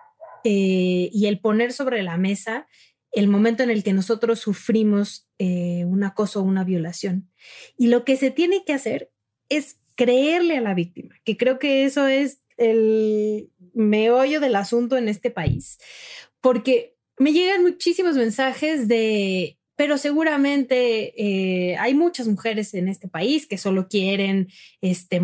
eh, 0.46 1.10
y 1.12 1.26
el 1.26 1.42
poner 1.42 1.74
sobre 1.74 2.04
la 2.04 2.16
mesa 2.16 2.68
el 3.12 3.28
momento 3.28 3.64
en 3.64 3.70
el 3.70 3.84
que 3.84 3.92
nosotros 3.92 4.40
sufrimos 4.40 5.28
eh, 5.40 5.84
un 5.86 6.06
acoso 6.06 6.40
o 6.40 6.44
una 6.44 6.64
violación. 6.64 7.30
Y 7.78 7.88
lo 7.88 8.06
que 8.06 8.16
se 8.16 8.32
tiene 8.32 8.64
que 8.66 8.72
hacer 8.72 9.13
es 9.56 9.78
creerle 9.96 10.58
a 10.58 10.62
la 10.62 10.74
víctima, 10.74 11.16
que 11.24 11.38
creo 11.38 11.60
que 11.60 11.86
eso 11.86 12.08
es 12.08 12.42
el 12.58 13.50
meollo 13.74 14.40
del 14.40 14.56
asunto 14.56 14.98
en 14.98 15.08
este 15.08 15.32
país, 15.32 15.78
porque 16.42 16.96
me 17.18 17.32
llegan 17.32 17.62
muchísimos 17.62 18.16
mensajes 18.16 18.88
de, 18.88 19.58
pero 19.76 19.98
seguramente 19.98 21.14
eh, 21.18 21.78
hay 21.78 21.94
muchas 21.94 22.28
mujeres 22.28 22.74
en 22.74 22.88
este 22.88 23.08
país 23.08 23.48
que 23.48 23.58
solo 23.58 23.88
quieren 23.88 24.50
este, 24.82 25.22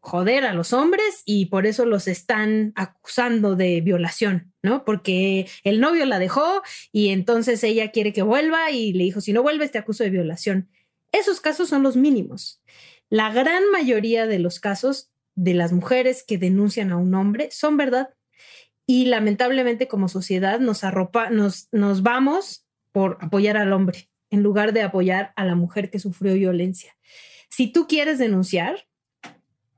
joder 0.00 0.44
a 0.44 0.54
los 0.54 0.72
hombres 0.72 1.22
y 1.24 1.46
por 1.46 1.66
eso 1.66 1.84
los 1.84 2.08
están 2.08 2.72
acusando 2.74 3.54
de 3.54 3.80
violación, 3.80 4.52
¿no? 4.62 4.84
Porque 4.84 5.46
el 5.62 5.80
novio 5.80 6.06
la 6.06 6.18
dejó 6.18 6.62
y 6.90 7.10
entonces 7.10 7.62
ella 7.64 7.90
quiere 7.90 8.12
que 8.12 8.22
vuelva 8.22 8.70
y 8.70 8.92
le 8.92 9.04
dijo, 9.04 9.20
si 9.20 9.32
no 9.32 9.42
vuelves 9.42 9.70
te 9.70 9.78
acuso 9.78 10.04
de 10.04 10.10
violación. 10.10 10.68
Esos 11.12 11.40
casos 11.40 11.68
son 11.68 11.82
los 11.82 11.96
mínimos. 11.96 12.62
La 13.10 13.32
gran 13.32 13.68
mayoría 13.72 14.28
de 14.28 14.38
los 14.38 14.60
casos 14.60 15.10
de 15.34 15.52
las 15.52 15.72
mujeres 15.72 16.22
que 16.22 16.38
denuncian 16.38 16.92
a 16.92 16.96
un 16.96 17.12
hombre 17.14 17.50
son 17.50 17.76
verdad. 17.76 18.10
Y 18.86 19.06
lamentablemente 19.06 19.88
como 19.88 20.08
sociedad 20.08 20.60
nos 20.60 20.84
arropa, 20.84 21.28
nos, 21.30 21.68
vamos 22.02 22.66
por 22.92 23.18
apoyar 23.20 23.56
al 23.56 23.72
hombre 23.72 24.08
en 24.30 24.42
lugar 24.44 24.72
de 24.72 24.82
apoyar 24.82 25.32
a 25.34 25.44
la 25.44 25.56
mujer 25.56 25.90
que 25.90 25.98
sufrió 25.98 26.34
violencia. 26.34 26.96
Si 27.48 27.66
tú 27.66 27.88
quieres 27.88 28.18
denunciar, 28.18 28.86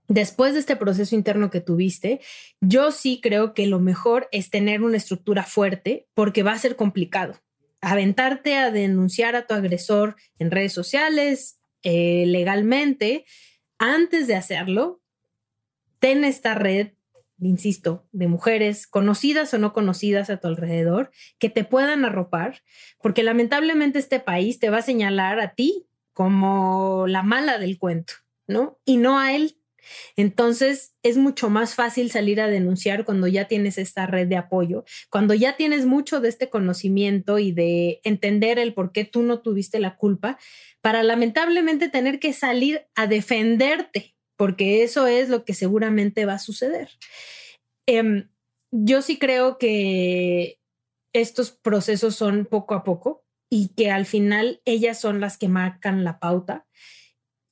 después 0.08 0.52
de 0.52 0.60
este 0.60 0.76
proceso 0.76 1.14
interno 1.14 1.50
que 1.50 1.62
tuviste, 1.62 2.20
yo 2.60 2.90
sí 2.90 3.20
creo 3.22 3.54
que 3.54 3.66
lo 3.66 3.80
mejor 3.80 4.28
es 4.30 4.50
tener 4.50 4.82
una 4.82 4.98
estructura 4.98 5.42
fuerte 5.44 6.06
porque 6.12 6.42
va 6.42 6.52
a 6.52 6.58
ser 6.58 6.76
complicado. 6.76 7.40
Aventarte 7.80 8.56
a 8.56 8.70
denunciar 8.70 9.36
a 9.36 9.46
tu 9.46 9.54
agresor 9.54 10.16
en 10.38 10.50
redes 10.50 10.74
sociales, 10.74 11.61
eh, 11.82 12.24
legalmente, 12.26 13.24
antes 13.78 14.26
de 14.26 14.34
hacerlo, 14.34 15.00
ten 15.98 16.24
esta 16.24 16.54
red, 16.54 16.92
insisto, 17.40 18.06
de 18.12 18.28
mujeres 18.28 18.86
conocidas 18.86 19.52
o 19.54 19.58
no 19.58 19.72
conocidas 19.72 20.30
a 20.30 20.38
tu 20.38 20.48
alrededor 20.48 21.10
que 21.38 21.48
te 21.48 21.64
puedan 21.64 22.04
arropar, 22.04 22.62
porque 23.00 23.22
lamentablemente 23.22 23.98
este 23.98 24.20
país 24.20 24.58
te 24.58 24.70
va 24.70 24.78
a 24.78 24.82
señalar 24.82 25.40
a 25.40 25.54
ti 25.54 25.86
como 26.12 27.06
la 27.08 27.22
mala 27.22 27.58
del 27.58 27.78
cuento, 27.78 28.14
¿no? 28.46 28.78
Y 28.84 28.96
no 28.96 29.18
a 29.18 29.34
él 29.34 29.56
entonces, 30.16 30.94
es 31.02 31.16
mucho 31.16 31.50
más 31.50 31.74
fácil 31.74 32.10
salir 32.10 32.40
a 32.40 32.48
denunciar 32.48 33.04
cuando 33.04 33.26
ya 33.26 33.48
tienes 33.48 33.78
esta 33.78 34.06
red 34.06 34.28
de 34.28 34.36
apoyo, 34.36 34.84
cuando 35.10 35.34
ya 35.34 35.56
tienes 35.56 35.86
mucho 35.86 36.20
de 36.20 36.28
este 36.28 36.50
conocimiento 36.50 37.38
y 37.38 37.52
de 37.52 38.00
entender 38.04 38.58
el 38.58 38.74
por 38.74 38.92
qué 38.92 39.04
tú 39.04 39.22
no 39.22 39.40
tuviste 39.40 39.80
la 39.80 39.96
culpa, 39.96 40.38
para 40.80 41.02
lamentablemente 41.02 41.88
tener 41.88 42.18
que 42.18 42.32
salir 42.32 42.86
a 42.94 43.06
defenderte, 43.06 44.14
porque 44.36 44.82
eso 44.82 45.06
es 45.06 45.28
lo 45.28 45.44
que 45.44 45.54
seguramente 45.54 46.26
va 46.26 46.34
a 46.34 46.38
suceder. 46.38 46.90
Em, 47.86 48.28
yo 48.72 49.02
sí 49.02 49.18
creo 49.18 49.58
que 49.58 50.58
estos 51.12 51.50
procesos 51.50 52.16
son 52.16 52.46
poco 52.46 52.74
a 52.74 52.84
poco 52.84 53.24
y 53.50 53.68
que 53.74 53.90
al 53.90 54.06
final 54.06 54.62
ellas 54.64 54.98
son 54.98 55.20
las 55.20 55.36
que 55.36 55.48
marcan 55.48 56.04
la 56.04 56.18
pauta. 56.18 56.66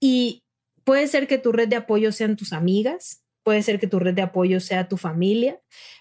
Y 0.00 0.44
Puede 0.90 1.06
ser 1.06 1.28
que 1.28 1.38
tu 1.38 1.52
red 1.52 1.68
de 1.68 1.76
apoyo 1.76 2.10
sean 2.10 2.34
tus 2.34 2.52
amigas, 2.52 3.22
puede 3.44 3.62
ser 3.62 3.78
que 3.78 3.86
tu 3.86 4.00
red 4.00 4.12
de 4.12 4.22
apoyo 4.22 4.58
sea 4.58 4.88
tu 4.88 4.96
familia, 4.96 5.60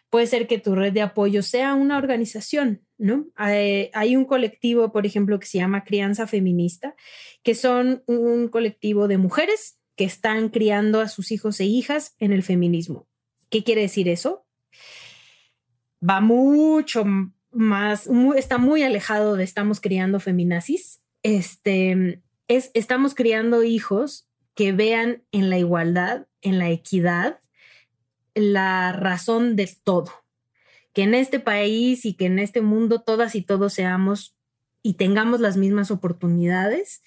puede 0.10 0.26
ser 0.26 0.48
que 0.48 0.58
tu 0.58 0.74
red 0.74 0.92
de 0.92 1.04
apoyo 1.04 1.44
sea 1.44 1.76
una 1.76 1.96
organización, 1.96 2.88
¿no? 2.98 3.28
Hay, 3.36 4.16
un 4.16 4.26
colectivo, 4.26 4.92
por 4.92 5.06
ejemplo, 5.06 5.40
que 5.40 5.46
se 5.46 5.60
llama 5.60 5.84
Crianza 5.84 6.26
Feminista, 6.26 6.96
que 7.44 7.54
son 7.54 8.02
un 8.08 8.48
colectivo 8.48 9.08
de 9.08 9.20
mujeres 9.20 9.78
que 9.96 10.06
están 10.06 10.50
criando 10.50 11.02
a 11.02 11.08
sus 11.08 11.32
hijos 11.32 11.60
e 11.60 11.66
hijas 11.66 12.16
en 12.18 12.34
el 12.34 12.42
feminismo. 12.42 13.08
¿Qué 13.52 13.64
quiere 13.64 13.82
decir 13.82 14.10
eso? 14.10 14.48
Va 16.02 16.20
mucho 16.20 17.06
más, 17.52 18.10
está 18.36 18.58
muy 18.58 18.82
alejado 18.82 19.36
de 19.36 19.44
estamos 19.44 19.82
criando 19.82 20.20
feminazis. 20.20 21.04
Este, 21.22 22.24
es, 22.48 22.72
estamos 22.74 23.14
criando 23.14 23.62
hijos 23.62 24.29
que 24.60 24.74
vean 24.74 25.24
en 25.32 25.50
la 25.50 25.58
igualdad, 25.58 26.28
en 26.42 26.60
la 26.60 26.70
equidad, 26.70 27.40
la 28.36 28.92
razón 28.92 29.56
de 29.56 29.74
todo. 29.86 30.12
Que 30.92 31.04
en 31.04 31.16
este 31.16 31.40
país 31.40 32.04
y 32.04 32.14
que 32.14 32.26
en 32.26 32.40
este 32.40 32.60
mundo 32.60 33.00
todas 33.00 33.36
y 33.36 33.42
todos 33.42 33.72
seamos 33.72 34.38
y 34.84 34.96
tengamos 34.96 35.40
las 35.40 35.56
mismas 35.56 35.92
oportunidades, 35.92 37.02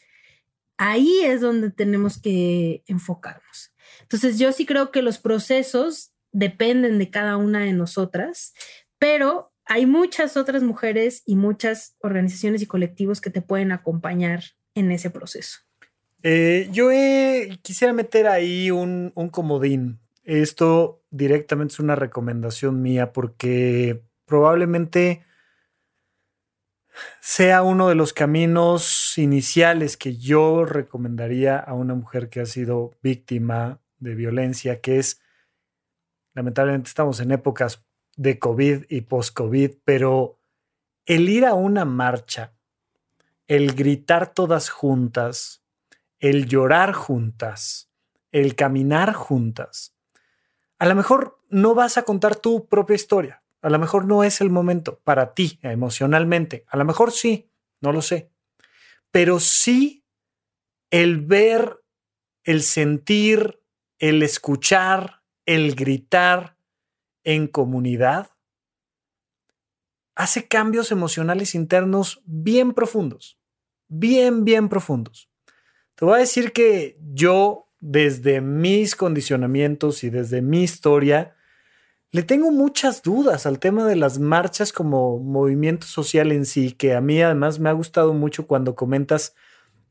ahí 0.79 1.21
es 1.25 1.43
donde 1.43 1.71
tenemos 1.71 2.19
que 2.19 2.85
enfocarnos. 2.87 3.75
Entonces 4.01 4.39
yo 4.39 4.51
sí 4.53 4.65
creo 4.65 4.91
que 4.91 5.03
los 5.03 5.19
procesos 5.19 6.15
dependen 6.31 6.99
de 6.99 7.11
cada 7.11 7.37
una 7.37 7.61
de 7.61 7.75
nosotras, 7.75 8.55
pero 8.99 9.53
hay 9.67 9.85
muchas 9.85 10.39
otras 10.39 10.63
mujeres 10.63 11.23
y 11.27 11.37
muchas 11.37 11.97
organizaciones 12.01 12.63
y 12.63 12.67
colectivos 12.67 13.21
que 13.21 13.29
te 13.29 13.43
pueden 13.43 13.73
acompañar 13.73 14.43
en 14.75 14.91
ese 14.91 15.11
proceso. 15.11 15.59
Eh, 16.23 16.69
yo 16.71 16.89
quisiera 17.63 17.93
meter 17.93 18.29
ahí 18.29 18.71
un, 18.71 19.13
comodín. 19.31 20.01
Esto 20.25 21.03
directamente 21.11 21.75
es 21.75 21.81
una 21.81 21.97
recomendación 21.97 22.81
mía 22.81 23.13
porque 23.13 24.03
probablemente 24.25 25.25
sea 27.21 27.63
uno 27.63 27.89
de 27.89 27.97
los 27.97 28.13
caminos 28.13 29.19
iniciales 29.19 29.97
que 29.97 30.17
yo 30.17 30.65
recomendaría 30.65 31.59
a 31.59 31.75
una 31.75 31.95
mujer 31.95 32.29
que 32.29 32.41
ha 32.41 32.47
sido 32.47 32.93
víctima 33.03 33.81
de 33.99 34.15
violencia, 34.15 34.81
que 34.81 34.99
es, 34.99 35.21
lamentablemente 36.35 36.89
estamos 36.89 37.19
en 37.21 37.33
épocas 37.33 37.85
de 38.17 38.39
COVID 38.39 38.85
y 38.89 39.01
post-COVID, 39.03 39.73
pero 39.85 40.39
el 41.07 41.29
ir 41.29 41.47
a 41.47 41.55
una 41.55 41.85
marcha, 41.85 42.53
el 43.49 43.75
gritar 43.75 44.33
todas 44.33 44.71
juntas, 44.71 45.62
el 46.23 46.47
llorar 46.47 46.93
juntas, 46.93 47.91
el 48.31 48.55
caminar 48.55 49.13
juntas, 49.13 49.97
a 50.79 50.87
lo 50.87 50.95
mejor 50.95 51.41
no 51.51 51.75
vas 51.75 51.99
a 51.99 52.05
contar 52.05 52.37
tu 52.37 52.69
propia 52.69 52.95
historia, 52.95 53.43
a 53.61 53.69
lo 53.69 53.79
mejor 53.81 54.07
no 54.07 54.23
es 54.23 54.41
el 54.41 54.49
momento 54.49 55.01
para 55.01 55.35
ti 55.35 55.59
emocionalmente, 55.63 56.65
a 56.69 56.77
lo 56.77 56.85
mejor 56.85 57.11
sí, 57.11 57.51
no 57.81 57.93
lo 57.93 58.03
sé, 58.03 58.31
pero 59.11 59.41
sí 59.41 60.05
el 60.91 61.21
ver, 61.21 61.83
el 62.45 62.63
sentir, 62.63 63.61
el 63.99 64.23
escuchar, 64.23 65.25
el 65.45 65.75
gritar 65.75 66.57
en 67.25 67.49
comunidad, 67.49 68.31
hace 70.15 70.47
cambios 70.47 70.93
emocionales 70.93 71.57
internos 71.57 72.23
bien 72.27 72.75
profundos, 72.75 73.41
bien, 73.89 74.45
bien 74.45 74.69
profundos. 74.69 75.32
Te 76.03 76.07
voy 76.07 76.17
a 76.17 76.19
decir 76.19 76.51
que 76.51 76.99
yo, 77.15 77.69
desde 77.79 78.41
mis 78.41 78.97
condicionamientos 78.97 80.03
y 80.03 80.11
desde 80.11 80.43
mi 80.43 80.65
historia, 80.65 81.37
le 82.11 82.25
tengo 82.25 82.51
muchas 82.51 83.05
dudas 83.05 83.47
al 83.47 83.61
tema 83.61 83.87
de 83.87 83.95
las 83.95 84.19
marchas 84.19 84.73
como 84.73 85.21
movimiento 85.21 85.87
social 85.87 86.33
en 86.33 86.45
sí, 86.45 86.73
que 86.73 86.95
a 86.95 87.01
mí 87.01 87.23
además 87.23 87.61
me 87.61 87.69
ha 87.69 87.73
gustado 87.73 88.15
mucho 88.15 88.49
cuando 88.49 88.75
comentas 88.75 89.37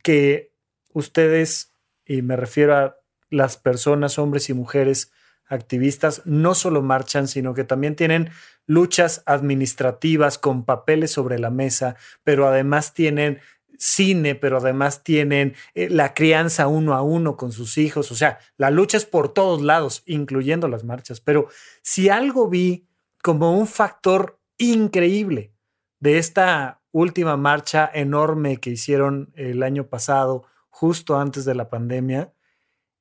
que 0.03 0.51
ustedes, 0.91 1.75
y 2.05 2.23
me 2.23 2.35
refiero 2.35 2.75
a 2.75 2.97
las 3.29 3.55
personas, 3.55 4.19
hombres 4.19 4.49
y 4.49 4.53
mujeres 4.53 5.13
activistas, 5.45 6.23
no 6.25 6.55
solo 6.55 6.81
marchan, 6.81 7.29
sino 7.29 7.53
que 7.53 7.63
también 7.63 7.95
tienen 7.95 8.31
luchas 8.65 9.23
administrativas 9.25 10.37
con 10.37 10.65
papeles 10.65 11.11
sobre 11.11 11.39
la 11.39 11.51
mesa, 11.51 11.95
pero 12.25 12.49
además 12.49 12.93
tienen 12.93 13.39
cine, 13.81 14.35
pero 14.35 14.57
además 14.57 15.03
tienen 15.03 15.55
eh, 15.73 15.89
la 15.89 16.13
crianza 16.13 16.67
uno 16.67 16.93
a 16.93 17.01
uno 17.01 17.35
con 17.35 17.51
sus 17.51 17.79
hijos. 17.79 18.11
O 18.11 18.15
sea, 18.15 18.37
la 18.55 18.69
lucha 18.69 18.95
es 18.95 19.07
por 19.07 19.33
todos 19.33 19.63
lados, 19.63 20.03
incluyendo 20.05 20.67
las 20.67 20.83
marchas. 20.83 21.19
Pero 21.19 21.47
si 21.81 22.07
algo 22.07 22.47
vi 22.47 22.87
como 23.23 23.57
un 23.57 23.65
factor 23.65 24.39
increíble 24.59 25.55
de 25.99 26.19
esta 26.19 26.83
última 26.91 27.37
marcha 27.37 27.89
enorme 27.91 28.57
que 28.57 28.69
hicieron 28.69 29.33
el 29.35 29.63
año 29.63 29.87
pasado, 29.87 30.45
justo 30.69 31.17
antes 31.17 31.43
de 31.43 31.55
la 31.55 31.69
pandemia, 31.69 32.33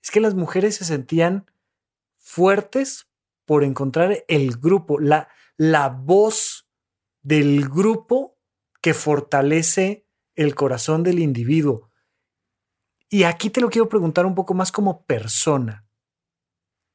es 0.02 0.10
que 0.10 0.20
las 0.20 0.34
mujeres 0.34 0.76
se 0.76 0.86
sentían 0.86 1.50
fuertes 2.16 3.06
por 3.44 3.64
encontrar 3.64 4.24
el 4.28 4.56
grupo, 4.56 4.98
la, 4.98 5.28
la 5.58 5.90
voz 5.90 6.70
del 7.20 7.68
grupo 7.68 8.38
que 8.80 8.94
fortalece 8.94 10.06
el 10.42 10.54
corazón 10.54 11.02
del 11.02 11.18
individuo. 11.18 11.90
Y 13.10 13.24
aquí 13.24 13.50
te 13.50 13.60
lo 13.60 13.68
quiero 13.68 13.88
preguntar 13.88 14.24
un 14.24 14.34
poco 14.34 14.54
más 14.54 14.72
como 14.72 15.04
persona. 15.04 15.86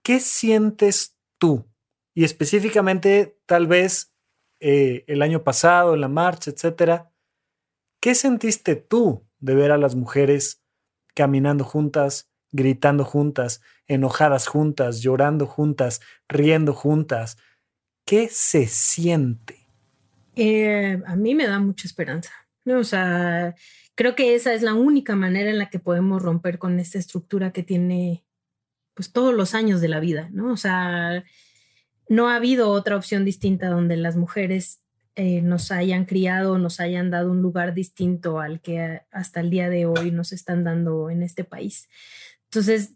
¿Qué 0.04 0.20
sientes 0.20 1.18
tú? 1.38 1.70
Y 2.16 2.24
específicamente, 2.24 3.38
tal 3.46 3.68
vez 3.68 4.16
eh, 4.60 5.04
el 5.08 5.22
año 5.22 5.44
pasado, 5.44 5.94
en 5.94 6.02
la 6.02 6.08
marcha, 6.08 6.50
etcétera. 6.50 7.12
¿Qué 8.00 8.16
sentiste 8.16 8.76
tú 8.76 9.28
de 9.40 9.54
ver 9.54 9.72
a 9.72 9.78
las 9.78 9.96
mujeres 9.96 10.64
caminando 11.14 11.66
juntas, 11.66 12.32
gritando 12.52 13.04
juntas, 13.04 13.62
enojadas 13.86 14.48
juntas, 14.48 15.02
llorando 15.02 15.46
juntas, 15.46 16.02
riendo 16.28 16.74
juntas? 16.74 17.38
¿Qué 18.06 18.28
se 18.30 18.66
siente? 18.68 19.68
Eh, 20.36 21.02
a 21.06 21.16
mí 21.16 21.36
me 21.36 21.48
da 21.48 21.60
mucha 21.60 21.88
esperanza. 21.88 22.45
¿No? 22.66 22.80
O 22.80 22.84
sea, 22.84 23.56
creo 23.96 24.16
que 24.16 24.36
esa 24.36 24.54
es 24.54 24.62
la 24.62 24.74
única 24.74 25.16
manera 25.16 25.50
en 25.50 25.58
la 25.58 25.70
que 25.70 25.80
podemos 25.80 26.22
romper 26.22 26.60
con 26.60 26.80
esta 26.80 26.98
estructura 26.98 27.52
que 27.52 27.64
tiene 27.64 28.26
pues 28.94 29.12
todos 29.12 29.34
los 29.34 29.54
años 29.54 29.82
de 29.82 29.90
la 29.90 30.00
vida, 30.00 30.30
¿no? 30.32 30.52
O 30.52 30.58
sea, 30.58 31.24
no 32.10 32.30
ha 32.30 32.36
habido 32.36 32.70
otra 32.70 32.96
opción 32.96 33.26
distinta 33.26 33.68
donde 33.70 33.98
las 33.98 34.16
mujeres 34.16 34.82
eh, 35.16 35.42
nos 35.42 35.72
hayan 35.72 36.06
criado, 36.06 36.58
nos 36.58 36.80
hayan 36.80 37.10
dado 37.10 37.32
un 37.32 37.42
lugar 37.42 37.74
distinto 37.74 38.40
al 38.40 38.62
que 38.62 39.02
hasta 39.12 39.40
el 39.40 39.50
día 39.50 39.70
de 39.70 39.86
hoy 39.86 40.12
nos 40.12 40.32
están 40.32 40.64
dando 40.64 41.10
en 41.10 41.24
este 41.24 41.44
país. 41.44 41.90
Entonces, 42.46 42.94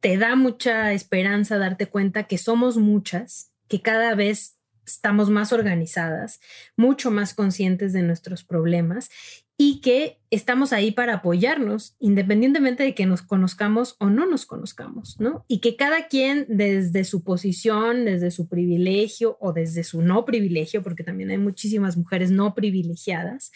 te 0.00 0.18
da 0.18 0.36
mucha 0.36 0.92
esperanza 0.92 1.58
darte 1.58 1.86
cuenta 1.86 2.24
que 2.24 2.38
somos 2.38 2.76
muchas, 2.76 3.52
que 3.68 3.80
cada 3.80 4.14
vez 4.14 4.53
estamos 4.86 5.30
más 5.30 5.52
organizadas, 5.52 6.40
mucho 6.76 7.10
más 7.10 7.34
conscientes 7.34 7.92
de 7.92 8.02
nuestros 8.02 8.44
problemas 8.44 9.10
y 9.56 9.80
que 9.80 10.18
estamos 10.30 10.72
ahí 10.72 10.90
para 10.90 11.14
apoyarnos, 11.14 11.94
independientemente 12.00 12.82
de 12.82 12.94
que 12.94 13.06
nos 13.06 13.22
conozcamos 13.22 13.96
o 14.00 14.10
no 14.10 14.26
nos 14.26 14.46
conozcamos, 14.46 15.18
¿no? 15.20 15.44
Y 15.46 15.60
que 15.60 15.76
cada 15.76 16.08
quien 16.08 16.46
desde 16.48 17.04
su 17.04 17.22
posición, 17.22 18.04
desde 18.04 18.32
su 18.32 18.48
privilegio 18.48 19.36
o 19.40 19.52
desde 19.52 19.84
su 19.84 20.02
no 20.02 20.24
privilegio, 20.24 20.82
porque 20.82 21.04
también 21.04 21.30
hay 21.30 21.38
muchísimas 21.38 21.96
mujeres 21.96 22.32
no 22.32 22.54
privilegiadas, 22.54 23.52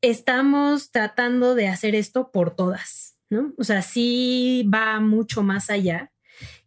estamos 0.00 0.92
tratando 0.92 1.56
de 1.56 1.66
hacer 1.66 1.96
esto 1.96 2.30
por 2.30 2.54
todas, 2.54 3.16
¿no? 3.28 3.52
O 3.58 3.64
sea, 3.64 3.82
sí 3.82 4.68
va 4.72 5.00
mucho 5.00 5.42
más 5.42 5.68
allá 5.68 6.12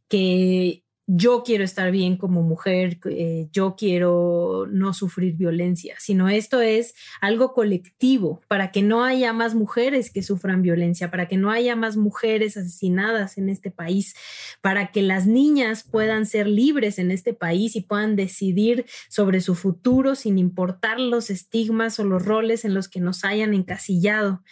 que 0.09 0.83
yo 1.13 1.43
quiero 1.43 1.65
estar 1.65 1.91
bien 1.91 2.15
como 2.15 2.41
mujer, 2.41 2.97
eh, 3.09 3.49
yo 3.51 3.75
quiero 3.75 4.65
no 4.71 4.93
sufrir 4.93 5.35
violencia, 5.35 5.95
sino 5.99 6.29
esto 6.29 6.61
es 6.61 6.93
algo 7.19 7.53
colectivo 7.53 8.39
para 8.47 8.71
que 8.71 8.81
no 8.81 9.03
haya 9.03 9.33
más 9.33 9.53
mujeres 9.53 10.09
que 10.09 10.23
sufran 10.23 10.61
violencia, 10.61 11.11
para 11.11 11.27
que 11.27 11.35
no 11.35 11.51
haya 11.51 11.75
más 11.75 11.97
mujeres 11.97 12.55
asesinadas 12.55 13.37
en 13.37 13.49
este 13.49 13.71
país, 13.71 14.15
para 14.61 14.93
que 14.93 15.01
las 15.01 15.27
niñas 15.27 15.83
puedan 15.83 16.25
ser 16.25 16.47
libres 16.47 16.97
en 16.97 17.11
este 17.11 17.33
país 17.33 17.75
y 17.75 17.81
puedan 17.81 18.15
decidir 18.15 18.85
sobre 19.09 19.41
su 19.41 19.55
futuro 19.55 20.15
sin 20.15 20.37
importar 20.37 20.97
los 20.97 21.29
estigmas 21.29 21.99
o 21.99 22.05
los 22.05 22.23
roles 22.23 22.63
en 22.63 22.73
los 22.73 22.87
que 22.87 23.01
nos 23.01 23.25
hayan 23.25 23.53
encasillado. 23.53 24.43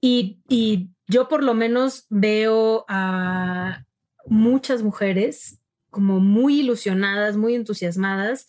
Y, 0.00 0.38
y 0.48 0.90
yo 1.08 1.26
por 1.26 1.42
lo 1.42 1.54
menos 1.54 2.06
veo 2.10 2.84
a 2.88 3.86
muchas 4.26 4.84
mujeres 4.84 5.59
como 5.90 6.20
muy 6.20 6.60
ilusionadas, 6.60 7.36
muy 7.36 7.54
entusiasmadas 7.54 8.48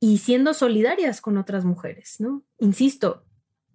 y 0.00 0.18
siendo 0.18 0.54
solidarias 0.54 1.20
con 1.20 1.36
otras 1.36 1.64
mujeres, 1.64 2.16
¿no? 2.18 2.44
Insisto, 2.58 3.24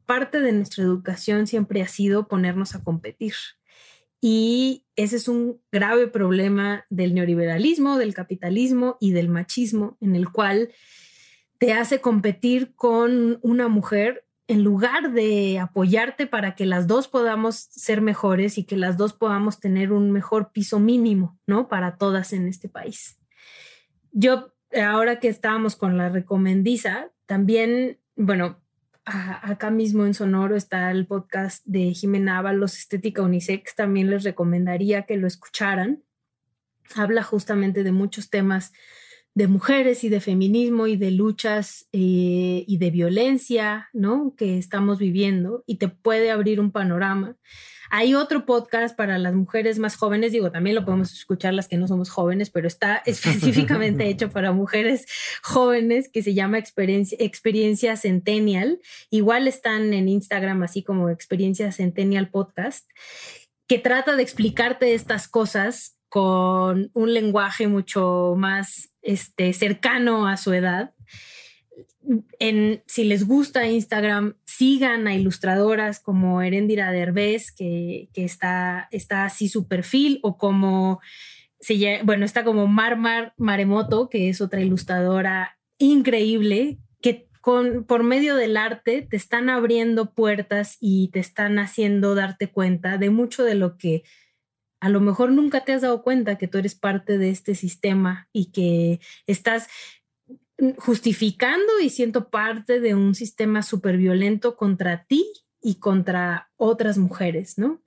parte 0.06 0.42
de 0.42 0.52
nuestra 0.52 0.84
educación 0.84 1.48
siempre 1.48 1.82
ha 1.82 1.88
sido 1.88 2.28
ponernos 2.28 2.76
a 2.76 2.84
competir. 2.84 3.34
Y 4.22 4.86
ese 4.96 5.18
es 5.18 5.28
un 5.28 5.62
grave 5.72 6.08
problema 6.08 6.86
del 6.90 7.14
neoliberalismo, 7.14 7.98
del 7.98 8.14
capitalismo 8.14 8.98
y 9.00 9.12
del 9.12 9.30
machismo, 9.30 9.98
en 10.02 10.16
el 10.16 10.32
cual 10.32 10.72
te 11.60 11.74
hace 11.74 12.02
competir 12.02 12.74
con 12.76 13.40
una 13.42 13.68
mujer 13.68 14.25
en 14.48 14.64
lugar 14.64 15.12
de 15.12 15.60
apoyarte 15.60 16.28
para 16.28 16.56
que 16.56 16.66
las 16.66 16.88
dos 16.88 17.08
podamos 17.08 17.56
ser 17.56 18.02
mejores 18.02 18.58
y 18.58 18.64
que 18.64 18.78
las 18.78 18.98
dos 18.98 19.14
podamos 19.14 19.60
tener 19.60 19.92
un 19.92 20.12
mejor 20.12 20.52
piso 20.52 20.80
mínimo, 20.80 21.40
¿no? 21.48 21.68
Para 21.68 21.98
todas 21.98 22.32
en 22.34 22.48
este 22.48 22.70
país. 22.70 23.20
Yo, 24.12 24.54
ahora 24.84 25.20
que 25.20 25.30
estábamos 25.30 25.76
con 25.76 25.98
la 25.98 26.10
recomendiza, 26.10 27.10
también, 27.26 28.00
bueno, 28.16 28.62
acá 29.06 29.72
mismo 29.72 30.06
en 30.06 30.14
Sonoro 30.14 30.56
está 30.56 30.92
el 30.92 31.08
podcast 31.08 31.64
de 31.66 31.94
Jimena 31.94 32.38
Ábalos, 32.40 32.78
Estética 32.78 33.24
Unisex, 33.24 33.76
también 33.76 34.10
les 34.10 34.24
recomendaría 34.24 35.04
que 35.04 35.18
lo 35.18 35.28
escucharan. 35.28 36.04
Habla 36.96 37.24
justamente 37.24 37.84
de 37.84 37.92
muchos 37.92 38.30
temas 38.30 38.74
de 39.36 39.48
mujeres 39.48 40.06
y 40.06 40.10
de 40.10 40.22
feminismo 40.22 40.88
y 40.88 40.96
de 40.96 41.12
luchas 41.12 41.88
eh, 41.92 42.64
y 42.66 42.78
de 42.78 42.90
violencia, 42.90 43.90
¿no? 43.92 44.34
Que 44.38 44.58
estamos 44.58 44.98
viviendo 44.98 45.64
y 45.68 45.76
te 45.76 45.90
puede 45.90 46.32
abrir 46.32 46.62
un 46.62 46.72
panorama. 46.72 47.36
Hay 47.92 48.16
otro 48.16 48.46
podcast 48.46 48.96
para 48.96 49.18
las 49.18 49.36
mujeres 49.36 49.78
más 49.78 49.98
jóvenes, 49.98 50.32
digo, 50.32 50.52
también 50.52 50.76
lo 50.76 50.86
podemos 50.86 51.12
escuchar 51.12 51.54
las 51.54 51.68
que 51.68 51.78
no 51.78 51.88
somos 51.88 52.10
jóvenes, 52.10 52.50
pero 52.50 52.66
está 52.66 52.96
específicamente 53.06 54.08
hecho 54.08 54.32
para 54.32 54.54
mujeres 54.54 55.06
jóvenes 55.44 56.10
que 56.10 56.24
se 56.24 56.34
llama 56.34 56.58
Experiencia, 56.58 57.18
Experiencia 57.20 57.98
Centennial. 57.98 58.80
Igual 59.10 59.50
están 59.50 59.94
en 59.94 60.08
Instagram 60.08 60.64
así 60.64 60.82
como 60.82 61.10
Experiencia 61.10 61.74
Centennial 61.74 62.30
Podcast, 62.30 62.90
que 63.68 63.80
trata 63.80 64.16
de 64.16 64.24
explicarte 64.24 64.94
estas 64.94 65.28
cosas 65.28 65.95
con 66.16 66.92
un 66.94 67.14
lenguaje 67.14 67.68
mucho 67.68 68.36
más 68.38 68.94
este, 69.02 69.52
cercano 69.52 70.30
a 70.30 70.38
su 70.38 70.54
edad. 70.54 70.94
En, 72.40 72.82
si 72.88 73.04
les 73.04 73.28
gusta 73.28 73.68
Instagram, 73.68 74.36
sigan 74.46 75.08
a 75.08 75.14
ilustradoras 75.14 76.00
como 76.00 76.42
Erendira 76.42 76.90
Derbez, 76.94 77.52
que, 77.52 78.08
que 78.14 78.24
está, 78.24 78.88
está 78.92 79.26
así 79.26 79.50
su 79.50 79.68
perfil, 79.68 80.22
o 80.24 80.38
como 80.38 81.02
bueno, 82.06 82.24
está 82.24 82.46
como 82.46 82.66
Maremoto, 82.68 84.08
que 84.08 84.30
es 84.30 84.40
otra 84.40 84.62
ilustradora 84.62 85.58
increíble, 85.80 86.78
que 87.02 87.28
con, 87.42 87.84
por 87.84 88.04
medio 88.04 88.38
del 88.38 88.56
arte 88.56 89.02
te 89.02 89.18
están 89.18 89.50
abriendo 89.50 90.14
puertas 90.14 90.78
y 90.80 91.10
te 91.10 91.20
están 91.20 91.60
haciendo 91.60 92.16
darte 92.16 92.50
cuenta 92.50 92.98
de 92.98 93.10
mucho 93.10 93.44
de 93.44 93.56
lo 93.56 93.76
que 93.76 94.04
a 94.86 94.90
lo 94.90 95.02
mejor 95.02 95.32
nunca 95.32 95.66
te 95.66 95.74
has 95.74 95.82
dado 95.82 96.04
cuenta 96.04 96.38
que 96.38 96.48
tú 96.48 96.60
eres 96.60 96.76
parte 96.76 97.18
de 97.18 97.32
este 97.32 97.56
sistema 97.56 98.30
y 98.32 98.52
que 98.52 99.00
estás 99.26 99.68
justificando 100.78 101.80
y 101.82 101.90
siendo 101.90 102.30
parte 102.30 102.80
de 102.80 102.94
un 102.94 103.16
sistema 103.16 103.64
súper 103.64 103.98
violento 103.98 104.56
contra 104.56 105.06
ti 105.06 105.26
y 105.60 105.80
contra 105.80 106.52
otras 106.56 107.00
mujeres, 107.00 107.58
¿no? 107.58 107.82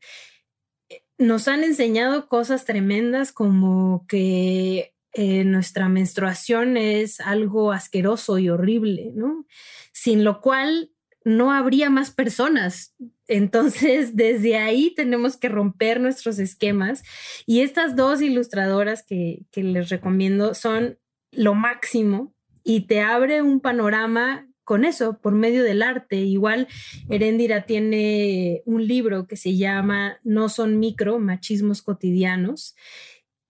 Nos 1.18 1.46
han 1.46 1.62
enseñado 1.62 2.28
cosas 2.28 2.64
tremendas 2.64 3.30
como 3.30 4.05
que 4.09 4.92
eh, 5.12 5.44
nuestra 5.44 5.88
menstruación 5.88 6.76
es 6.76 7.20
algo 7.20 7.70
asqueroso 7.70 8.38
y 8.38 8.49
horrible, 8.49 9.12
¿no? 9.14 9.46
Sin 9.92 10.24
lo 10.24 10.40
cual 10.40 10.90
no 11.29 11.53
habría 11.53 11.91
más 11.91 12.11
personas. 12.11 12.95
Entonces, 13.26 14.16
desde 14.16 14.57
ahí 14.57 14.93
tenemos 14.95 15.37
que 15.37 15.49
romper 15.49 16.01
nuestros 16.01 16.39
esquemas. 16.39 17.03
Y 17.47 17.61
estas 17.61 17.97
dos 17.97 18.20
ilustradoras 18.22 19.03
que, 19.03 19.43
que 19.51 19.62
les 19.62 19.89
recomiendo 19.91 20.55
son 20.55 20.99
lo 21.31 21.55
máximo 21.55 22.35
y 22.64 22.83
te 22.83 23.01
abre 23.01 23.43
un 23.43 23.61
panorama 23.61 24.47
con 24.64 24.85
eso, 24.85 25.18
por 25.18 25.33
medio 25.33 25.62
del 25.62 25.83
arte. 25.83 26.16
Igual 26.16 26.68
Herendira 27.09 27.64
tiene 27.64 28.62
un 28.66 28.87
libro 28.87 29.26
que 29.26 29.37
se 29.37 29.57
llama 29.57 30.18
No 30.24 30.49
son 30.49 30.79
micro, 30.79 31.18
machismos 31.18 31.81
cotidianos, 31.81 32.76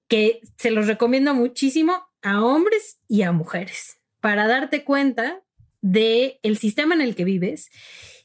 que 0.07 0.41
se 0.57 0.71
los 0.71 0.87
recomiendo 0.87 1.35
muchísimo 1.35 1.95
a 2.23 2.45
hombres 2.45 3.01
y 3.09 3.23
a 3.23 3.33
mujeres 3.33 3.99
para 4.21 4.47
darte 4.47 4.85
cuenta 4.85 5.43
de 5.81 6.41
el 6.43 6.59
sistema 6.59 6.95
en 6.95 7.01
el 7.01 7.15
que 7.15 7.25
vives 7.25 7.71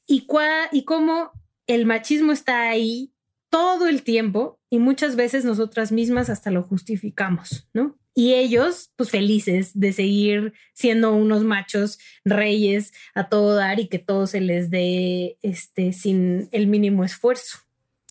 y, 0.06 0.28
y 0.72 0.86
cómo 0.86 1.32
el 1.68 1.86
machismo 1.86 2.32
está 2.32 2.70
ahí 2.70 3.14
todo 3.49 3.88
el 3.88 4.04
tiempo 4.04 4.60
y 4.70 4.80
muchas 4.80 5.16
veces 5.16 5.45
nosotras 5.45 5.91
mismas 5.91 6.30
hasta 6.30 6.51
lo 6.51 6.64
justificamos, 6.64 7.70
¿no? 7.74 7.97
y 8.16 8.34
ellos 8.34 8.91
pues 8.95 9.10
felices 9.10 9.72
de 9.74 9.91
seguir 9.91 10.54
siendo 10.74 11.14
unos 11.14 11.43
machos 11.43 11.99
reyes 12.24 12.93
a 13.16 13.30
todo 13.30 13.56
dar 13.56 13.80
y 13.80 13.88
que 13.88 13.99
todo 13.99 14.28
se 14.28 14.41
les 14.41 14.70
dé 14.70 15.38
este 15.41 15.93
sin 15.93 16.47
el 16.51 16.68
mínimo 16.68 17.04
esfuerzo. 17.04 17.60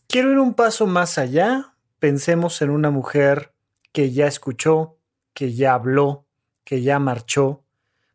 Quiero 0.09 0.33
ir 0.33 0.39
un 0.39 0.55
paso 0.55 0.87
más 0.87 1.19
allá. 1.19 1.75
Pensemos 1.99 2.61
en 2.63 2.71
una 2.71 2.91
mujer 2.91 3.53
que 3.93 4.11
ya 4.11 4.27
escuchó, 4.27 4.99
que 5.35 5.55
ya 5.55 5.75
habló, 5.75 6.27
que 6.65 6.83
ya 6.83 6.99
marchó, 6.99 7.62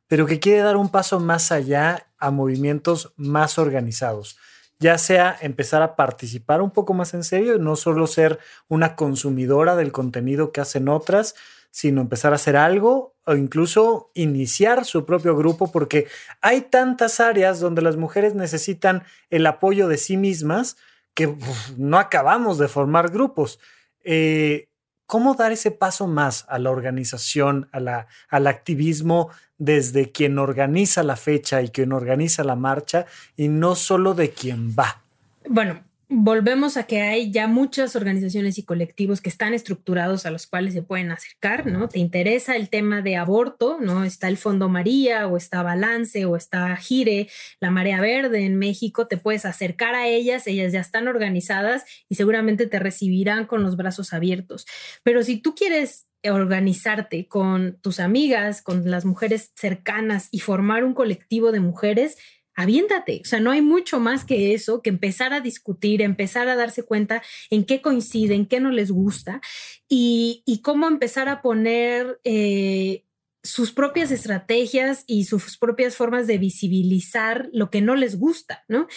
pero 0.07 0.25
que 0.25 0.39
quiere 0.39 0.61
dar 0.61 0.77
un 0.77 0.89
paso 0.89 1.19
más 1.19 1.51
allá 1.51 2.07
a 2.17 2.31
movimientos 2.31 3.13
más 3.15 3.57
organizados 3.57 4.37
ya 4.79 4.97
sea 4.97 5.35
empezar 5.41 5.81
a 5.81 5.95
participar 5.95 6.61
un 6.61 6.71
poco 6.71 6.93
más 6.93 7.13
en 7.13 7.23
serio, 7.23 7.57
no 7.57 7.75
solo 7.75 8.07
ser 8.07 8.39
una 8.67 8.95
consumidora 8.95 9.75
del 9.75 9.91
contenido 9.91 10.51
que 10.51 10.61
hacen 10.61 10.87
otras, 10.87 11.35
sino 11.71 12.01
empezar 12.01 12.31
a 12.31 12.35
hacer 12.35 12.55
algo 12.55 13.15
o 13.25 13.35
incluso 13.35 14.11
iniciar 14.13 14.85
su 14.85 15.05
propio 15.05 15.35
grupo, 15.35 15.71
porque 15.71 16.07
hay 16.41 16.61
tantas 16.61 17.19
áreas 17.19 17.59
donde 17.59 17.81
las 17.81 17.97
mujeres 17.97 18.35
necesitan 18.35 19.03
el 19.29 19.45
apoyo 19.45 19.87
de 19.87 19.97
sí 19.97 20.17
mismas 20.17 20.77
que 21.13 21.35
no 21.77 21.97
acabamos 21.97 22.57
de 22.57 22.67
formar 22.67 23.11
grupos. 23.11 23.59
Eh, 24.03 24.69
¿Cómo 25.07 25.35
dar 25.35 25.53
ese 25.53 25.71
paso 25.71 26.05
más 26.05 26.45
a 26.49 26.59
la 26.59 26.69
organización, 26.69 27.69
a 27.71 27.79
la, 27.79 28.07
al 28.29 28.45
activismo 28.45 29.29
desde 29.57 30.11
quien 30.11 30.37
organiza 30.37 31.01
la 31.01 31.15
fecha 31.15 31.61
y 31.61 31.69
quien 31.69 31.93
organiza 31.93 32.43
la 32.43 32.55
marcha 32.55 33.05
y 33.37 33.47
no 33.47 33.75
solo 33.75 34.13
de 34.13 34.31
quien 34.31 34.75
va? 34.77 35.01
Bueno, 35.49 35.81
volvemos 36.09 36.77
a 36.77 36.83
que 36.83 37.01
hay 37.01 37.31
ya 37.31 37.47
muchas 37.47 37.95
organizaciones 37.95 38.57
y 38.57 38.63
colectivos 38.63 39.19
que 39.19 39.29
están 39.29 39.53
estructurados 39.53 40.25
a 40.25 40.31
los 40.31 40.47
cuales 40.47 40.73
se 40.73 40.81
pueden 40.81 41.11
acercar, 41.11 41.65
¿no? 41.65 41.89
Te 41.89 41.99
interesa 41.99 42.55
el 42.55 42.69
tema 42.69 43.01
de 43.01 43.17
aborto, 43.17 43.77
¿no? 43.81 44.05
Está 44.05 44.29
el 44.29 44.37
Fondo 44.37 44.69
María 44.69 45.27
o 45.27 45.35
está 45.35 45.63
Balance 45.63 46.25
o 46.25 46.35
está 46.37 46.75
Gire, 46.77 47.27
la 47.59 47.71
Marea 47.71 47.99
Verde 47.99 48.45
en 48.45 48.57
México, 48.57 49.07
te 49.07 49.17
puedes 49.17 49.45
acercar 49.45 49.95
a 49.95 50.07
ellas, 50.07 50.47
ellas 50.47 50.71
ya 50.71 50.79
están 50.79 51.07
organizadas 51.07 51.83
y 52.07 52.15
seguramente 52.15 52.67
te 52.67 52.79
recibirán 52.79 53.45
con 53.45 53.63
los 53.63 53.75
brazos 53.75 54.13
abiertos. 54.13 54.65
Pero 55.03 55.23
si 55.23 55.37
tú 55.37 55.55
quieres 55.55 56.07
organizarte 56.23 57.27
con 57.27 57.77
tus 57.81 57.99
amigas, 57.99 58.61
con 58.61 58.89
las 58.89 59.05
mujeres 59.05 59.51
cercanas 59.55 60.29
y 60.31 60.39
formar 60.39 60.83
un 60.83 60.93
colectivo 60.93 61.51
de 61.51 61.59
mujeres, 61.59 62.17
aviéntate. 62.57 63.21
O 63.23 63.25
sea, 63.25 63.39
no 63.39 63.51
hay 63.51 63.61
mucho 63.61 63.99
más 63.99 64.25
que 64.25 64.53
eso, 64.53 64.81
que 64.81 64.89
empezar 64.89 65.31
a 65.31 65.39
discutir, 65.39 66.01
empezar 66.01 66.49
a 66.49 66.55
darse 66.55 66.83
cuenta 66.83 67.21
en 67.51 67.63
qué 67.63 67.81
coinciden, 67.81 68.47
qué 68.47 68.59
no 68.59 68.71
les 68.71 68.91
gusta 68.91 69.39
y, 69.87 70.43
cómo 70.63 70.87
empezar 70.87 71.29
a 71.29 71.41
poner 71.41 72.19
eh, 72.25 73.05
sus 73.43 73.71
propias 73.71 74.11
estrategias 74.11 75.03
y 75.07 75.25
sus 75.25 75.57
propias 75.57 75.95
formas 75.95 76.25
de 76.27 76.39
visibilizar 76.39 77.47
lo 77.53 77.69
que 77.69 77.81
no 77.81 77.95
les 77.95 78.19
gusta, 78.19 78.65
¿no? 78.67 78.87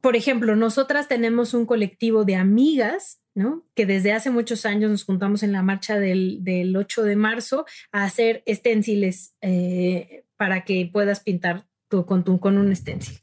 Por 0.00 0.16
ejemplo, 0.16 0.56
nosotras 0.56 1.08
tenemos 1.08 1.52
un 1.54 1.66
colectivo 1.66 2.24
de 2.24 2.36
amigas 2.36 3.20
¿no? 3.34 3.66
Que 3.74 3.84
desde 3.84 4.12
hace 4.12 4.30
muchos 4.30 4.64
años 4.64 4.90
nos 4.90 5.04
juntamos 5.04 5.42
en 5.42 5.52
la 5.52 5.62
marcha 5.62 6.00
del, 6.00 6.74
8 6.74 7.02
de 7.02 7.16
marzo 7.16 7.66
a 7.92 8.04
hacer 8.04 8.42
esténciles 8.46 9.36
eh, 9.42 10.24
para 10.38 10.64
que 10.64 10.88
puedas 10.90 11.20
pintar 11.20 11.66
con, 11.88 12.58
un 12.58 12.76
stencil. 12.76 13.18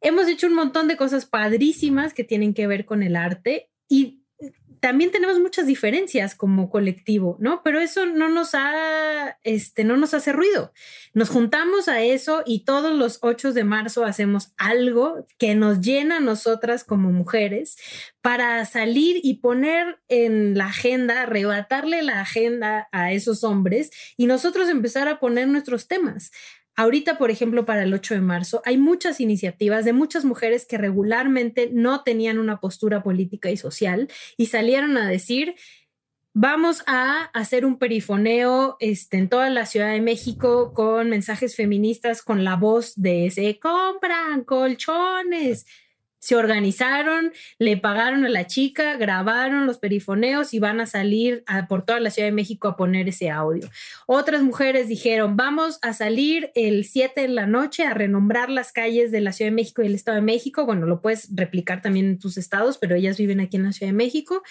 Hemos 0.00 0.28
hecho 0.28 0.46
un 0.46 0.54
montón 0.54 0.88
de 0.88 0.96
cosas 0.96 1.26
padrísimas 1.26 2.14
que 2.14 2.24
tienen 2.24 2.54
que 2.54 2.66
ver 2.66 2.84
con 2.84 3.02
el 3.02 3.16
arte 3.16 3.70
y 3.88 4.22
también 4.82 5.12
tenemos 5.12 5.38
muchas 5.38 5.68
diferencias 5.68 6.34
como 6.34 6.68
colectivo, 6.68 7.36
¿no? 7.38 7.62
Pero 7.62 7.78
eso 7.78 8.04
no 8.04 8.28
nos 8.28 8.56
ha, 8.56 9.38
este, 9.44 9.84
no 9.84 9.96
nos 9.96 10.12
hace 10.12 10.32
ruido. 10.32 10.72
Nos 11.14 11.28
juntamos 11.28 11.86
a 11.86 12.02
eso 12.02 12.42
y 12.44 12.64
todos 12.64 12.92
los 12.92 13.20
8 13.22 13.52
de 13.52 13.62
marzo 13.62 14.04
hacemos 14.04 14.52
algo 14.56 15.24
que 15.38 15.54
nos 15.54 15.82
llena 15.82 16.16
a 16.16 16.20
nosotras 16.20 16.82
como 16.82 17.12
mujeres 17.12 17.76
para 18.22 18.64
salir 18.64 19.20
y 19.22 19.34
poner 19.34 20.00
en 20.08 20.58
la 20.58 20.66
agenda, 20.66 21.22
arrebatarle 21.22 22.02
la 22.02 22.20
agenda 22.20 22.88
a 22.90 23.12
esos 23.12 23.44
hombres 23.44 23.92
y 24.16 24.26
nosotros 24.26 24.68
empezar 24.68 25.06
a 25.06 25.20
poner 25.20 25.46
nuestros 25.46 25.86
temas. 25.86 26.32
Ahorita, 26.74 27.18
por 27.18 27.30
ejemplo, 27.30 27.66
para 27.66 27.82
el 27.82 27.92
8 27.92 28.14
de 28.14 28.20
marzo, 28.20 28.62
hay 28.64 28.78
muchas 28.78 29.20
iniciativas 29.20 29.84
de 29.84 29.92
muchas 29.92 30.24
mujeres 30.24 30.64
que 30.64 30.78
regularmente 30.78 31.70
no 31.72 32.02
tenían 32.02 32.38
una 32.38 32.60
postura 32.60 33.02
política 33.02 33.50
y 33.50 33.56
social 33.56 34.08
y 34.38 34.46
salieron 34.46 34.96
a 34.96 35.06
decir, 35.06 35.54
vamos 36.32 36.82
a 36.86 37.24
hacer 37.34 37.66
un 37.66 37.78
perifoneo 37.78 38.76
este, 38.80 39.18
en 39.18 39.28
toda 39.28 39.50
la 39.50 39.66
Ciudad 39.66 39.92
de 39.92 40.00
México 40.00 40.72
con 40.72 41.10
mensajes 41.10 41.56
feministas, 41.56 42.22
con 42.22 42.42
la 42.42 42.56
voz 42.56 42.94
de 42.96 43.30
se 43.30 43.58
compran 43.58 44.44
colchones, 44.44 45.66
se 46.22 46.36
organizaron, 46.36 47.32
le 47.58 47.76
pagaron 47.76 48.24
a 48.24 48.28
la 48.28 48.46
chica, 48.46 48.96
grabaron 48.96 49.66
los 49.66 49.78
perifoneos 49.78 50.54
y 50.54 50.60
van 50.60 50.80
a 50.80 50.86
salir 50.86 51.42
por 51.68 51.84
toda 51.84 51.98
la 51.98 52.10
Ciudad 52.10 52.28
de 52.28 52.32
México 52.32 52.68
a 52.68 52.76
poner 52.76 53.08
ese 53.08 53.28
audio. 53.28 53.68
Otras 54.06 54.40
mujeres 54.40 54.86
dijeron, 54.86 55.36
vamos 55.36 55.80
a 55.82 55.92
salir 55.94 56.52
el 56.54 56.84
7 56.84 57.22
de 57.22 57.28
la 57.28 57.48
noche 57.48 57.84
a 57.84 57.92
renombrar 57.92 58.50
las 58.50 58.70
calles 58.70 59.10
de 59.10 59.20
la 59.20 59.32
Ciudad 59.32 59.50
de 59.50 59.56
México 59.56 59.82
y 59.82 59.86
el 59.86 59.96
Estado 59.96 60.14
de 60.14 60.22
México. 60.22 60.64
Bueno, 60.64 60.86
lo 60.86 61.02
puedes 61.02 61.28
replicar 61.34 61.82
también 61.82 62.06
en 62.06 62.18
tus 62.20 62.38
estados, 62.38 62.78
pero 62.78 62.94
ellas 62.94 63.18
viven 63.18 63.40
aquí 63.40 63.56
en 63.56 63.64
la 63.64 63.72
Ciudad 63.72 63.90
de 63.90 63.96
México. 63.96 64.44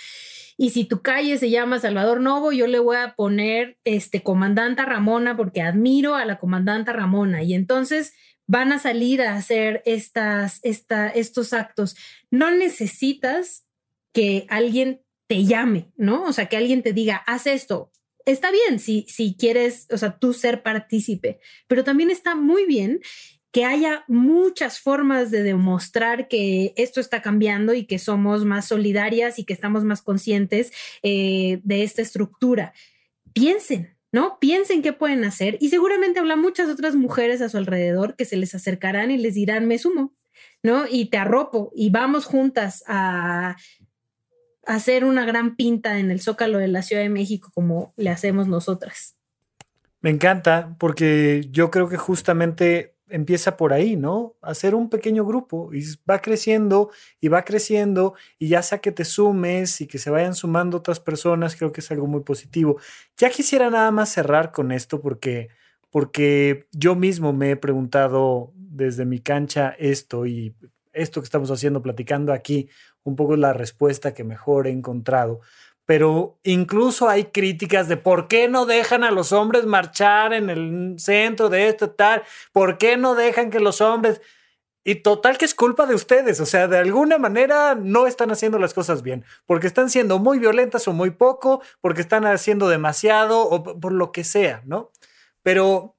Y 0.57 0.71
si 0.71 0.83
tu 0.83 1.01
calle 1.01 1.37
se 1.37 1.49
llama 1.49 1.79
Salvador 1.79 2.19
Novo, 2.19 2.51
yo 2.51 2.67
le 2.67 2.79
voy 2.79 2.97
a 2.97 3.15
poner 3.15 3.77
este 3.85 4.23
comandanta 4.23 4.83
Ramona 4.83 5.37
porque 5.37 5.61
admiro 5.61 6.15
a 6.15 6.25
la 6.25 6.37
comandanta 6.37 6.91
Ramona. 6.91 7.43
Y 7.43 7.53
entonces 7.53 8.13
van 8.51 8.73
a 8.73 8.79
salir 8.79 9.21
a 9.21 9.37
hacer 9.37 9.81
estas, 9.85 10.59
esta, 10.63 11.07
estos 11.07 11.53
actos. 11.53 11.95
No 12.31 12.51
necesitas 12.51 13.65
que 14.11 14.45
alguien 14.49 15.01
te 15.27 15.45
llame, 15.45 15.89
¿no? 15.95 16.23
O 16.23 16.33
sea, 16.33 16.47
que 16.47 16.57
alguien 16.57 16.83
te 16.83 16.91
diga, 16.91 17.23
haz 17.27 17.47
esto. 17.47 17.93
Está 18.25 18.51
bien 18.51 18.79
si, 18.79 19.05
si 19.07 19.37
quieres, 19.37 19.87
o 19.89 19.97
sea, 19.97 20.19
tú 20.19 20.33
ser 20.33 20.63
partícipe, 20.63 21.39
pero 21.67 21.85
también 21.85 22.11
está 22.11 22.35
muy 22.35 22.65
bien 22.65 22.99
que 23.53 23.63
haya 23.63 24.03
muchas 24.09 24.81
formas 24.81 25.31
de 25.31 25.43
demostrar 25.43 26.27
que 26.27 26.73
esto 26.75 26.99
está 26.99 27.21
cambiando 27.21 27.73
y 27.73 27.85
que 27.85 27.99
somos 27.99 28.43
más 28.43 28.67
solidarias 28.67 29.39
y 29.39 29.45
que 29.45 29.53
estamos 29.53 29.85
más 29.85 30.01
conscientes 30.01 30.73
eh, 31.03 31.61
de 31.63 31.83
esta 31.83 32.01
estructura. 32.01 32.73
Piensen, 33.31 33.95
¿no? 34.11 34.37
Piensen 34.39 34.81
qué 34.81 34.93
pueden 34.93 35.23
hacer 35.23 35.57
y 35.59 35.69
seguramente 35.69 36.19
habrá 36.19 36.35
muchas 36.35 36.69
otras 36.69 36.95
mujeres 36.95 37.41
a 37.41 37.49
su 37.49 37.57
alrededor 37.57 38.15
que 38.15 38.25
se 38.25 38.37
les 38.37 38.53
acercarán 38.55 39.11
y 39.11 39.17
les 39.17 39.35
dirán, 39.35 39.67
me 39.67 39.77
sumo, 39.77 40.13
¿no? 40.63 40.85
Y 40.89 41.05
te 41.05 41.17
arropo 41.17 41.71
y 41.75 41.89
vamos 41.89 42.25
juntas 42.25 42.83
a 42.87 43.55
hacer 44.65 45.05
una 45.05 45.25
gran 45.25 45.55
pinta 45.55 45.99
en 45.99 46.11
el 46.11 46.21
Zócalo 46.21 46.57
de 46.57 46.67
la 46.67 46.81
Ciudad 46.81 47.01
de 47.01 47.09
México 47.09 47.49
como 47.53 47.93
le 47.97 48.09
hacemos 48.09 48.47
nosotras. 48.47 49.15
Me 50.01 50.09
encanta 50.09 50.75
porque 50.79 51.47
yo 51.51 51.69
creo 51.69 51.87
que 51.87 51.97
justamente 51.97 52.90
empieza 53.11 53.57
por 53.57 53.73
ahí, 53.73 53.95
¿no? 53.95 54.35
Hacer 54.41 54.75
un 54.75 54.89
pequeño 54.89 55.25
grupo 55.25 55.73
y 55.73 55.83
va 56.09 56.19
creciendo 56.19 56.89
y 57.19 57.27
va 57.27 57.43
creciendo 57.43 58.15
y 58.39 58.49
ya 58.49 58.61
sea 58.63 58.79
que 58.79 58.91
te 58.91 59.05
sumes 59.05 59.81
y 59.81 59.87
que 59.87 59.97
se 59.97 60.09
vayan 60.09 60.33
sumando 60.33 60.77
otras 60.77 60.99
personas, 60.99 61.55
creo 61.55 61.71
que 61.71 61.81
es 61.81 61.91
algo 61.91 62.07
muy 62.07 62.21
positivo. 62.21 62.77
Ya 63.17 63.29
quisiera 63.29 63.69
nada 63.69 63.91
más 63.91 64.09
cerrar 64.09 64.51
con 64.51 64.71
esto 64.71 65.01
porque 65.01 65.49
porque 65.91 66.67
yo 66.71 66.95
mismo 66.95 67.33
me 67.33 67.51
he 67.51 67.55
preguntado 67.57 68.53
desde 68.55 69.05
mi 69.05 69.19
cancha 69.19 69.75
esto 69.77 70.25
y 70.25 70.55
esto 70.93 71.21
que 71.21 71.25
estamos 71.25 71.51
haciendo 71.51 71.81
platicando 71.81 72.33
aquí 72.33 72.69
un 73.03 73.15
poco 73.15 73.35
la 73.35 73.53
respuesta 73.53 74.13
que 74.13 74.23
mejor 74.23 74.67
he 74.67 74.71
encontrado 74.71 75.41
pero 75.91 76.39
incluso 76.43 77.09
hay 77.09 77.25
críticas 77.25 77.89
de 77.89 77.97
por 77.97 78.29
qué 78.29 78.47
no 78.47 78.65
dejan 78.65 79.03
a 79.03 79.11
los 79.11 79.33
hombres 79.33 79.65
marchar 79.65 80.31
en 80.31 80.49
el 80.49 80.95
centro 80.97 81.49
de 81.49 81.67
esto, 81.67 81.89
tal, 81.89 82.23
por 82.53 82.77
qué 82.77 82.95
no 82.95 83.13
dejan 83.13 83.49
que 83.49 83.59
los 83.59 83.81
hombres... 83.81 84.21
Y 84.85 84.95
total 84.95 85.37
que 85.37 85.43
es 85.43 85.53
culpa 85.53 85.85
de 85.85 85.93
ustedes, 85.93 86.39
o 86.39 86.45
sea, 86.45 86.69
de 86.69 86.77
alguna 86.77 87.17
manera 87.17 87.75
no 87.75 88.07
están 88.07 88.31
haciendo 88.31 88.57
las 88.57 88.73
cosas 88.73 89.01
bien, 89.01 89.25
porque 89.45 89.67
están 89.67 89.89
siendo 89.89 90.17
muy 90.17 90.39
violentas 90.39 90.87
o 90.87 90.93
muy 90.93 91.09
poco, 91.09 91.61
porque 91.81 91.99
están 91.99 92.25
haciendo 92.25 92.69
demasiado 92.69 93.41
o 93.41 93.61
por 93.61 93.91
lo 93.91 94.13
que 94.13 94.23
sea, 94.23 94.61
¿no? 94.65 94.93
Pero 95.43 95.97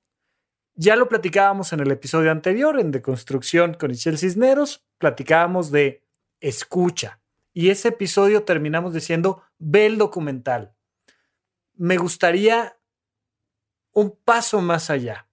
ya 0.74 0.96
lo 0.96 1.06
platicábamos 1.06 1.74
en 1.74 1.80
el 1.80 1.90
episodio 1.90 2.30
anterior, 2.30 2.80
en 2.80 2.92
Deconstrucción 2.92 3.74
con 3.74 3.90
Michelle 3.90 4.16
Cisneros, 4.16 4.86
platicábamos 4.96 5.70
de 5.70 6.02
escucha. 6.40 7.21
Y 7.52 7.70
ese 7.70 7.88
episodio 7.88 8.44
terminamos 8.44 8.94
diciendo, 8.94 9.42
ve 9.58 9.86
el 9.86 9.98
documental. 9.98 10.74
Me 11.74 11.96
gustaría 11.96 12.76
un 13.92 14.16
paso 14.24 14.60
más 14.60 14.90
allá. 14.90 15.26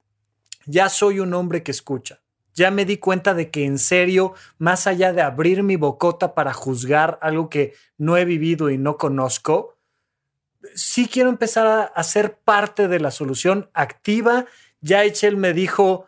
Ya 0.65 0.89
soy 0.89 1.19
un 1.19 1.33
hombre 1.33 1.63
que 1.63 1.71
escucha. 1.71 2.21
Ya 2.53 2.71
me 2.71 2.83
di 2.83 2.97
cuenta 2.97 3.33
de 3.33 3.49
que 3.49 3.65
en 3.65 3.79
serio, 3.79 4.33
más 4.57 4.85
allá 4.85 5.13
de 5.13 5.21
abrir 5.21 5.63
mi 5.63 5.77
bocota 5.77 6.33
para 6.33 6.53
juzgar 6.53 7.17
algo 7.21 7.49
que 7.49 7.73
no 7.97 8.17
he 8.17 8.25
vivido 8.25 8.69
y 8.69 8.77
no 8.77 8.97
conozco, 8.97 9.77
sí 10.75 11.07
quiero 11.07 11.29
empezar 11.29 11.91
a, 11.93 12.03
ser 12.03 12.37
parte 12.37 12.87
de 12.87 12.99
la 12.99 13.11
solución 13.11 13.69
activa. 13.73 14.45
Ya 14.81 15.03
Echel 15.03 15.37
me 15.37 15.53
dijo, 15.53 16.07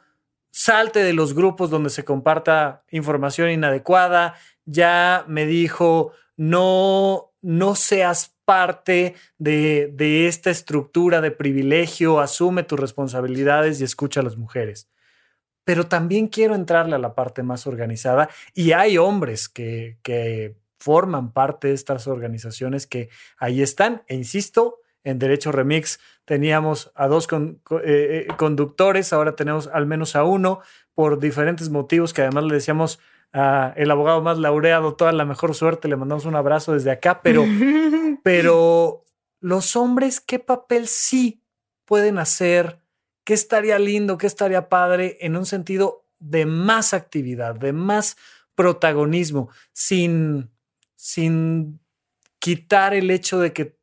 salte 0.52 1.04
de 1.04 1.14
los 1.14 1.34
grupos 1.34 1.70
donde 1.70 1.90
se 1.90 2.04
comparta 2.04 2.84
información 2.90 3.50
inadecuada, 3.50 4.36
ya 4.72 5.26
me 5.28 5.46
dijo, 5.46 6.14
no, 6.38 7.34
no 7.42 7.76
seas 7.76 8.36
parte 8.46 9.16
de, 9.38 9.92
de 9.94 10.28
esta 10.28 10.50
estructura 10.50 11.22
de 11.22 11.32
privilegio, 11.32 12.20
asume 12.20 12.64
tus 12.64 12.80
responsabilidades 12.80 13.80
y 13.80 13.84
escucha 13.84 14.22
a 14.22 14.24
las 14.24 14.38
mujeres. 14.38 14.90
Pero 15.64 15.88
también 15.88 16.28
quiero 16.28 16.56
entrarle 16.56 16.96
a 16.96 17.00
la 17.00 17.14
parte 17.14 17.44
más 17.44 17.68
organizada 17.68 18.30
y 18.54 18.72
hay 18.72 18.98
hombres 18.98 19.48
que, 19.48 19.98
que 20.02 20.56
forman 20.80 21.32
parte 21.32 21.68
de 21.68 21.76
estas 21.76 22.08
organizaciones 22.08 22.88
que 22.88 23.10
ahí 23.38 23.62
están. 23.62 24.04
E 24.08 24.16
insisto, 24.16 24.80
en 25.04 25.20
Derecho 25.20 25.52
Remix 25.52 26.00
teníamos 26.26 26.92
a 26.96 27.08
dos 27.08 27.28
eh, 27.32 27.58
eh, 27.84 28.28
conductores, 28.38 29.14
ahora 29.14 29.36
tenemos 29.36 29.68
al 29.68 29.86
menos 29.86 30.16
a 30.16 30.24
uno 30.24 30.62
por 30.94 31.20
diferentes 31.20 31.70
motivos 31.70 32.14
que 32.14 32.22
además 32.22 32.46
le 32.46 32.56
decíamos 32.56 33.00
el 33.34 33.92
abogado 33.92 34.22
más 34.22 34.38
laureado, 34.38 34.96
toda 34.96 35.12
la 35.12 35.26
mejor 35.26 35.56
suerte, 35.56 35.88
le 35.88 35.96
mandamos 35.96 36.26
un 36.26 36.36
abrazo 36.36 36.74
desde 36.74 36.92
acá, 36.92 37.22
pero, 37.22 37.46
pero 38.24 39.06
los 39.40 39.76
hombres, 39.76 40.20
¿qué 40.20 40.40
papel 40.40 40.88
sí 40.88 41.44
pueden 41.86 42.18
hacer? 42.18 42.82
¿Qué 43.24 43.34
estaría 43.34 43.80
lindo? 43.80 44.18
¿Qué 44.18 44.28
estaría 44.28 44.70
padre 44.70 45.18
en 45.22 45.38
un 45.38 45.46
sentido 45.46 46.06
de 46.20 46.46
más 46.46 46.94
actividad, 46.94 47.56
de 47.56 47.74
más 47.74 48.18
protagonismo, 48.56 49.50
sin, 49.74 50.52
sin 50.96 51.80
quitar 52.40 52.94
el 52.94 53.10
hecho 53.10 53.40
de 53.40 53.54
que 53.54 53.78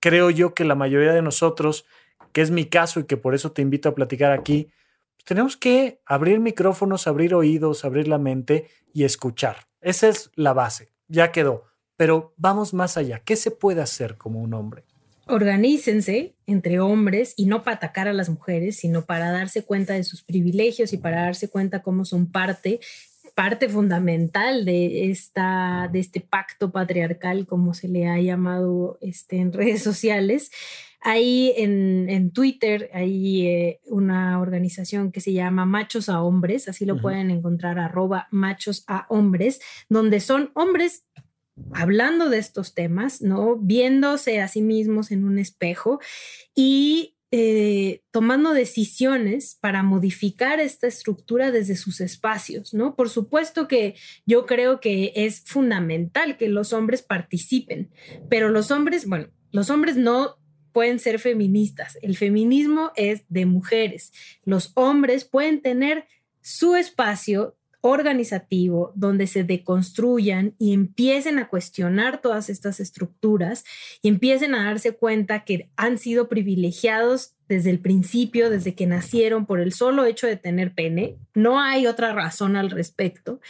creo 0.00 0.30
yo 0.30 0.54
que 0.54 0.64
la 0.64 0.74
mayoría 0.74 1.12
de 1.12 1.22
nosotros, 1.22 1.86
que 2.32 2.40
es 2.40 2.50
mi 2.50 2.66
caso 2.66 3.00
y 3.00 3.04
que 3.04 3.16
por 3.16 3.34
eso 3.34 3.52
te 3.52 3.62
invito 3.62 3.88
a 3.88 3.94
platicar 3.94 4.32
aquí, 4.32 4.70
tenemos 5.24 5.56
que 5.56 6.00
abrir 6.06 6.40
micrófonos, 6.40 7.06
abrir 7.06 7.34
oídos, 7.34 7.84
abrir 7.84 8.08
la 8.08 8.18
mente 8.18 8.68
y 8.92 9.04
escuchar. 9.04 9.68
Esa 9.80 10.08
es 10.08 10.30
la 10.34 10.52
base, 10.52 10.88
ya 11.08 11.32
quedó. 11.32 11.64
Pero 11.96 12.34
vamos 12.36 12.74
más 12.74 12.96
allá. 12.96 13.20
¿Qué 13.24 13.36
se 13.36 13.50
puede 13.50 13.80
hacer 13.80 14.16
como 14.16 14.40
un 14.40 14.54
hombre? 14.54 14.84
Organícense 15.26 16.34
entre 16.46 16.80
hombres 16.80 17.34
y 17.36 17.46
no 17.46 17.62
para 17.62 17.76
atacar 17.76 18.08
a 18.08 18.12
las 18.12 18.28
mujeres, 18.28 18.76
sino 18.76 19.06
para 19.06 19.30
darse 19.30 19.64
cuenta 19.64 19.94
de 19.94 20.04
sus 20.04 20.22
privilegios 20.22 20.92
y 20.92 20.98
para 20.98 21.22
darse 21.22 21.48
cuenta 21.48 21.82
cómo 21.82 22.04
son 22.04 22.30
parte 22.30 22.80
parte 23.34 23.68
fundamental 23.68 24.64
de, 24.64 25.10
esta, 25.10 25.88
de 25.92 25.98
este 25.98 26.20
pacto 26.20 26.70
patriarcal, 26.70 27.46
como 27.46 27.74
se 27.74 27.88
le 27.88 28.06
ha 28.06 28.20
llamado 28.20 28.98
este, 29.00 29.38
en 29.38 29.52
redes 29.52 29.82
sociales. 29.82 30.50
Hay 31.00 31.52
en, 31.58 32.30
Twitter, 32.30 32.88
hay 32.94 33.46
eh, 33.46 33.80
una 33.84 34.40
organización 34.40 35.12
que 35.12 35.20
se 35.20 35.34
llama 35.34 35.66
Machos 35.66 36.08
a 36.08 36.22
Hombres, 36.22 36.66
así 36.66 36.86
lo 36.86 36.98
pueden 36.98 37.30
encontrar, 37.30 37.78
arroba 37.78 38.26
machos 38.30 38.84
a 38.86 39.04
hombres, 39.10 39.60
donde 39.90 40.20
son 40.20 40.50
hombres 40.54 41.04
hablando 41.74 42.30
de 42.30 42.38
estos 42.38 42.72
temas, 42.72 43.20
¿no? 43.20 43.56
Viéndose 43.56 44.40
a 44.40 44.48
sí 44.48 44.62
mismos 44.62 45.10
en 45.10 45.24
un 45.24 45.38
espejo 45.38 46.00
y 46.54 47.13
eh, 47.30 48.02
tomando 48.10 48.52
decisiones 48.52 49.58
para 49.60 49.82
modificar 49.82 50.60
esta 50.60 50.86
estructura 50.86 51.50
desde 51.50 51.76
sus 51.76 52.00
espacios, 52.00 52.74
¿no? 52.74 52.94
Por 52.94 53.10
supuesto 53.10 53.66
que 53.66 53.96
yo 54.24 54.46
creo 54.46 54.80
que 54.80 55.12
es 55.16 55.40
fundamental 55.44 56.36
que 56.36 56.48
los 56.48 56.72
hombres 56.72 57.02
participen, 57.02 57.90
pero 58.28 58.50
los 58.50 58.70
hombres, 58.70 59.06
bueno, 59.08 59.28
los 59.50 59.70
hombres 59.70 59.96
no 59.96 60.36
pueden 60.72 60.98
ser 60.98 61.18
feministas. 61.18 61.98
El 62.02 62.16
feminismo 62.16 62.90
es 62.96 63.24
de 63.28 63.46
mujeres. 63.46 64.12
Los 64.44 64.72
hombres 64.74 65.24
pueden 65.24 65.62
tener 65.62 66.06
su 66.40 66.74
espacio 66.74 67.56
organizativo 67.86 68.92
donde 68.94 69.26
se 69.26 69.44
deconstruyan 69.44 70.54
y 70.58 70.72
empiecen 70.72 71.38
a 71.38 71.50
cuestionar 71.50 72.22
todas 72.22 72.48
estas 72.48 72.80
estructuras 72.80 73.62
y 74.00 74.08
empiecen 74.08 74.54
a 74.54 74.64
darse 74.64 74.92
cuenta 74.92 75.44
que 75.44 75.68
han 75.76 75.98
sido 75.98 76.30
privilegiados 76.30 77.34
desde 77.46 77.68
el 77.68 77.80
principio, 77.80 78.48
desde 78.48 78.74
que 78.74 78.86
nacieron 78.86 79.44
por 79.44 79.60
el 79.60 79.74
solo 79.74 80.06
hecho 80.06 80.26
de 80.26 80.38
tener 80.38 80.72
pene. 80.72 81.18
No 81.34 81.60
hay 81.60 81.86
otra 81.86 82.14
razón 82.14 82.56
al 82.56 82.70
respecto. 82.70 83.42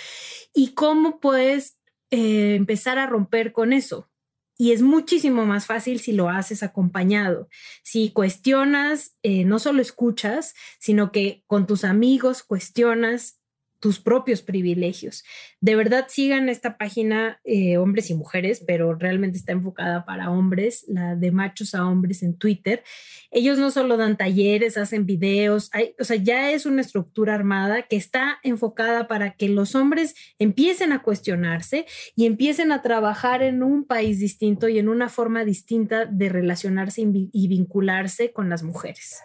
¿Y 0.52 0.74
cómo 0.74 1.20
puedes 1.20 1.78
eh, 2.10 2.56
empezar 2.56 2.98
a 2.98 3.06
romper 3.06 3.52
con 3.52 3.72
eso? 3.72 4.10
Y 4.58 4.72
es 4.72 4.82
muchísimo 4.82 5.46
más 5.46 5.66
fácil 5.66 6.00
si 6.00 6.12
lo 6.12 6.28
haces 6.28 6.64
acompañado. 6.64 7.48
Si 7.84 8.10
cuestionas, 8.10 9.16
eh, 9.22 9.44
no 9.44 9.60
solo 9.60 9.80
escuchas, 9.80 10.54
sino 10.80 11.12
que 11.12 11.44
con 11.46 11.68
tus 11.68 11.84
amigos 11.84 12.42
cuestionas 12.42 13.38
tus 13.84 14.00
propios 14.00 14.40
privilegios. 14.40 15.24
De 15.60 15.76
verdad, 15.76 16.06
sigan 16.08 16.48
esta 16.48 16.78
página 16.78 17.38
eh, 17.44 17.76
hombres 17.76 18.08
y 18.08 18.14
mujeres, 18.14 18.64
pero 18.66 18.94
realmente 18.94 19.36
está 19.36 19.52
enfocada 19.52 20.06
para 20.06 20.30
hombres, 20.30 20.86
la 20.88 21.16
de 21.16 21.30
machos 21.30 21.74
a 21.74 21.86
hombres 21.86 22.22
en 22.22 22.38
Twitter. 22.38 22.82
Ellos 23.30 23.58
no 23.58 23.70
solo 23.70 23.98
dan 23.98 24.16
talleres, 24.16 24.78
hacen 24.78 25.04
videos, 25.04 25.70
o 26.00 26.04
sea, 26.04 26.16
ya 26.16 26.50
es 26.50 26.64
una 26.64 26.80
estructura 26.80 27.34
armada 27.34 27.82
que 27.82 27.96
está 27.96 28.38
enfocada 28.42 29.06
para 29.06 29.34
que 29.34 29.50
los 29.50 29.74
hombres 29.74 30.14
empiecen 30.38 30.92
a 30.92 31.02
cuestionarse 31.02 31.84
y 32.16 32.24
empiecen 32.24 32.72
a 32.72 32.80
trabajar 32.80 33.42
en 33.42 33.62
un 33.62 33.84
país 33.84 34.18
distinto 34.18 34.66
y 34.70 34.78
en 34.78 34.88
una 34.88 35.10
forma 35.10 35.44
distinta 35.44 36.06
de 36.06 36.30
relacionarse 36.30 37.02
y 37.02 37.48
vincularse 37.48 38.32
con 38.32 38.48
las 38.48 38.62
mujeres. 38.62 39.20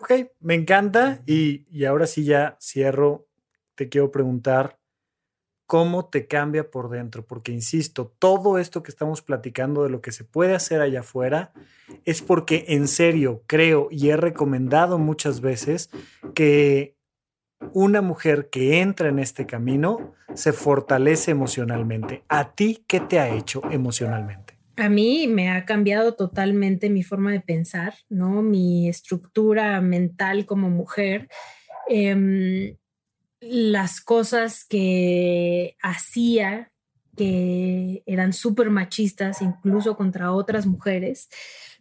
Ok, 0.00 0.32
me 0.40 0.56
encanta 0.56 1.22
y, 1.24 1.66
y 1.70 1.84
ahora 1.84 2.08
sí 2.08 2.24
ya 2.24 2.56
cierro 2.60 3.28
te 3.82 3.88
quiero 3.88 4.12
preguntar 4.12 4.78
cómo 5.66 6.04
te 6.04 6.28
cambia 6.28 6.70
por 6.70 6.88
dentro, 6.88 7.26
porque 7.26 7.50
insisto, 7.50 8.14
todo 8.20 8.58
esto 8.58 8.84
que 8.84 8.92
estamos 8.92 9.22
platicando 9.22 9.82
de 9.82 9.90
lo 9.90 10.00
que 10.00 10.12
se 10.12 10.22
puede 10.22 10.54
hacer 10.54 10.80
allá 10.80 11.00
afuera 11.00 11.52
es 12.04 12.22
porque 12.22 12.64
en 12.68 12.86
serio 12.86 13.42
creo 13.48 13.88
y 13.90 14.10
he 14.10 14.16
recomendado 14.16 14.98
muchas 14.98 15.40
veces 15.40 15.90
que 16.32 16.96
una 17.72 18.02
mujer 18.02 18.50
que 18.50 18.80
entra 18.80 19.08
en 19.08 19.18
este 19.18 19.46
camino 19.46 20.14
se 20.34 20.52
fortalece 20.52 21.32
emocionalmente. 21.32 22.22
¿A 22.28 22.54
ti 22.54 22.84
qué 22.86 23.00
te 23.00 23.18
ha 23.18 23.34
hecho 23.34 23.62
emocionalmente? 23.68 24.58
A 24.76 24.88
mí 24.88 25.26
me 25.26 25.50
ha 25.50 25.64
cambiado 25.64 26.14
totalmente 26.14 26.88
mi 26.88 27.02
forma 27.02 27.32
de 27.32 27.40
pensar, 27.40 27.94
¿no? 28.08 28.42
Mi 28.42 28.88
estructura 28.88 29.80
mental 29.80 30.46
como 30.46 30.70
mujer. 30.70 31.28
Em, 31.88 32.76
las 33.42 34.00
cosas 34.00 34.64
que 34.64 35.76
hacía 35.82 36.72
que 37.16 38.02
eran 38.06 38.32
súper 38.32 38.70
machistas, 38.70 39.42
incluso 39.42 39.96
contra 39.96 40.32
otras 40.32 40.64
mujeres, 40.66 41.28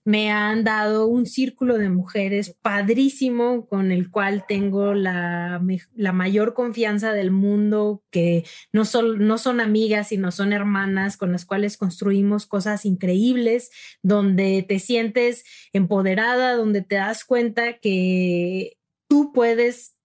me 0.03 0.31
han 0.31 0.63
dado 0.63 1.05
un 1.05 1.25
círculo 1.25 1.77
de 1.77 1.89
mujeres 1.89 2.55
padrísimo 2.61 3.67
con 3.67 3.91
el 3.91 4.09
cual 4.09 4.45
tengo 4.47 4.93
la, 4.93 5.61
la 5.93 6.11
mayor 6.11 6.53
confianza 6.53 7.13
del 7.13 7.29
mundo, 7.29 8.03
que 8.09 8.43
no, 8.73 8.83
son 8.83 9.25
no 9.27 9.37
son 9.37 9.61
amigas, 9.61 10.07
sino 10.07 10.31
son 10.31 10.53
hermanas 10.53 11.17
con 11.17 11.31
las 11.31 11.45
cuales 11.45 11.77
construimos 11.77 12.47
cosas 12.47 12.85
increíbles, 12.85 13.69
donde 14.01 14.65
te 14.67 14.79
sientes 14.79 15.43
empoderada, 15.71 16.55
donde 16.55 16.81
te 16.81 16.95
das 16.95 17.23
cuenta 17.23 17.77
que 17.77 18.77
tú 19.07 19.31
puedes 19.33 19.95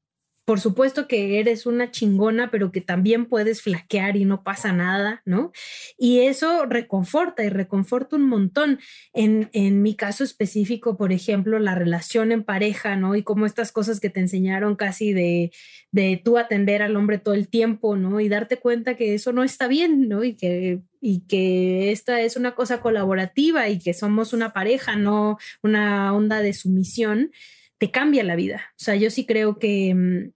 por 0.46 0.60
supuesto 0.60 1.08
que 1.08 1.40
eres 1.40 1.66
una 1.66 1.90
chingona, 1.90 2.52
pero 2.52 2.70
que 2.70 2.80
también 2.80 3.26
puedes 3.26 3.62
flaquear 3.62 4.16
y 4.16 4.24
no 4.24 4.44
pasa 4.44 4.72
nada, 4.72 5.20
¿no? 5.24 5.50
Y 5.98 6.20
eso 6.20 6.66
reconforta 6.66 7.42
y 7.42 7.48
reconforta 7.48 8.14
un 8.14 8.28
montón. 8.28 8.78
En, 9.12 9.50
en 9.52 9.82
mi 9.82 9.96
caso 9.96 10.22
específico, 10.22 10.96
por 10.96 11.12
ejemplo, 11.12 11.58
la 11.58 11.74
relación 11.74 12.30
en 12.30 12.44
pareja, 12.44 12.94
¿no? 12.94 13.16
Y 13.16 13.24
como 13.24 13.44
estas 13.44 13.72
cosas 13.72 13.98
que 13.98 14.08
te 14.08 14.20
enseñaron 14.20 14.76
casi 14.76 15.12
de, 15.12 15.50
de 15.90 16.22
tú 16.24 16.38
atender 16.38 16.80
al 16.80 16.94
hombre 16.94 17.18
todo 17.18 17.34
el 17.34 17.48
tiempo, 17.48 17.96
¿no? 17.96 18.20
Y 18.20 18.28
darte 18.28 18.56
cuenta 18.58 18.94
que 18.94 19.14
eso 19.14 19.32
no 19.32 19.42
está 19.42 19.66
bien, 19.66 20.08
¿no? 20.08 20.22
Y 20.22 20.36
que 20.36 20.80
y 21.00 21.26
que 21.26 21.92
esta 21.92 22.20
es 22.20 22.36
una 22.36 22.54
cosa 22.54 22.80
colaborativa 22.80 23.68
y 23.68 23.78
que 23.78 23.94
somos 23.94 24.32
una 24.32 24.52
pareja, 24.52 24.96
no 24.96 25.38
una 25.62 26.14
onda 26.14 26.40
de 26.40 26.52
sumisión, 26.52 27.30
te 27.78 27.90
cambia 27.90 28.24
la 28.24 28.36
vida. 28.36 28.62
O 28.72 28.84
sea, 28.84 28.96
yo 28.96 29.10
sí 29.10 29.26
creo 29.26 29.58
que, 29.58 29.94
mm, 29.94 30.32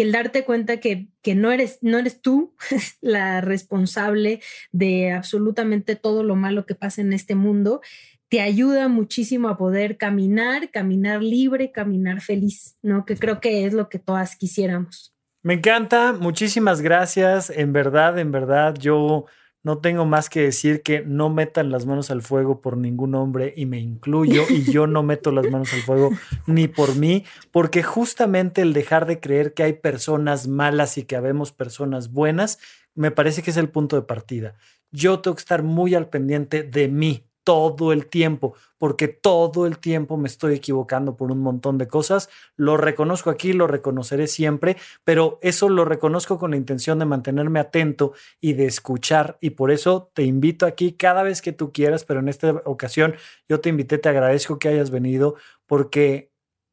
que 0.00 0.06
el 0.06 0.12
darte 0.12 0.46
cuenta 0.46 0.78
que, 0.78 1.08
que 1.20 1.34
no, 1.34 1.52
eres, 1.52 1.78
no 1.82 1.98
eres 1.98 2.22
tú 2.22 2.54
la 3.02 3.42
responsable 3.42 4.40
de 4.72 5.12
absolutamente 5.12 5.94
todo 5.94 6.24
lo 6.24 6.36
malo 6.36 6.64
que 6.64 6.74
pasa 6.74 7.02
en 7.02 7.12
este 7.12 7.34
mundo, 7.34 7.82
te 8.30 8.40
ayuda 8.40 8.88
muchísimo 8.88 9.50
a 9.50 9.58
poder 9.58 9.98
caminar, 9.98 10.70
caminar 10.70 11.22
libre, 11.22 11.70
caminar 11.70 12.22
feliz, 12.22 12.78
¿no? 12.80 13.04
Que 13.04 13.14
creo 13.14 13.42
que 13.42 13.66
es 13.66 13.74
lo 13.74 13.90
que 13.90 13.98
todas 13.98 14.36
quisiéramos. 14.36 15.14
Me 15.42 15.52
encanta, 15.52 16.14
muchísimas 16.14 16.80
gracias. 16.80 17.50
En 17.50 17.74
verdad, 17.74 18.18
en 18.18 18.32
verdad, 18.32 18.76
yo 18.78 19.26
no 19.62 19.78
tengo 19.78 20.06
más 20.06 20.30
que 20.30 20.40
decir 20.40 20.82
que 20.82 21.02
no 21.02 21.28
metan 21.28 21.70
las 21.70 21.84
manos 21.86 22.10
al 22.10 22.22
fuego 22.22 22.60
por 22.60 22.76
ningún 22.76 23.14
hombre 23.14 23.52
y 23.56 23.66
me 23.66 23.78
incluyo 23.78 24.44
y 24.48 24.70
yo 24.70 24.86
no 24.86 25.02
meto 25.02 25.30
las 25.32 25.50
manos 25.50 25.72
al 25.74 25.80
fuego 25.80 26.10
ni 26.46 26.68
por 26.68 26.96
mí, 26.96 27.24
porque 27.50 27.82
justamente 27.82 28.62
el 28.62 28.72
dejar 28.72 29.06
de 29.06 29.20
creer 29.20 29.52
que 29.52 29.62
hay 29.62 29.74
personas 29.74 30.48
malas 30.48 30.96
y 30.98 31.04
que 31.04 31.16
habemos 31.16 31.52
personas 31.52 32.10
buenas, 32.10 32.58
me 32.94 33.10
parece 33.10 33.42
que 33.42 33.50
es 33.50 33.56
el 33.56 33.68
punto 33.68 33.96
de 33.96 34.02
partida. 34.02 34.54
Yo 34.92 35.20
tengo 35.20 35.36
que 35.36 35.40
estar 35.40 35.62
muy 35.62 35.94
al 35.94 36.08
pendiente 36.08 36.62
de 36.62 36.88
mí, 36.88 37.24
todo 37.50 37.92
el 37.92 38.06
tiempo, 38.06 38.54
porque 38.78 39.08
todo 39.08 39.66
el 39.66 39.78
tiempo 39.78 40.16
me 40.16 40.28
estoy 40.28 40.54
equivocando 40.54 41.16
por 41.16 41.32
un 41.32 41.40
montón 41.40 41.78
de 41.78 41.88
cosas. 41.88 42.28
Lo 42.54 42.76
reconozco 42.76 43.28
aquí, 43.28 43.52
lo 43.52 43.66
reconoceré 43.66 44.28
siempre, 44.28 44.76
pero 45.02 45.40
eso 45.42 45.68
lo 45.68 45.84
reconozco 45.84 46.38
con 46.38 46.52
la 46.52 46.56
intención 46.56 47.00
de 47.00 47.06
mantenerme 47.06 47.58
atento 47.58 48.12
y 48.40 48.52
de 48.52 48.66
escuchar. 48.66 49.36
Y 49.40 49.50
por 49.50 49.72
eso 49.72 50.12
te 50.14 50.22
invito 50.22 50.64
aquí 50.64 50.92
cada 50.92 51.24
vez 51.24 51.42
que 51.42 51.52
tú 51.52 51.72
quieras, 51.72 52.04
pero 52.04 52.20
en 52.20 52.28
esta 52.28 52.62
ocasión 52.66 53.16
yo 53.48 53.58
te 53.58 53.70
invité, 53.70 53.98
te 53.98 54.08
agradezco 54.08 54.60
que 54.60 54.68
hayas 54.68 54.92
venido, 54.92 55.34
porque 55.66 56.30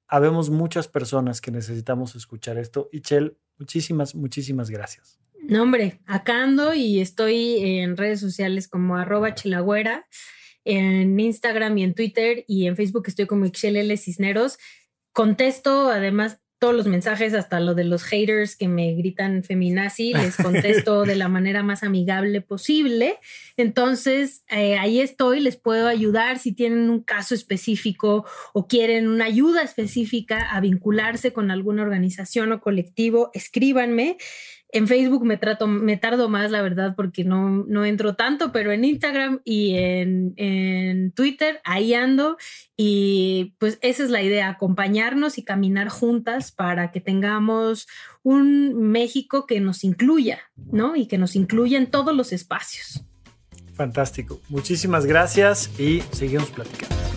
habemos 0.08 0.52
muchas 0.52 0.88
personas 0.88 1.42
que 1.42 1.50
necesitamos 1.50 2.16
escuchar 2.16 2.60
esto. 2.60 2.88
Y 2.92 3.02
Chel, 3.02 3.36
muchísimas, 3.58 4.14
muchísimas 4.14 4.70
gracias. 4.70 5.18
No, 5.42 5.64
hombre, 5.64 6.02
y 6.76 7.00
estoy 7.00 7.80
en 7.80 7.98
redes 7.98 8.20
sociales 8.20 8.68
como 8.68 8.96
arroba 8.96 9.34
chilagüera 9.34 10.06
en 10.68 11.20
Instagram 11.20 11.78
y 11.78 11.84
en 11.84 11.94
Twitter 11.94 12.44
y 12.48 12.68
en 12.68 12.76
Facebook 12.76 13.06
estoy 13.08 13.26
como 13.26 13.46
L. 13.46 13.98
Cisneros. 13.98 14.60
Contesto 15.14 15.90
además 15.90 16.40
todos 16.60 16.76
los 16.76 16.88
mensajes, 16.88 17.34
hasta 17.36 17.60
lo 17.60 17.76
de 17.76 17.84
los 17.84 18.04
haters 18.04 18.56
que 18.56 18.68
me 18.68 18.94
gritan 18.96 19.44
feminazi, 19.44 20.14
les 20.14 20.36
contesto 20.38 21.04
de 21.04 21.16
la 21.16 21.28
manera 21.28 21.62
más 21.62 21.84
amigable 21.84 22.42
posible. 22.42 23.20
Entonces, 23.58 24.44
eh, 24.50 24.78
ahí 24.78 25.00
estoy, 25.00 25.40
les 25.40 25.56
puedo 25.56 25.88
ayudar 25.88 26.40
si 26.40 26.54
tienen 26.54 26.90
un 26.90 27.04
caso 27.04 27.36
específico 27.36 28.26
o 28.54 28.68
quieren 28.68 29.08
una 29.08 29.26
ayuda 29.26 29.62
específica 29.62 30.50
a 30.50 30.60
vincularse 30.60 31.32
con 31.32 31.52
alguna 31.52 31.84
organización 31.84 32.52
o 32.52 32.60
colectivo, 32.60 33.30
escríbanme. 33.34 34.18
En 34.70 34.88
Facebook 34.88 35.26
me 35.26 35.38
trato, 35.38 35.66
me 35.68 35.96
tardo 35.96 36.28
más, 36.28 36.52
la 36.52 36.62
verdad, 36.62 36.94
porque 36.96 37.24
no, 37.24 37.64
no 37.68 37.86
entro 37.86 38.16
tanto, 38.16 38.52
pero 38.52 38.72
en 38.72 38.84
Instagram 38.84 39.40
y 39.46 39.76
en, 39.76 40.34
en 40.36 41.12
Twitter, 41.12 41.62
ahí 41.64 41.94
ando. 41.94 42.38
Y 42.76 43.56
pues 43.60 43.80
esa 43.82 44.04
es 44.04 44.10
la 44.10 44.22
idea, 44.22 44.50
acompañarnos 44.50 45.38
y 45.38 45.44
caminar 45.44 45.88
juntas 45.88 46.52
para 46.52 46.92
que 46.92 47.00
tengamos 47.00 47.88
un 48.24 48.92
México 48.92 49.46
que 49.46 49.62
nos 49.62 49.84
incluya, 49.84 50.40
¿no? 50.72 50.96
Y 50.96 51.08
que 51.08 51.18
nos 51.18 51.36
incluya 51.36 51.78
en 51.78 51.90
todos 51.90 52.14
los 52.14 52.34
espacios. 52.34 53.06
Fantástico. 53.74 54.42
Muchísimas 54.50 55.06
gracias 55.06 55.80
y 55.80 56.02
seguimos 56.12 56.50
platicando. 56.50 57.17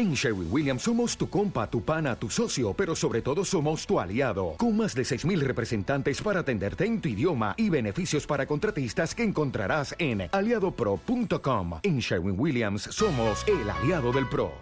En 0.00 0.14
Sherwin 0.14 0.48
Williams 0.50 0.80
somos 0.80 1.14
tu 1.14 1.28
compa, 1.28 1.68
tu 1.68 1.82
pana, 1.82 2.16
tu 2.16 2.30
socio, 2.30 2.72
pero 2.72 2.96
sobre 2.96 3.20
todo 3.20 3.44
somos 3.44 3.86
tu 3.86 4.00
aliado, 4.00 4.54
con 4.56 4.74
más 4.74 4.94
de 4.94 5.02
6.000 5.02 5.40
representantes 5.40 6.22
para 6.22 6.40
atenderte 6.40 6.86
en 6.86 7.02
tu 7.02 7.10
idioma 7.10 7.52
y 7.58 7.68
beneficios 7.68 8.26
para 8.26 8.46
contratistas 8.46 9.14
que 9.14 9.24
encontrarás 9.24 9.94
en 9.98 10.30
aliadopro.com. 10.32 11.80
En 11.82 11.98
Sherwin 11.98 12.34
Williams 12.40 12.84
somos 12.84 13.44
el 13.46 13.68
aliado 13.68 14.10
del 14.10 14.26
PRO. 14.26 14.52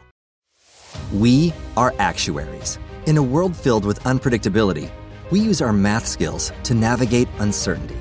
We 1.13 1.53
are 1.77 1.95
actuaries. 2.01 2.81
In 3.07 3.17
a 3.17 3.23
world 3.23 3.55
filled 3.55 3.85
with 3.85 4.03
unpredictability, 4.03 4.91
we 5.31 5.39
use 5.39 5.63
our 5.63 5.73
math 5.73 6.09
skills 6.09 6.53
to 6.65 6.75
navigate 6.75 7.29
uncertainty. 7.39 7.95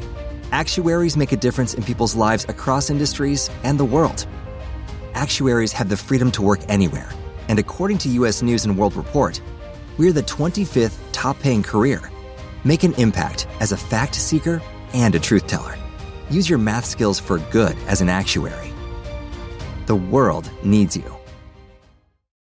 Actuaries 0.52 1.16
make 1.16 1.34
a 1.34 1.40
difference 1.40 1.76
in 1.76 1.84
people's 1.84 2.16
lives 2.16 2.46
across 2.50 2.90
industries 2.90 3.52
and 3.64 3.78
the 3.78 3.86
world. 3.86 4.26
Actuaries 5.14 5.72
have 5.72 5.88
the 5.88 5.98
freedom 5.98 6.32
to 6.32 6.42
work 6.42 6.62
anywhere 6.68 7.12
and 7.48 7.60
according 7.60 7.98
to 8.00 8.10
US 8.10 8.42
News 8.42 8.66
and 8.66 8.78
World 8.78 8.96
Report, 8.96 9.42
we're 9.98 10.14
the 10.14 10.24
25th 10.24 10.98
top 11.12 11.40
paying 11.40 11.64
career. 11.64 12.12
Make 12.64 12.84
an 12.84 12.94
impact 12.94 13.48
as 13.60 13.72
a 13.72 13.78
fact 13.78 14.16
seeker 14.16 14.62
and 14.94 15.16
a 15.16 15.20
truth 15.20 15.48
teller. 15.48 15.76
Use 16.30 16.50
your 16.50 16.60
math 16.60 16.86
skills 16.86 17.20
for 17.20 17.40
good 17.52 17.78
as 17.88 18.02
an 18.02 18.10
actuary. 18.10 18.74
The 19.86 19.96
world 19.96 20.52
needs 20.64 20.96
you. 20.96 21.17